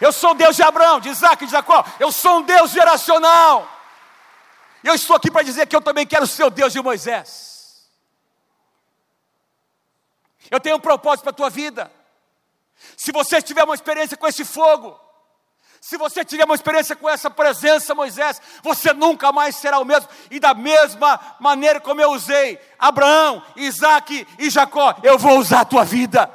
Eu 0.00 0.10
sou 0.10 0.34
Deus 0.34 0.56
de 0.56 0.62
Abraão, 0.64 0.98
de 0.98 1.08
Isaac 1.08 1.46
de 1.46 1.52
Jacó. 1.52 1.84
Eu 2.00 2.10
sou 2.10 2.38
um 2.38 2.42
Deus 2.42 2.72
geracional. 2.72 3.75
Eu 4.86 4.94
estou 4.94 5.16
aqui 5.16 5.32
para 5.32 5.42
dizer 5.42 5.66
que 5.66 5.74
eu 5.74 5.80
também 5.80 6.06
quero 6.06 6.28
ser 6.28 6.44
o 6.44 6.50
Deus 6.50 6.72
de 6.72 6.80
Moisés. 6.80 7.88
Eu 10.48 10.60
tenho 10.60 10.76
um 10.76 10.80
propósito 10.80 11.24
para 11.24 11.32
a 11.32 11.34
tua 11.34 11.50
vida. 11.50 11.90
Se 12.96 13.10
você 13.10 13.42
tiver 13.42 13.64
uma 13.64 13.74
experiência 13.74 14.16
com 14.16 14.28
esse 14.28 14.44
fogo, 14.44 14.96
se 15.80 15.96
você 15.96 16.24
tiver 16.24 16.44
uma 16.44 16.54
experiência 16.54 16.94
com 16.94 17.10
essa 17.10 17.28
presença, 17.28 17.96
Moisés, 17.96 18.40
você 18.62 18.92
nunca 18.92 19.32
mais 19.32 19.56
será 19.56 19.80
o 19.80 19.84
mesmo. 19.84 20.08
E 20.30 20.38
da 20.38 20.54
mesma 20.54 21.18
maneira 21.40 21.80
como 21.80 22.00
eu 22.00 22.12
usei 22.12 22.56
Abraão, 22.78 23.42
Isaac 23.56 24.24
e 24.38 24.48
Jacó, 24.48 24.94
eu 25.02 25.18
vou 25.18 25.36
usar 25.40 25.62
a 25.62 25.64
tua 25.64 25.84
vida. 25.84 26.30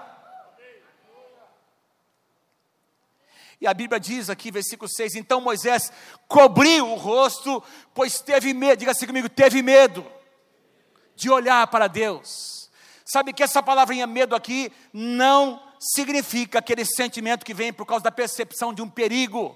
E 3.62 3.68
a 3.68 3.74
Bíblia 3.76 4.00
diz 4.00 4.28
aqui, 4.28 4.50
versículo 4.50 4.90
6: 4.90 5.16
Então 5.16 5.40
Moisés 5.40 5.92
cobriu 6.28 6.90
o 6.90 6.96
rosto, 6.96 7.64
pois 7.94 8.20
teve 8.20 8.56
medo, 8.56 8.80
diga 8.80 8.92
assim 8.92 9.06
comigo, 9.06 9.30
teve 9.30 9.62
medo 9.62 10.04
de 11.16 11.30
olhar 11.30 11.68
para 11.68 11.86
Deus. 11.86 12.72
Sabe 13.06 13.32
que 13.32 13.44
essa 13.44 13.62
palavrinha 13.62 14.08
medo 14.08 14.36
aqui 14.36 14.72
não 14.92 15.62
significa 15.80 16.58
aquele 16.58 16.84
sentimento 16.84 17.46
que 17.46 17.54
vem 17.54 17.72
por 17.72 17.86
causa 17.86 18.04
da 18.04 18.12
percepção 18.12 18.74
de 18.74 18.82
um 18.82 18.90
perigo. 18.90 19.56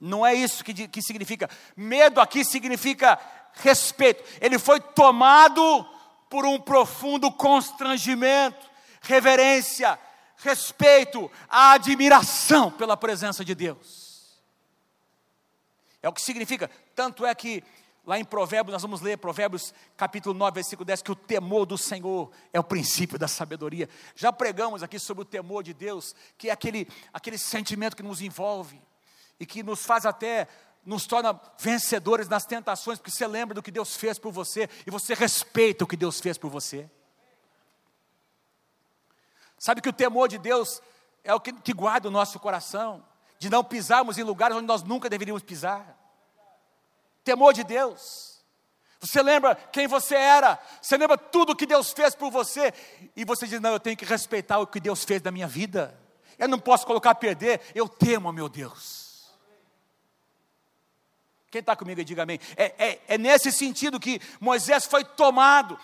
Não 0.00 0.24
é 0.24 0.32
isso 0.32 0.62
que, 0.62 0.86
que 0.86 1.02
significa. 1.02 1.50
Medo 1.76 2.20
aqui 2.20 2.44
significa 2.44 3.18
respeito. 3.54 4.22
Ele 4.40 4.60
foi 4.60 4.80
tomado 4.80 5.84
por 6.30 6.44
um 6.44 6.60
profundo 6.60 7.32
constrangimento, 7.32 8.70
reverência, 9.00 9.98
respeito, 10.38 11.30
a 11.48 11.72
admiração 11.72 12.70
pela 12.70 12.96
presença 12.96 13.44
de 13.44 13.54
Deus. 13.54 14.38
É 16.02 16.08
o 16.08 16.12
que 16.12 16.22
significa, 16.22 16.70
tanto 16.94 17.26
é 17.26 17.34
que 17.34 17.62
lá 18.06 18.18
em 18.18 18.24
Provérbios, 18.24 18.72
nós 18.72 18.82
vamos 18.82 19.00
ler 19.00 19.18
Provérbios 19.18 19.74
capítulo 19.96 20.34
9, 20.34 20.54
versículo 20.54 20.84
10, 20.84 21.02
que 21.02 21.12
o 21.12 21.16
temor 21.16 21.66
do 21.66 21.76
Senhor 21.76 22.30
é 22.52 22.58
o 22.58 22.64
princípio 22.64 23.18
da 23.18 23.28
sabedoria. 23.28 23.88
Já 24.14 24.32
pregamos 24.32 24.82
aqui 24.82 24.98
sobre 24.98 25.22
o 25.22 25.26
temor 25.26 25.62
de 25.62 25.74
Deus, 25.74 26.14
que 26.38 26.48
é 26.48 26.52
aquele, 26.52 26.88
aquele 27.12 27.36
sentimento 27.36 27.96
que 27.96 28.02
nos 28.02 28.22
envolve 28.22 28.80
e 29.38 29.44
que 29.44 29.62
nos 29.62 29.84
faz 29.84 30.06
até 30.06 30.48
nos 30.86 31.06
torna 31.06 31.38
vencedores 31.58 32.28
nas 32.28 32.46
tentações, 32.46 32.98
porque 32.98 33.10
você 33.10 33.26
lembra 33.26 33.54
do 33.54 33.62
que 33.62 33.70
Deus 33.70 33.94
fez 33.94 34.18
por 34.18 34.32
você 34.32 34.70
e 34.86 34.90
você 34.90 35.12
respeita 35.12 35.84
o 35.84 35.86
que 35.86 35.96
Deus 35.96 36.18
fez 36.18 36.38
por 36.38 36.50
você. 36.50 36.88
Sabe 39.58 39.80
que 39.80 39.88
o 39.88 39.92
temor 39.92 40.28
de 40.28 40.38
Deus 40.38 40.80
é 41.24 41.34
o 41.34 41.40
que, 41.40 41.52
que 41.52 41.72
guarda 41.72 42.08
o 42.08 42.10
nosso 42.10 42.38
coração, 42.38 43.04
de 43.38 43.50
não 43.50 43.64
pisarmos 43.64 44.18
em 44.18 44.22
lugares 44.22 44.56
onde 44.56 44.66
nós 44.66 44.82
nunca 44.82 45.10
deveríamos 45.10 45.42
pisar. 45.42 45.96
Temor 47.24 47.52
de 47.52 47.64
Deus. 47.64 48.38
Você 49.00 49.22
lembra 49.22 49.54
quem 49.54 49.86
você 49.86 50.14
era, 50.14 50.58
você 50.82 50.96
lembra 50.96 51.16
tudo 51.16 51.54
que 51.54 51.66
Deus 51.66 51.92
fez 51.92 52.14
por 52.14 52.30
você, 52.30 52.72
e 53.14 53.24
você 53.24 53.46
diz: 53.46 53.60
Não, 53.60 53.72
eu 53.72 53.80
tenho 53.80 53.96
que 53.96 54.04
respeitar 54.04 54.58
o 54.58 54.66
que 54.66 54.80
Deus 54.80 55.04
fez 55.04 55.22
da 55.22 55.30
minha 55.30 55.46
vida, 55.46 55.96
eu 56.38 56.48
não 56.48 56.58
posso 56.58 56.86
colocar 56.86 57.10
a 57.10 57.14
perder, 57.14 57.60
eu 57.74 57.88
temo, 57.88 58.32
meu 58.32 58.48
Deus. 58.48 59.08
Quem 61.50 61.60
está 61.60 61.74
comigo, 61.74 62.04
diga 62.04 62.24
amém. 62.24 62.38
É, 62.56 62.74
é, 62.78 63.00
é 63.08 63.18
nesse 63.18 63.50
sentido 63.50 63.98
que 63.98 64.20
Moisés 64.38 64.84
foi 64.84 65.02
tomado. 65.04 65.78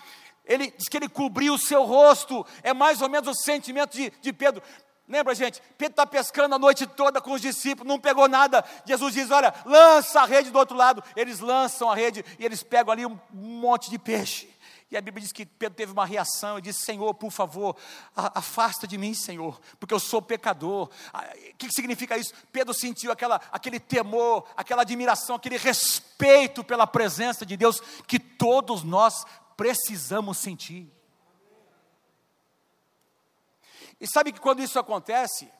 Ele 0.45 0.73
diz 0.77 0.87
que 0.87 0.97
ele 0.97 1.09
cobriu 1.09 1.53
o 1.55 1.59
seu 1.59 1.83
rosto. 1.83 2.45
É 2.61 2.73
mais 2.73 3.01
ou 3.01 3.09
menos 3.09 3.27
o 3.27 3.33
sentimento 3.33 3.95
de, 3.95 4.11
de 4.21 4.33
Pedro. 4.33 4.61
Lembra, 5.07 5.35
gente? 5.35 5.61
Pedro 5.77 5.93
está 5.93 6.05
pescando 6.05 6.55
a 6.55 6.59
noite 6.59 6.87
toda 6.87 7.21
com 7.21 7.31
os 7.33 7.41
discípulos, 7.41 7.87
não 7.87 7.99
pegou 7.99 8.27
nada. 8.27 8.65
Jesus 8.85 9.13
diz: 9.13 9.29
Olha, 9.29 9.53
lança 9.65 10.21
a 10.21 10.25
rede 10.25 10.49
do 10.49 10.57
outro 10.57 10.75
lado. 10.75 11.03
Eles 11.15 11.39
lançam 11.39 11.89
a 11.89 11.95
rede 11.95 12.25
e 12.39 12.45
eles 12.45 12.63
pegam 12.63 12.91
ali 12.91 13.05
um 13.05 13.19
monte 13.31 13.89
de 13.89 13.99
peixe. 13.99 14.49
E 14.89 14.97
a 14.97 15.01
Bíblia 15.01 15.21
diz 15.21 15.31
que 15.31 15.45
Pedro 15.45 15.75
teve 15.75 15.91
uma 15.91 16.05
reação 16.05 16.57
e 16.57 16.61
disse: 16.61 16.85
Senhor, 16.85 17.13
por 17.13 17.31
favor, 17.31 17.75
afasta 18.15 18.87
de 18.87 18.97
mim, 18.97 19.13
Senhor, 19.13 19.59
porque 19.79 19.93
eu 19.93 19.99
sou 19.99 20.21
pecador. 20.21 20.89
O 21.13 21.55
que 21.57 21.69
significa 21.71 22.17
isso? 22.17 22.33
Pedro 22.51 22.73
sentiu 22.73 23.11
aquela, 23.11 23.39
aquele 23.51 23.79
temor, 23.79 24.47
aquela 24.57 24.81
admiração, 24.81 25.35
aquele 25.35 25.57
respeito 25.57 26.63
pela 26.63 26.87
presença 26.87 27.45
de 27.45 27.55
Deus 27.55 27.79
que 28.07 28.17
todos 28.17 28.83
nós 28.83 29.25
precisamos 29.55 30.37
sentir. 30.37 30.91
E 33.99 34.07
sabe 34.07 34.31
que 34.31 34.39
quando 34.39 34.61
isso 34.61 34.77
acontece, 34.77 35.51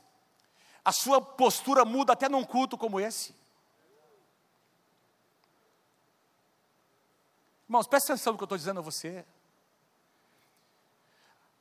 a 0.84 0.91
sua 0.91 1.22
postura 1.22 1.86
muda 1.86 2.14
até 2.14 2.30
num 2.30 2.43
culto 2.43 2.78
como 2.78 3.00
esse. 3.00 3.34
Irmãos, 7.68 7.88
presta 7.88 8.14
atenção 8.14 8.34
no 8.34 8.38
que 8.38 8.43
eu 8.43 8.46
estou 8.46 8.58
dizendo 8.58 8.80
a 8.80 8.84
você. 8.84 9.26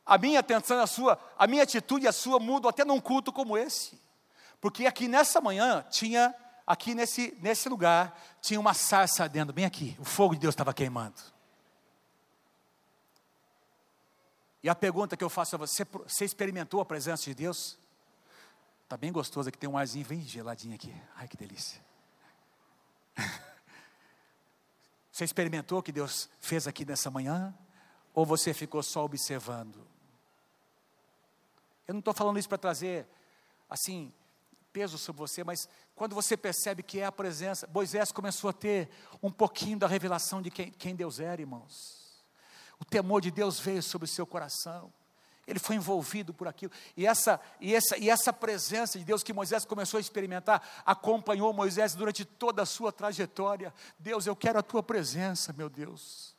A 0.05 0.19
minha 0.19 0.41
atenção 0.41 0.79
a 0.81 0.87
sua, 0.87 1.19
a 1.39 1.47
minha 1.47 1.63
atitude 1.63 2.05
e 2.05 2.09
a 2.09 2.13
sua 2.13 2.39
mudam 2.39 2.69
até 2.69 2.85
num 2.85 3.01
culto 3.01 3.33
como 3.33 3.57
esse. 3.57 3.99
Porque 4.61 4.87
aqui 4.87 5.09
nessa 5.09 5.41
manhã 5.41 5.85
tinha, 5.91 6.35
aqui 6.67 6.95
nesse, 6.95 7.37
nesse 7.41 7.69
lugar, 7.69 8.21
tinha 8.43 8.61
uma 8.61 8.75
sarça 8.75 9.23
ardendo, 9.23 9.53
bem 9.53 9.65
aqui. 9.65 9.97
O 9.99 10.05
fogo 10.05 10.35
de 10.35 10.41
Deus 10.41 10.53
estava 10.53 10.75
queimando. 10.75 11.34
E 14.65 14.69
a 14.71 14.75
pergunta 14.75 15.15
que 15.15 15.23
eu 15.23 15.29
faço 15.29 15.57
a 15.57 15.59
você, 15.59 15.85
você 15.85 16.25
experimentou 16.25 16.81
a 16.81 16.87
presença 16.87 17.25
de 17.25 17.35
Deus? 17.35 17.79
Está 18.83 18.97
bem 18.97 19.13
gostoso 19.13 19.51
aqui, 19.51 19.59
tem 19.59 19.69
um 19.69 19.77
arzinho 19.77 20.07
bem 20.07 20.23
geladinho 20.23 20.75
aqui. 20.75 20.91
Ai, 21.17 21.29
que 21.29 21.37
delícia. 21.37 21.85
Você 25.13 25.23
experimentou 25.23 25.79
o 25.79 25.83
que 25.83 25.93
Deus 25.93 26.29
fez 26.41 26.67
aqui 26.67 26.85
nessa 26.85 27.09
manhã? 27.09 27.55
Ou 28.13 28.27
você 28.27 28.53
ficou 28.53 28.83
só 28.83 29.05
observando? 29.05 29.87
Eu 31.87 31.95
não 31.95 32.01
estou 32.01 32.13
falando 32.13 32.37
isso 32.37 32.49
para 32.49 32.59
trazer, 32.59 33.07
assim, 33.71 34.13
peso 34.73 34.99
sobre 34.99 35.21
você, 35.21 35.45
mas 35.45 35.69
quando 35.95 36.17
você 36.17 36.37
percebe 36.37 36.83
que 36.83 36.99
é 36.99 37.05
a 37.05 37.13
presença, 37.13 37.69
Moisés 37.73 38.11
começou 38.11 38.51
a 38.51 38.53
ter 38.53 38.89
um 39.23 39.31
pouquinho 39.31 39.79
da 39.79 39.87
revelação 39.87 40.43
de 40.43 40.51
quem, 40.51 40.73
quem 40.73 40.97
Deus 40.97 41.21
era, 41.21 41.41
irmãos. 41.41 42.04
O 42.81 42.85
temor 42.85 43.21
de 43.21 43.31
Deus 43.31 43.59
veio 43.59 43.83
sobre 43.83 44.07
o 44.07 44.09
seu 44.09 44.27
coração. 44.27 44.93
Ele 45.47 45.59
foi 45.59 45.77
envolvido 45.77 46.33
por 46.33 46.49
aquilo. 46.49 46.73
E 46.97 47.07
essa, 47.07 47.41
e, 47.61 47.75
essa, 47.75 47.99
e 47.99 48.09
essa 48.09 48.33
presença 48.33 48.99
de 48.99 49.05
Deus 49.05 49.23
que 49.23 49.33
Moisés 49.33 49.65
começou 49.65 49.99
a 49.99 50.01
experimentar, 50.01 50.63
acompanhou 50.87 51.53
Moisés 51.53 51.95
durante 51.95 52.25
toda 52.25 52.63
a 52.63 52.67
sua 52.67 52.91
trajetória. 52.91 53.73
Deus, 53.99 54.27
eu 54.27 54.35
quero 54.35 54.59
a 54.59 54.63
tua 54.63 54.83
presença, 54.83 55.53
meu 55.53 55.69
Deus. 55.69 56.35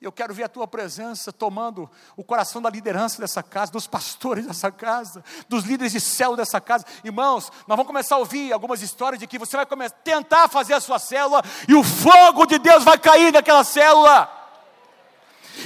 Eu 0.00 0.10
quero 0.10 0.34
ver 0.34 0.42
a 0.42 0.48
tua 0.48 0.66
presença 0.66 1.32
tomando 1.32 1.88
o 2.16 2.24
coração 2.24 2.60
da 2.60 2.68
liderança 2.68 3.20
dessa 3.20 3.40
casa, 3.40 3.70
dos 3.70 3.86
pastores 3.86 4.44
dessa 4.44 4.72
casa, 4.72 5.22
dos 5.48 5.62
líderes 5.62 5.92
de 5.92 6.00
célula 6.00 6.38
dessa 6.38 6.60
casa. 6.60 6.84
Irmãos, 7.04 7.52
nós 7.68 7.76
vamos 7.76 7.86
começar 7.86 8.16
a 8.16 8.18
ouvir 8.18 8.52
algumas 8.52 8.82
histórias 8.82 9.20
de 9.20 9.28
que 9.28 9.38
você 9.38 9.56
vai 9.56 9.64
começar, 9.64 9.94
tentar 9.98 10.48
fazer 10.48 10.74
a 10.74 10.80
sua 10.80 10.98
célula 10.98 11.40
e 11.68 11.74
o 11.76 11.84
fogo 11.84 12.46
de 12.46 12.58
Deus 12.58 12.82
vai 12.82 12.98
cair 12.98 13.32
naquela 13.32 13.62
célula 13.62 14.41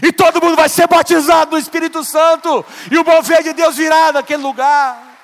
e 0.03 0.13
todo 0.13 0.43
mundo 0.43 0.57
vai 0.57 0.69
ser 0.69 0.87
batizado 0.87 1.53
no 1.53 1.59
Espírito 1.59 2.05
Santo, 2.05 2.65
e 2.91 2.99
o 2.99 3.05
mover 3.05 3.43
de 3.43 3.53
Deus 3.53 3.77
virá 3.77 4.13
naquele 4.13 4.43
lugar, 4.43 5.17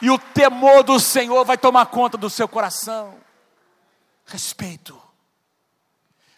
e 0.00 0.10
o 0.10 0.18
temor 0.18 0.82
do 0.82 0.98
Senhor 1.00 1.44
vai 1.44 1.56
tomar 1.56 1.86
conta 1.86 2.16
do 2.16 2.28
seu 2.28 2.46
coração. 2.46 3.18
Respeito, 4.26 5.00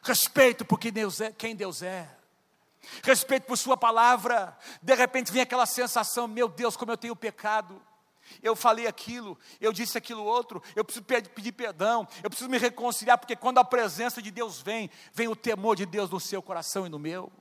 respeito 0.03 0.65
por 0.65 0.79
quem 0.79 0.93
Deus 0.93 1.21
é, 1.21 1.33
quem 1.33 1.55
Deus 1.55 1.83
é, 1.83 2.09
respeito 3.03 3.45
por 3.45 3.57
Sua 3.57 3.77
palavra. 3.77 4.57
De 4.83 4.95
repente 4.95 5.33
vem 5.33 5.43
aquela 5.43 5.67
sensação: 5.67 6.27
meu 6.27 6.49
Deus, 6.49 6.77
como 6.77 6.93
eu 6.93 6.97
tenho 6.97 7.15
pecado 7.15 7.81
eu 8.43 8.57
falei 8.57 8.87
aquilo, 8.87 9.39
eu 9.61 9.73
disse 9.73 9.97
aquilo 9.99 10.25
outro, 10.25 10.63
eu 10.75 10.85
preciso 10.85 11.05
pedir 11.05 11.53
perdão, 11.53 12.07
eu 12.23 12.31
preciso 12.31 12.51
me 12.51 12.59
reconciliar, 12.59 13.19
porque 13.19 13.37
quando 13.37 13.59
a 13.59 13.65
presença 13.65 14.23
de 14.23 14.31
Deus 14.31 14.61
vem, 14.61 14.91
vem 15.13 15.29
o 15.29 15.37
temor 15.37 15.77
de 15.77 15.87
Deus 15.87 16.11
no 16.11 16.21
seu 16.21 16.43
coração 16.43 16.87
e 16.87 16.89
no 16.89 16.99
meu. 16.99 17.33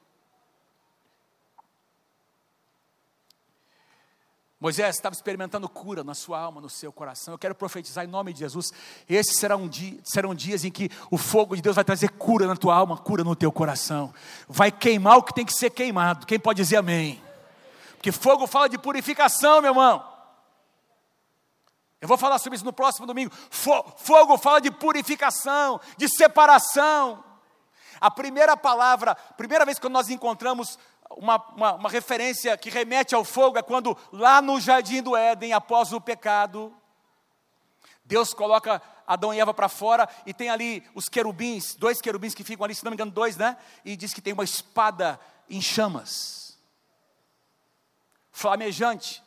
Moisés 4.66 4.96
estava 4.96 5.14
experimentando 5.14 5.70
cura 5.70 6.04
na 6.04 6.16
sua 6.16 6.40
alma, 6.40 6.60
no 6.60 6.70
seu 6.70 6.92
coração. 6.92 7.34
Eu 7.34 7.38
quero 7.38 7.54
profetizar 7.54 8.04
em 8.04 8.08
nome 8.08 8.34
de 8.34 8.40
Jesus. 8.40 8.72
Esses 9.08 9.38
serão, 9.38 9.68
dia, 9.68 10.00
serão 10.04 10.34
dias 10.34 10.64
em 10.64 10.72
que 10.72 10.90
o 11.12 11.20
fogo 11.20 11.56
de 11.56 11.62
Deus 11.62 11.76
vai 11.76 11.84
trazer 11.84 12.10
cura 12.10 12.48
na 12.48 12.56
tua 12.56 12.74
alma, 12.74 12.98
cura 12.98 13.24
no 13.24 13.36
teu 13.36 13.52
coração. 13.52 14.12
Vai 14.48 14.72
queimar 14.72 15.18
o 15.18 15.24
que 15.24 15.36
tem 15.36 15.46
que 15.46 15.54
ser 15.54 15.70
queimado. 15.70 16.26
Quem 16.26 16.40
pode 16.40 16.64
dizer 16.64 16.78
amém? 16.78 17.22
Porque 17.92 18.12
fogo 18.12 18.48
fala 18.48 18.68
de 18.68 18.78
purificação, 18.78 19.62
meu 19.62 19.72
irmão. 19.72 20.15
Eu 22.06 22.08
vou 22.08 22.20
falar 22.20 22.38
sobre 22.38 22.56
isso 22.56 22.64
no 22.64 22.72
próximo 22.72 23.08
domingo. 23.08 23.34
Fogo 23.50 24.38
fala 24.38 24.62
de 24.62 24.70
purificação, 24.70 25.82
de 25.98 26.08
separação. 26.08 27.24
A 28.00 28.12
primeira 28.12 28.56
palavra, 28.56 29.16
primeira 29.36 29.66
vez 29.66 29.80
que 29.80 29.90
nós 29.90 30.08
encontramos 30.08 30.78
uma, 31.10 31.38
uma, 31.56 31.74
uma, 31.74 31.90
referência 31.90 32.56
que 32.60 32.70
remete 32.70 33.16
ao 33.16 33.24
fogo 33.24 33.58
é 33.58 33.64
quando 33.64 33.98
lá 34.12 34.40
no 34.40 34.62
jardim 34.62 35.02
do 35.02 35.16
Éden, 35.16 35.54
após 35.54 35.94
o 35.94 36.00
pecado, 36.00 36.72
Deus 38.04 38.36
coloca 38.36 38.80
Adão 39.08 39.34
e 39.34 39.40
Eva 39.40 39.52
para 39.52 39.68
fora 39.68 40.08
e 40.28 40.34
tem 40.34 40.52
ali 40.52 40.84
os 40.94 41.10
querubins, 41.10 41.74
dois 41.74 42.02
querubins 42.02 42.36
que 42.36 42.44
ficam 42.44 42.66
ali, 42.66 42.76
se 42.76 42.84
não 42.84 42.92
me 42.92 42.96
engano, 42.96 43.12
dois, 43.12 43.36
né? 43.36 43.58
E 43.84 43.98
diz 43.98 44.14
que 44.14 44.22
tem 44.22 44.34
uma 44.34 44.44
espada 44.44 45.20
em 45.50 45.60
chamas, 45.60 46.56
flamejante, 48.32 49.24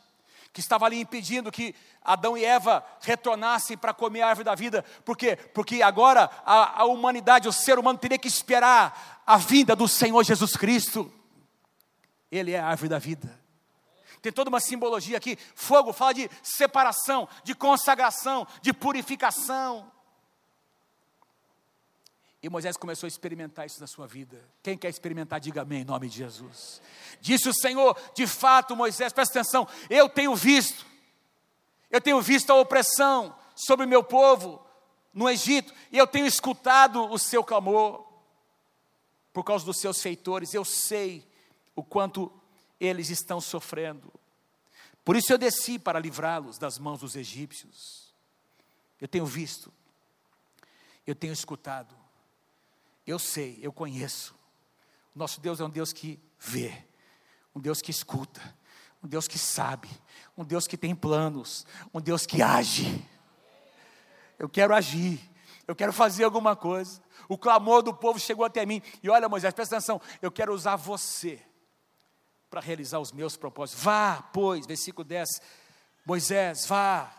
que 0.53 0.61
estava 0.61 0.87
ali 0.87 1.01
impedindo 1.01 1.51
que 1.51 1.75
Adão 2.09 2.39
e 2.39 2.45
Eva 2.45 2.83
retornassem 3.03 3.77
para 3.77 3.93
comer 3.93 4.23
a 4.23 4.29
árvore 4.29 4.47
da 4.47 4.55
vida. 4.55 4.83
Por 5.05 5.15
quê? 5.15 5.37
Porque 5.37 5.83
agora 5.83 6.31
a, 6.45 6.81
a 6.81 6.85
humanidade, 6.87 7.47
o 7.47 7.53
ser 7.53 7.79
humano, 7.79 7.99
teria 7.99 8.19
que 8.19 8.27
esperar 8.27 9.23
a 9.27 9.37
vinda 9.37 9.77
do 9.77 9.87
Senhor 9.87 10.25
Jesus 10.25 10.57
Cristo. 10.57 11.13
Ele 12.33 12.53
é 12.53 12.61
a 12.61 12.67
árvore 12.67 12.89
da 12.89 12.99
vida. 12.99 13.39
Tem 14.23 14.33
toda 14.33 14.49
uma 14.49 14.59
simbologia 14.59 15.19
aqui. 15.19 15.39
Fogo 15.55 15.93
fala 15.93 16.15
de 16.15 16.31
separação, 16.43 17.29
de 17.45 17.55
consagração, 17.55 18.47
de 18.63 18.73
purificação. 18.73 19.93
E 22.43 22.49
Moisés 22.49 22.79
começou 22.79 23.07
a 23.07 23.09
experimentar 23.09 23.67
isso 23.67 23.81
na 23.83 23.87
sua 23.87 24.07
vida. 24.07 24.43
Quem 24.63 24.79
quer 24.79 24.89
experimentar, 24.89 25.41
diga 25.41 25.61
amém 25.61 25.83
em 25.83 25.85
nome 25.85 26.09
de 26.09 26.17
Jesus. 26.17 26.81
Disse 27.21 27.51
o 27.51 27.55
Senhor, 27.55 27.95
de 28.15 28.27
fato, 28.27 28.75
Moisés, 28.75 29.13
presta 29.13 29.41
atenção, 29.41 29.69
eu 29.91 30.09
tenho 30.09 30.35
visto 30.35 30.87
eu 31.91 32.01
tenho 32.01 32.21
visto 32.21 32.51
a 32.51 32.57
opressão 32.57 33.37
sobre 33.55 33.87
o 33.87 33.89
meu 33.89 34.03
povo 34.05 34.65
no 35.13 35.29
Egito, 35.29 35.73
e 35.91 35.99
eu 35.99 36.07
tenho 36.07 36.27
escutado 36.27 37.11
o 37.11 37.19
seu 37.19 37.43
clamor 37.43 38.07
por 39.33 39.43
causa 39.43 39.65
dos 39.65 39.79
seus 39.79 40.01
feitores. 40.01 40.55
Eu 40.55 40.65
sei 40.65 41.27
o 41.75 41.83
quanto 41.83 42.33
eles 42.79 43.11
estão 43.11 43.41
sofrendo. 43.41 44.13
Por 45.05 45.17
isso 45.17 45.33
eu 45.33 45.39
desci 45.39 45.79
para 45.79 45.99
livrá-los 45.99 46.59
das 46.59 46.79
mãos 46.79 47.01
dos 47.01 47.17
egípcios. 47.17 48.15
Eu 49.01 49.09
tenho 49.09 49.25
visto, 49.25 49.73
eu 51.07 51.15
tenho 51.15 51.33
escutado, 51.33 51.97
eu 53.07 53.19
sei, 53.19 53.59
eu 53.63 53.73
conheço. 53.73 54.35
Nosso 55.15 55.41
Deus 55.41 55.61
é 55.61 55.65
um 55.65 55.71
Deus 55.71 55.93
que 55.93 56.21
vê, 56.39 56.85
um 57.55 57.61
Deus 57.61 57.81
que 57.81 57.91
escuta, 57.91 58.57
um 59.03 59.09
Deus 59.09 59.29
que 59.29 59.39
sabe, 59.39 59.89
um 60.37 60.45
Deus 60.45 60.67
que 60.67 60.77
tem 60.77 60.95
planos, 60.95 61.67
um 61.93 62.01
Deus 62.01 62.27
que 62.27 62.43
age. 62.43 63.05
Eu 64.39 64.49
quero 64.49 64.75
agir, 64.75 65.21
eu 65.67 65.75
quero 65.75 65.93
fazer 65.93 66.25
alguma 66.25 66.57
coisa. 66.57 67.01
O 67.29 67.37
clamor 67.37 67.83
do 67.83 67.93
povo 67.93 68.19
chegou 68.19 68.45
até 68.45 68.65
mim. 68.65 68.83
E 69.03 69.11
olha, 69.11 69.29
Moisés, 69.29 69.53
presta 69.53 69.77
atenção, 69.77 70.01
eu 70.23 70.31
quero 70.31 70.55
usar 70.55 70.77
você 70.77 71.41
para 72.49 72.61
realizar 72.61 72.99
os 72.99 73.13
meus 73.13 73.37
propósitos. 73.37 73.83
Vá, 73.83 74.23
pois, 74.33 74.67
versículo 74.67 75.05
10. 75.05 75.29
Moisés, 76.07 76.67
vá, 76.67 77.13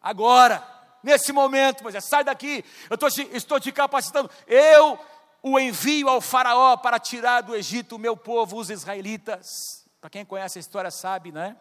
agora, 0.00 0.64
nesse 1.02 1.32
momento, 1.32 1.82
Moisés, 1.82 2.04
sai 2.04 2.22
daqui, 2.22 2.64
eu 2.88 2.96
tô, 2.96 3.08
estou 3.08 3.58
te 3.58 3.72
capacitando. 3.72 4.30
Eu 4.46 4.98
o 5.42 5.58
envio 5.58 6.08
ao 6.08 6.20
Faraó 6.20 6.76
para 6.76 6.98
tirar 6.98 7.40
do 7.40 7.54
Egito 7.54 7.96
o 7.96 7.98
meu 7.98 8.16
povo, 8.16 8.56
os 8.56 8.70
israelitas. 8.70 9.85
Para 10.06 10.10
quem 10.10 10.24
conhece 10.24 10.56
a 10.56 10.60
história 10.60 10.88
sabe, 10.88 11.32
né? 11.32 11.56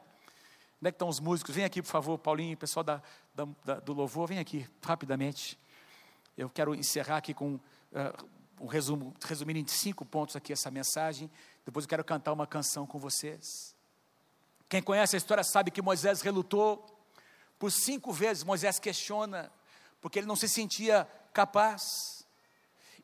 Onde 0.80 0.90
é 0.90 0.92
que 0.92 0.96
estão 0.98 1.10
os 1.10 1.20
músicos? 1.20 1.56
Vem 1.56 1.66
aqui, 1.66 1.82
por 1.82 1.90
favor, 1.90 2.16
Paulinho, 2.20 2.56
pessoal 2.56 2.84
da, 2.84 3.02
da, 3.34 3.80
do 3.80 3.92
louvor, 3.92 4.28
vem 4.28 4.38
aqui, 4.38 4.70
rapidamente. 4.84 5.58
Eu 6.38 6.48
quero 6.48 6.76
encerrar 6.76 7.18
aqui 7.18 7.34
com 7.34 7.56
uh, 7.56 7.62
um 8.62 8.68
resumo, 8.68 9.16
resumindo 9.26 9.58
em 9.58 9.66
cinco 9.66 10.06
pontos 10.06 10.36
aqui 10.36 10.54
essa 10.54 10.70
mensagem. 10.70 11.28
Depois 11.66 11.86
eu 11.86 11.90
quero 11.90 12.04
cantar 12.04 12.34
uma 12.34 12.46
canção 12.46 12.86
com 12.86 13.00
vocês. 13.00 13.76
Quem 14.70 14.80
conhece 14.80 15.16
a 15.16 15.18
história 15.18 15.44
sabe 15.44 15.72
que 15.72 15.82
Moisés 15.82 16.22
relutou 16.22 16.86
por 17.58 17.72
cinco 17.72 18.14
vezes. 18.14 18.44
Moisés 18.44 18.78
questiona, 18.78 19.52
porque 20.00 20.20
ele 20.20 20.28
não 20.28 20.36
se 20.36 20.48
sentia 20.48 21.08
capaz, 21.34 22.24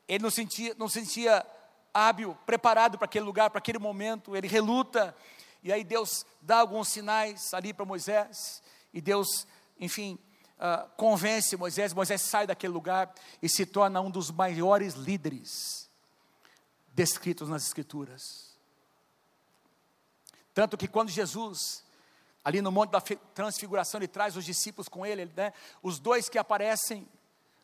ele 0.06 0.22
não 0.22 0.30
sentia, 0.30 0.72
não 0.78 0.88
sentia 0.88 1.44
hábil, 1.92 2.36
preparado 2.46 2.98
para 2.98 3.04
aquele 3.04 3.24
lugar, 3.24 3.50
para 3.50 3.58
aquele 3.58 3.78
momento. 3.78 4.36
Ele 4.36 4.48
reluta, 4.48 5.14
e 5.62 5.72
aí 5.72 5.84
Deus 5.84 6.26
dá 6.40 6.58
alguns 6.58 6.88
sinais 6.88 7.52
ali 7.54 7.72
para 7.72 7.84
Moisés, 7.84 8.62
e 8.92 9.00
Deus, 9.00 9.46
enfim, 9.78 10.18
uh, 10.58 10.88
convence 10.96 11.56
Moisés, 11.56 11.92
Moisés 11.92 12.22
sai 12.22 12.46
daquele 12.46 12.72
lugar 12.72 13.12
e 13.40 13.48
se 13.48 13.66
torna 13.66 14.00
um 14.00 14.10
dos 14.10 14.30
maiores 14.30 14.94
líderes 14.94 15.90
descritos 16.94 17.48
nas 17.48 17.64
Escrituras. 17.64 18.52
Tanto 20.54 20.76
que 20.76 20.86
quando 20.86 21.08
Jesus, 21.08 21.82
ali 22.44 22.60
no 22.60 22.70
Monte 22.70 22.90
da 22.90 23.00
Transfiguração, 23.00 23.98
ele 23.98 24.08
traz 24.08 24.36
os 24.36 24.44
discípulos 24.44 24.88
com 24.88 25.06
ele, 25.06 25.30
né, 25.34 25.52
os 25.82 25.98
dois 25.98 26.28
que 26.28 26.38
aparecem, 26.38 27.08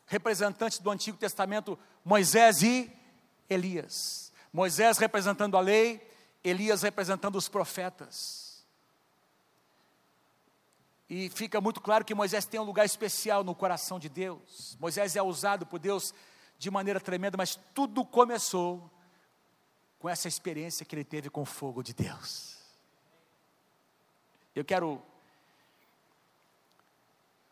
representantes 0.07 0.79
do 0.79 0.89
Antigo 0.89 1.17
Testamento, 1.17 1.77
Moisés 2.03 2.63
e 2.63 2.91
Elias. 3.49 4.31
Moisés 4.51 4.97
representando 4.97 5.57
a 5.57 5.61
lei, 5.61 6.05
Elias 6.43 6.81
representando 6.81 7.35
os 7.35 7.49
profetas. 7.49 8.65
E 11.09 11.29
fica 11.29 11.59
muito 11.59 11.81
claro 11.81 12.05
que 12.05 12.13
Moisés 12.13 12.45
tem 12.45 12.59
um 12.59 12.63
lugar 12.63 12.85
especial 12.85 13.43
no 13.43 13.55
coração 13.55 13.97
de 13.97 14.07
Deus. 14.07 14.77
Moisés 14.79 15.15
é 15.15 15.23
usado 15.23 15.65
por 15.65 15.79
Deus 15.79 16.13
de 16.57 16.69
maneira 16.69 16.99
tremenda, 16.99 17.35
mas 17.35 17.59
tudo 17.73 18.05
começou 18.05 18.91
com 19.97 20.07
essa 20.07 20.27
experiência 20.27 20.85
que 20.85 20.95
ele 20.95 21.03
teve 21.03 21.29
com 21.29 21.41
o 21.41 21.45
fogo 21.45 21.81
de 21.81 21.93
Deus. 21.93 22.57
Eu 24.55 24.63
quero 24.63 25.01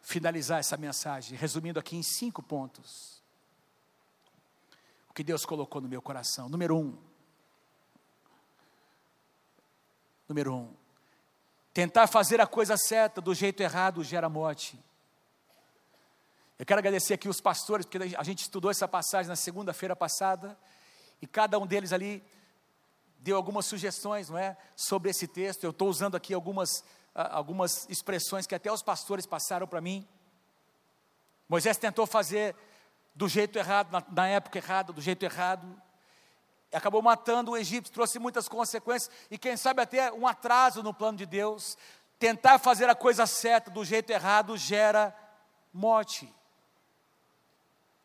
finalizar 0.01 0.59
essa 0.59 0.77
mensagem 0.77 1.37
resumindo 1.37 1.79
aqui 1.79 1.97
em 1.97 2.03
cinco 2.03 2.41
pontos. 2.43 3.16
Que 5.17 5.23
Deus 5.23 5.47
colocou 5.47 5.81
no 5.81 5.89
meu 5.89 5.99
coração. 5.99 6.47
Número 6.47 6.77
um. 6.77 6.95
Número 10.29 10.53
um 10.53 10.75
Tentar 11.73 12.05
fazer 12.05 12.39
a 12.39 12.45
coisa 12.45 12.77
certa 12.77 13.19
do 13.19 13.33
jeito 13.33 13.63
errado 13.63 14.03
gera 14.03 14.29
morte. 14.29 14.79
Eu 16.59 16.67
quero 16.67 16.77
agradecer 16.77 17.15
aqui 17.15 17.27
os 17.27 17.41
pastores, 17.41 17.83
porque 17.83 18.15
a 18.15 18.21
gente 18.21 18.43
estudou 18.43 18.69
essa 18.69 18.87
passagem 18.87 19.27
na 19.27 19.35
segunda-feira 19.35 19.95
passada, 19.95 20.55
e 21.19 21.25
cada 21.25 21.57
um 21.57 21.65
deles 21.65 21.91
ali 21.91 22.23
deu 23.17 23.37
algumas 23.37 23.65
sugestões, 23.65 24.29
não 24.29 24.37
é, 24.37 24.55
sobre 24.75 25.09
esse 25.09 25.27
texto. 25.27 25.63
Eu 25.63 25.71
estou 25.71 25.89
usando 25.89 26.13
aqui 26.13 26.31
algumas, 26.31 26.83
algumas 27.15 27.89
expressões 27.89 28.45
que 28.45 28.53
até 28.53 28.71
os 28.71 28.83
pastores 28.83 29.25
passaram 29.25 29.67
para 29.67 29.81
mim. 29.81 30.07
Moisés 31.49 31.75
tentou 31.77 32.05
fazer 32.05 32.55
do 33.17 33.27
jeito 33.27 33.57
errado, 33.57 33.91
na, 33.91 34.03
na 34.09 34.27
época 34.27 34.59
errada, 34.59 34.93
do 34.93 35.01
jeito 35.01 35.23
errado 35.23 35.81
acabou 36.71 37.01
matando 37.01 37.51
o 37.51 37.57
Egito, 37.57 37.91
trouxe 37.91 38.19
muitas 38.19 38.47
consequências 38.47 39.09
e 39.31 39.37
quem 39.37 39.57
sabe 39.57 39.81
até 39.81 40.11
um 40.11 40.27
atraso 40.27 40.83
no 40.83 40.93
plano 40.93 41.17
de 41.17 41.25
Deus. 41.25 41.77
Tentar 42.19 42.59
fazer 42.59 42.89
a 42.89 42.95
coisa 42.95 43.25
certa 43.25 43.71
do 43.71 43.83
jeito 43.83 44.11
errado 44.11 44.55
gera 44.55 45.15
morte. 45.73 46.31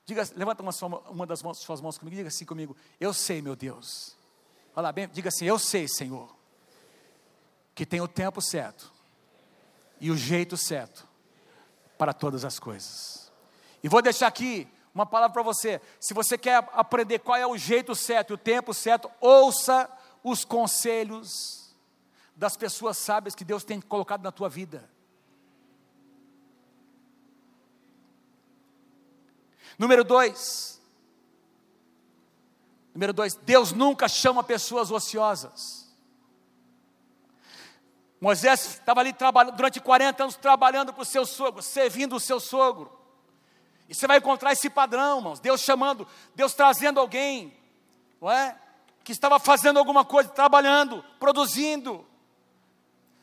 Diga, 0.05 0.27
levanta 0.35 0.63
uma, 0.63 0.99
uma 1.11 1.27
das 1.27 1.43
mãos, 1.43 1.59
suas 1.59 1.81
mãos 1.81 1.99
comigo, 1.99 2.17
diga 2.17 2.29
assim 2.29 2.45
comigo: 2.45 2.77
Eu 2.99 3.13
sei, 3.13 3.43
meu 3.43 3.55
Deus. 3.55 4.17
Olha 4.75 4.85
lá, 4.85 4.93
bem, 4.93 5.09
diga 5.09 5.29
assim: 5.29 5.45
Eu 5.45 5.59
sei, 5.59 5.87
Senhor, 5.89 6.35
que 7.75 7.85
tem 7.85 8.01
o 8.01 8.09
tempo 8.09 8.41
certo 8.41 8.93
e 10.01 10.11
o 10.11 10.17
jeito 10.17 10.57
certo 10.57 11.07
para 11.99 12.13
todas 12.13 12.45
as 12.45 12.59
coisas. 12.59 13.31
E 13.83 13.89
vou 13.89 14.03
deixar 14.03 14.27
aqui 14.27 14.69
uma 14.95 15.07
palavra 15.07 15.33
para 15.33 15.43
você. 15.43 15.81
Se 15.99 16.13
você 16.13 16.37
quer 16.37 16.69
aprender 16.73 17.21
qual 17.21 17.37
é 17.37 17.47
o 17.47 17.57
jeito 17.57 17.95
certo 17.95 18.31
e 18.31 18.35
o 18.35 18.39
tempo 18.39 18.75
certo, 18.75 19.11
ouça 19.21 19.91
os 20.23 20.45
conselhos 20.45 21.75
das 22.37 22.57
pessoas 22.57 22.99
sábias 22.99 23.35
que 23.35 23.45
Deus 23.45 23.65
tem 23.65 23.81
colocado 23.81 24.23
na 24.23 24.33
tua 24.33 24.49
vida. 24.49 24.89
Número 29.79 30.05
dois. 30.05 30.81
Número 32.95 33.13
dois, 33.13 33.35
Deus 33.35 33.73
nunca 33.73 34.07
chama 34.07 34.45
pessoas 34.45 34.91
ociosas. 34.91 35.91
Moisés 38.21 38.75
estava 38.75 39.01
ali 39.01 39.13
trabalhando, 39.13 39.57
durante 39.57 39.81
40 39.81 40.23
anos 40.23 40.37
trabalhando 40.37 40.93
para 40.93 41.03
o 41.03 41.07
seu 41.07 41.25
sogro, 41.25 41.63
servindo 41.63 42.15
o 42.15 42.21
seu 42.21 42.39
sogro. 42.39 43.02
E 43.89 43.95
você 43.95 44.07
vai 44.07 44.19
encontrar 44.19 44.53
esse 44.53 44.71
padrão, 44.71 45.19
irmãos. 45.19 45.41
Deus 45.41 45.61
chamando, 45.61 46.07
Deus 46.35 46.55
trazendo 46.55 47.01
alguém, 47.01 47.57
não 48.21 48.31
é? 48.31 48.57
Que 49.05 49.13
estava 49.13 49.39
fazendo 49.39 49.79
alguma 49.79 50.05
coisa, 50.05 50.29
trabalhando, 50.29 51.05
produzindo. 51.19 52.07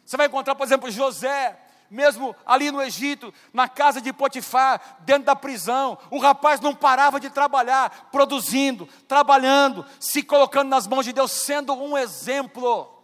Você 0.05 0.17
vai 0.17 0.27
encontrar, 0.27 0.55
por 0.55 0.63
exemplo, 0.63 0.91
José, 0.91 1.57
mesmo 1.89 2.35
ali 2.45 2.71
no 2.71 2.81
Egito, 2.81 3.33
na 3.53 3.67
casa 3.67 3.99
de 3.99 4.13
Potifar, 4.13 4.97
dentro 5.01 5.23
da 5.23 5.35
prisão, 5.35 5.97
o 6.11 6.19
rapaz 6.19 6.59
não 6.59 6.75
parava 6.75 7.19
de 7.19 7.29
trabalhar, 7.29 8.09
produzindo, 8.11 8.87
trabalhando, 9.07 9.85
se 9.99 10.21
colocando 10.21 10.69
nas 10.69 10.87
mãos 10.87 11.05
de 11.05 11.13
Deus, 11.13 11.31
sendo 11.31 11.73
um 11.73 11.97
exemplo. 11.97 12.95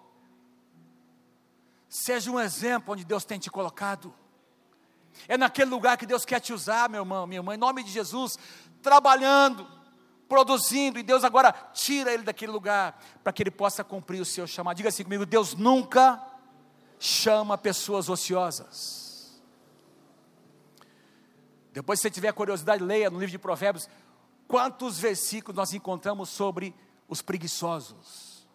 Seja 1.89 2.30
um 2.30 2.39
exemplo 2.39 2.93
onde 2.93 3.06
Deus 3.06 3.26
tem 3.26 3.39
te 3.39 3.49
colocado. 3.49 4.14
É 5.28 5.38
naquele 5.38 5.70
lugar 5.70 5.97
que 5.97 6.05
Deus 6.05 6.26
quer 6.26 6.39
te 6.39 6.53
usar, 6.53 6.89
meu 6.89 7.01
irmão, 7.01 7.26
minha 7.26 7.39
irmã, 7.39 7.55
em 7.55 7.57
nome 7.57 7.84
de 7.84 7.91
Jesus, 7.91 8.38
trabalhando, 8.82 9.68
produzindo, 10.28 10.99
e 10.99 11.03
Deus 11.03 11.24
agora 11.24 11.51
tira 11.74 12.13
ele 12.13 12.24
daquele 12.24 12.51
lugar 12.51 13.01
para 13.24 13.34
que 13.34 13.41
ele 13.43 13.51
possa 13.51 13.84
cumprir 13.84 14.22
o 14.22 14.26
seu 14.26 14.45
chamado. 14.45 14.78
Diga 14.78 14.89
assim 14.89 15.03
comigo: 15.03 15.26
Deus 15.26 15.55
nunca 15.55 16.22
chama 16.99 17.57
pessoas 17.57 18.09
ociosas. 18.09 19.41
Depois, 21.72 21.99
se 21.99 22.03
você 22.03 22.09
tiver 22.11 22.32
curiosidade, 22.32 22.82
leia 22.82 23.09
no 23.09 23.20
livro 23.20 23.32
de 23.32 23.38
Provérbios 23.38 23.89
quantos 24.47 24.97
versículos 24.97 25.55
nós 25.55 25.74
encontramos 25.74 26.30
sobre 26.30 26.74
os 27.07 27.22
preguiçosos. 27.22 28.47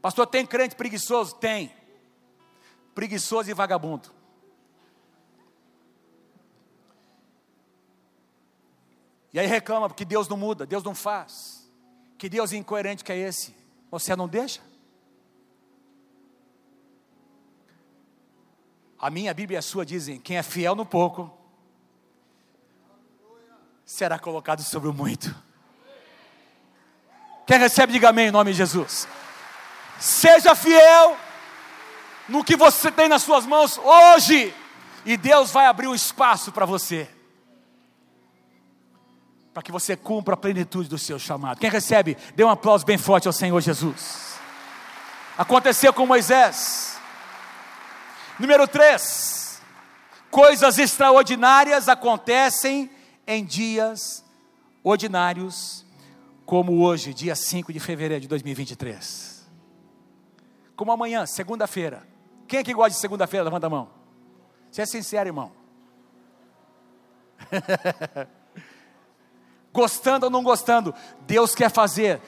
Pastor, 0.00 0.26
tem 0.26 0.44
crente 0.44 0.74
preguiçoso? 0.74 1.36
Tem. 1.36 1.72
Preguiçoso 2.94 3.48
e 3.48 3.54
vagabundo. 3.54 4.10
E 9.32 9.40
aí 9.40 9.46
reclama 9.46 9.88
porque 9.88 10.04
Deus 10.04 10.28
não 10.28 10.36
muda, 10.36 10.66
Deus 10.66 10.84
não 10.84 10.94
faz. 10.94 11.70
Que 12.18 12.28
Deus 12.28 12.52
incoerente 12.52 13.02
que 13.02 13.12
é 13.12 13.16
esse? 13.16 13.54
Você 13.90 14.14
não 14.14 14.28
deixa? 14.28 14.60
A 18.98 19.10
minha 19.10 19.32
Bíblia 19.32 19.56
e 19.56 19.58
a 19.58 19.62
sua 19.62 19.86
dizem: 19.86 20.20
quem 20.20 20.36
é 20.36 20.42
fiel 20.42 20.74
no 20.74 20.84
pouco, 20.84 21.36
será 23.84 24.18
colocado 24.18 24.62
sobre 24.62 24.88
o 24.88 24.92
muito. 24.92 25.34
Quem 27.46 27.58
recebe, 27.58 27.92
diga 27.92 28.10
amém 28.10 28.28
em 28.28 28.30
nome 28.30 28.52
de 28.52 28.58
Jesus. 28.58 29.08
Seja 29.98 30.54
fiel 30.54 31.16
no 32.28 32.44
que 32.44 32.54
você 32.54 32.90
tem 32.92 33.08
nas 33.08 33.22
suas 33.22 33.44
mãos 33.46 33.78
hoje, 33.78 34.54
e 35.04 35.16
Deus 35.16 35.50
vai 35.50 35.66
abrir 35.66 35.88
um 35.88 35.94
espaço 35.94 36.52
para 36.52 36.64
você 36.64 37.08
para 39.52 39.62
que 39.62 39.72
você 39.72 39.96
cumpra 39.96 40.34
a 40.34 40.36
plenitude 40.36 40.88
do 40.88 40.98
seu 40.98 41.18
chamado. 41.18 41.58
Quem 41.60 41.70
recebe, 41.70 42.16
dê 42.34 42.42
um 42.42 42.48
aplauso 42.48 42.86
bem 42.86 42.96
forte 42.96 43.26
ao 43.26 43.32
Senhor 43.32 43.60
Jesus. 43.60 44.36
Aconteceu 45.36 45.92
com 45.92 46.06
Moisés. 46.06 46.98
Número 48.38 48.66
3. 48.66 49.60
Coisas 50.30 50.78
extraordinárias 50.78 51.88
acontecem 51.88 52.90
em 53.26 53.44
dias 53.44 54.24
ordinários, 54.82 55.84
como 56.46 56.82
hoje, 56.82 57.12
dia 57.12 57.36
5 57.36 57.72
de 57.72 57.78
fevereiro 57.78 58.22
de 58.22 58.28
2023. 58.28 59.46
Como 60.74 60.90
amanhã, 60.90 61.26
segunda-feira. 61.26 62.06
Quem 62.48 62.60
é 62.60 62.64
que 62.64 62.72
gosta 62.72 62.90
de 62.90 62.96
segunda-feira? 62.96 63.44
Levanta 63.44 63.66
a 63.66 63.70
mão. 63.70 63.90
Você 64.70 64.82
é 64.82 64.86
sincero, 64.86 65.28
irmão. 65.28 65.52
gostando 69.72 70.26
ou 70.26 70.30
não 70.30 70.42
gostando, 70.42 70.94
Deus 71.26 71.54
quer 71.54 71.70
fazer 71.70 72.20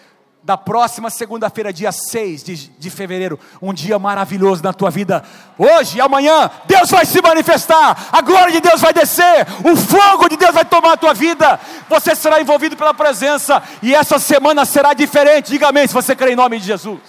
da 0.44 0.58
próxima 0.58 1.08
segunda-feira, 1.08 1.72
dia 1.72 1.90
6 1.90 2.44
de, 2.44 2.56
de 2.68 2.90
fevereiro, 2.90 3.40
um 3.62 3.72
dia 3.72 3.98
maravilhoso 3.98 4.62
na 4.62 4.74
tua 4.74 4.90
vida. 4.90 5.24
Hoje 5.56 5.96
e 5.96 6.00
amanhã, 6.02 6.50
Deus 6.66 6.90
vai 6.90 7.06
se 7.06 7.20
manifestar, 7.22 8.10
a 8.12 8.20
glória 8.20 8.52
de 8.52 8.60
Deus 8.60 8.78
vai 8.78 8.92
descer, 8.92 9.46
o 9.64 9.74
fogo 9.74 10.28
de 10.28 10.36
Deus 10.36 10.54
vai 10.54 10.64
tomar 10.64 10.92
a 10.92 10.96
tua 10.98 11.14
vida, 11.14 11.58
você 11.88 12.14
será 12.14 12.42
envolvido 12.42 12.76
pela 12.76 12.92
presença, 12.92 13.62
e 13.82 13.94
essa 13.94 14.18
semana 14.18 14.66
será 14.66 14.92
diferente. 14.92 15.52
Diga 15.52 15.68
amém 15.68 15.86
se 15.86 15.94
você 15.94 16.14
crê 16.14 16.32
em 16.32 16.36
nome 16.36 16.58
de 16.60 16.66
Jesus. 16.66 17.00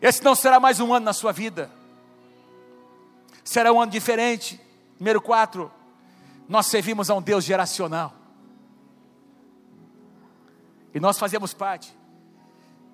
Esse 0.00 0.24
não 0.24 0.34
será 0.34 0.58
mais 0.58 0.80
um 0.80 0.94
ano 0.94 1.04
na 1.04 1.12
sua 1.12 1.30
vida, 1.30 1.70
será 3.44 3.70
um 3.70 3.80
ano 3.80 3.92
diferente. 3.92 4.58
Número 4.98 5.20
4, 5.20 5.70
nós 6.48 6.66
servimos 6.66 7.10
a 7.10 7.14
um 7.14 7.22
Deus 7.22 7.44
geracional. 7.44 8.12
E 10.94 11.00
nós 11.00 11.18
fazemos 11.18 11.52
parte 11.52 11.96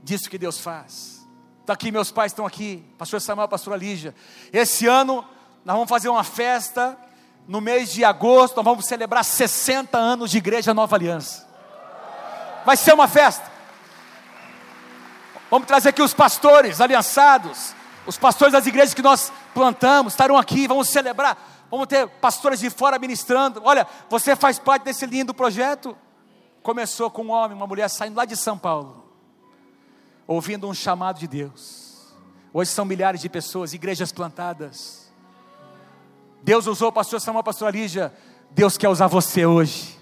disso 0.03 0.31
que 0.31 0.39
Deus 0.39 0.59
faz. 0.59 1.27
Está 1.61 1.75
aqui, 1.75 1.93
meus 1.93 2.11
pais 2.11 2.33
estão 2.33 2.47
aqui, 2.47 2.85
pastor 2.97 3.21
Samuel, 3.21 3.49
pastora 3.49 3.77
Lígia. 3.77 4.15
Esse 4.53 4.87
ano 4.87 5.25
nós 5.65 5.75
vamos 5.75 5.89
fazer 5.89 6.09
uma 6.09 6.25
festa 6.25 6.99
no 7.47 7.61
mês 7.61 7.93
de 7.93 8.05
agosto, 8.05 8.57
nós 8.57 8.65
vamos 8.65 8.87
celebrar 8.87 9.25
60 9.25 9.99
anos 9.99 10.31
de 10.31 10.39
igreja 10.39 10.73
Nova 10.73 10.97
Aliança. 10.97 11.47
Vai 12.65 12.77
ser 12.77 12.95
uma 12.95 13.09
festa. 13.09 13.51
Vamos 15.51 15.67
trazer 15.67 15.89
aqui 15.91 16.01
os 16.01 16.15
pastores 16.15 16.81
aliançados, 16.81 17.75
os 18.07 18.17
pastores 18.17 18.53
das 18.53 18.67
igrejas 18.67 18.95
que 18.95 19.03
nós 19.03 19.33
plantamos, 19.53 20.13
estarão 20.13 20.37
aqui, 20.37 20.67
vamos 20.67 20.89
celebrar. 20.89 21.37
Vamos 21.71 21.87
ter 21.87 22.09
pastores 22.09 22.59
de 22.59 22.69
fora 22.69 22.99
ministrando. 22.99 23.63
Olha, 23.65 23.87
você 24.09 24.35
faz 24.35 24.59
parte 24.59 24.83
desse 24.83 25.07
lindo 25.07 25.33
projeto. 25.33 25.97
Começou 26.63 27.11
com 27.11 27.23
um 27.23 27.31
homem, 27.31 27.57
uma 27.57 27.67
mulher 27.67 27.89
saindo 27.89 28.17
lá 28.17 28.25
de 28.25 28.37
São 28.37 28.59
Paulo, 28.59 29.05
ouvindo 30.27 30.69
um 30.69 30.75
chamado 30.75 31.19
de 31.19 31.27
Deus. 31.27 32.13
Hoje 32.53 32.71
são 32.71 32.85
milhares 32.85 33.21
de 33.21 33.29
pessoas, 33.29 33.73
igrejas 33.73 34.11
plantadas. 34.11 35.11
Deus 36.43 36.67
usou 36.67 36.89
o 36.89 36.93
pastor 36.93 37.21
Samuel, 37.21 37.41
a 37.41 37.45
pastora 37.45 37.71
Lígia. 37.71 38.13
Deus 38.51 38.77
quer 38.77 38.89
usar 38.89 39.07
você 39.07 39.47
hoje, 39.47 39.97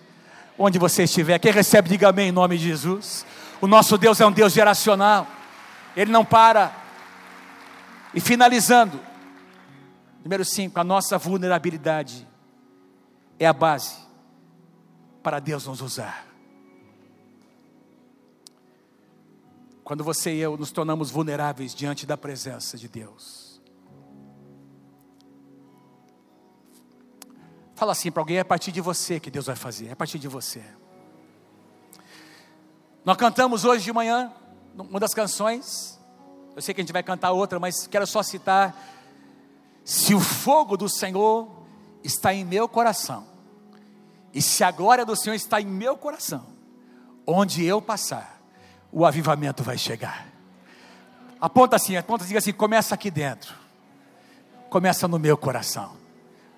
onde 0.58 0.78
você 0.78 1.04
estiver. 1.04 1.38
Quem 1.38 1.52
recebe, 1.52 1.90
diga 1.90 2.08
amém 2.08 2.30
em 2.30 2.32
nome 2.32 2.56
de 2.56 2.64
Jesus. 2.64 3.26
O 3.60 3.66
nosso 3.66 3.98
Deus 3.98 4.20
é 4.20 4.26
um 4.26 4.32
Deus 4.32 4.52
geracional, 4.52 5.26
Ele 5.94 6.10
não 6.10 6.24
para. 6.24 6.72
E 8.14 8.20
finalizando, 8.20 8.98
número 10.28 10.44
5, 10.44 10.78
a 10.78 10.84
nossa 10.84 11.16
vulnerabilidade 11.16 12.28
é 13.38 13.46
a 13.46 13.52
base 13.54 13.96
para 15.22 15.40
Deus 15.40 15.66
nos 15.66 15.80
usar. 15.80 16.26
Quando 19.82 20.04
você 20.04 20.34
e 20.34 20.38
eu 20.38 20.54
nos 20.58 20.70
tornamos 20.70 21.10
vulneráveis 21.10 21.74
diante 21.74 22.04
da 22.04 22.14
presença 22.14 22.76
de 22.76 22.88
Deus. 22.88 23.58
Fala 27.74 27.92
assim 27.92 28.10
para 28.10 28.20
alguém: 28.20 28.36
é 28.36 28.40
a 28.40 28.44
partir 28.44 28.70
de 28.70 28.82
você 28.82 29.18
que 29.18 29.30
Deus 29.30 29.46
vai 29.46 29.56
fazer, 29.56 29.86
é 29.86 29.92
a 29.92 29.96
partir 29.96 30.18
de 30.18 30.28
você. 30.28 30.62
Nós 33.02 33.16
cantamos 33.16 33.64
hoje 33.64 33.82
de 33.82 33.94
manhã, 33.94 34.30
uma 34.76 35.00
das 35.00 35.14
canções, 35.14 35.98
eu 36.54 36.60
sei 36.60 36.74
que 36.74 36.82
a 36.82 36.84
gente 36.84 36.92
vai 36.92 37.02
cantar 37.02 37.32
outra, 37.32 37.58
mas 37.58 37.86
quero 37.86 38.06
só 38.06 38.22
citar: 38.22 38.97
se 39.88 40.14
o 40.14 40.20
fogo 40.20 40.76
do 40.76 40.86
Senhor 40.86 41.48
está 42.04 42.34
em 42.34 42.44
meu 42.44 42.68
coração, 42.68 43.26
e 44.34 44.42
se 44.42 44.62
a 44.62 44.70
glória 44.70 45.02
do 45.02 45.16
Senhor 45.16 45.34
está 45.34 45.62
em 45.62 45.64
meu 45.64 45.96
coração, 45.96 46.44
onde 47.26 47.64
eu 47.64 47.80
passar, 47.80 48.38
o 48.92 49.06
avivamento 49.06 49.62
vai 49.62 49.78
chegar. 49.78 50.26
Aponta 51.40 51.76
assim, 51.76 51.96
aponta 51.96 52.22
e 52.22 52.26
diga 52.26 52.38
assim: 52.38 52.52
começa 52.52 52.94
aqui 52.94 53.10
dentro, 53.10 53.54
começa 54.68 55.08
no 55.08 55.18
meu 55.18 55.38
coração. 55.38 55.96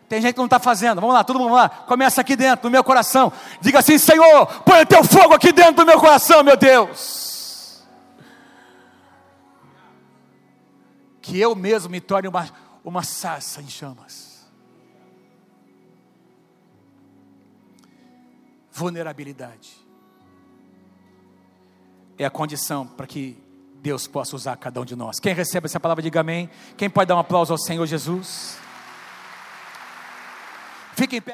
Tem 0.08 0.20
gente 0.20 0.32
que 0.32 0.38
não 0.38 0.46
está 0.46 0.58
fazendo, 0.58 1.00
vamos 1.00 1.14
lá, 1.14 1.22
todo 1.22 1.38
mundo 1.38 1.54
lá, 1.54 1.68
começa 1.68 2.20
aqui 2.20 2.34
dentro, 2.34 2.64
no 2.64 2.72
meu 2.72 2.82
coração. 2.82 3.32
Diga 3.60 3.78
assim: 3.78 3.96
Senhor, 3.96 4.44
põe 4.64 4.82
o 4.82 4.86
teu 4.86 5.04
fogo 5.04 5.34
aqui 5.34 5.52
dentro 5.52 5.84
do 5.84 5.86
meu 5.86 6.00
coração, 6.00 6.42
meu 6.42 6.56
Deus. 6.56 7.86
Que 11.22 11.38
eu 11.38 11.54
mesmo 11.54 11.90
me 11.90 12.00
torne 12.00 12.26
uma, 12.26 12.50
uma 12.84 13.02
sarça 13.02 13.60
em 13.60 13.68
chamas. 13.68 14.48
Vulnerabilidade 18.72 19.76
é 22.18 22.24
a 22.24 22.30
condição 22.30 22.86
para 22.86 23.06
que 23.06 23.36
Deus 23.82 24.06
possa 24.06 24.36
usar 24.36 24.56
cada 24.56 24.80
um 24.80 24.84
de 24.84 24.94
nós. 24.94 25.18
Quem 25.18 25.34
recebe 25.34 25.66
essa 25.66 25.80
palavra, 25.80 26.02
diga 26.02 26.20
amém. 26.20 26.50
Quem 26.76 26.88
pode 26.88 27.08
dar 27.08 27.16
um 27.16 27.18
aplauso 27.18 27.52
ao 27.52 27.58
Senhor 27.58 27.86
Jesus? 27.86 28.58
Fique 30.94 31.16
em 31.16 31.20
pé. 31.20 31.28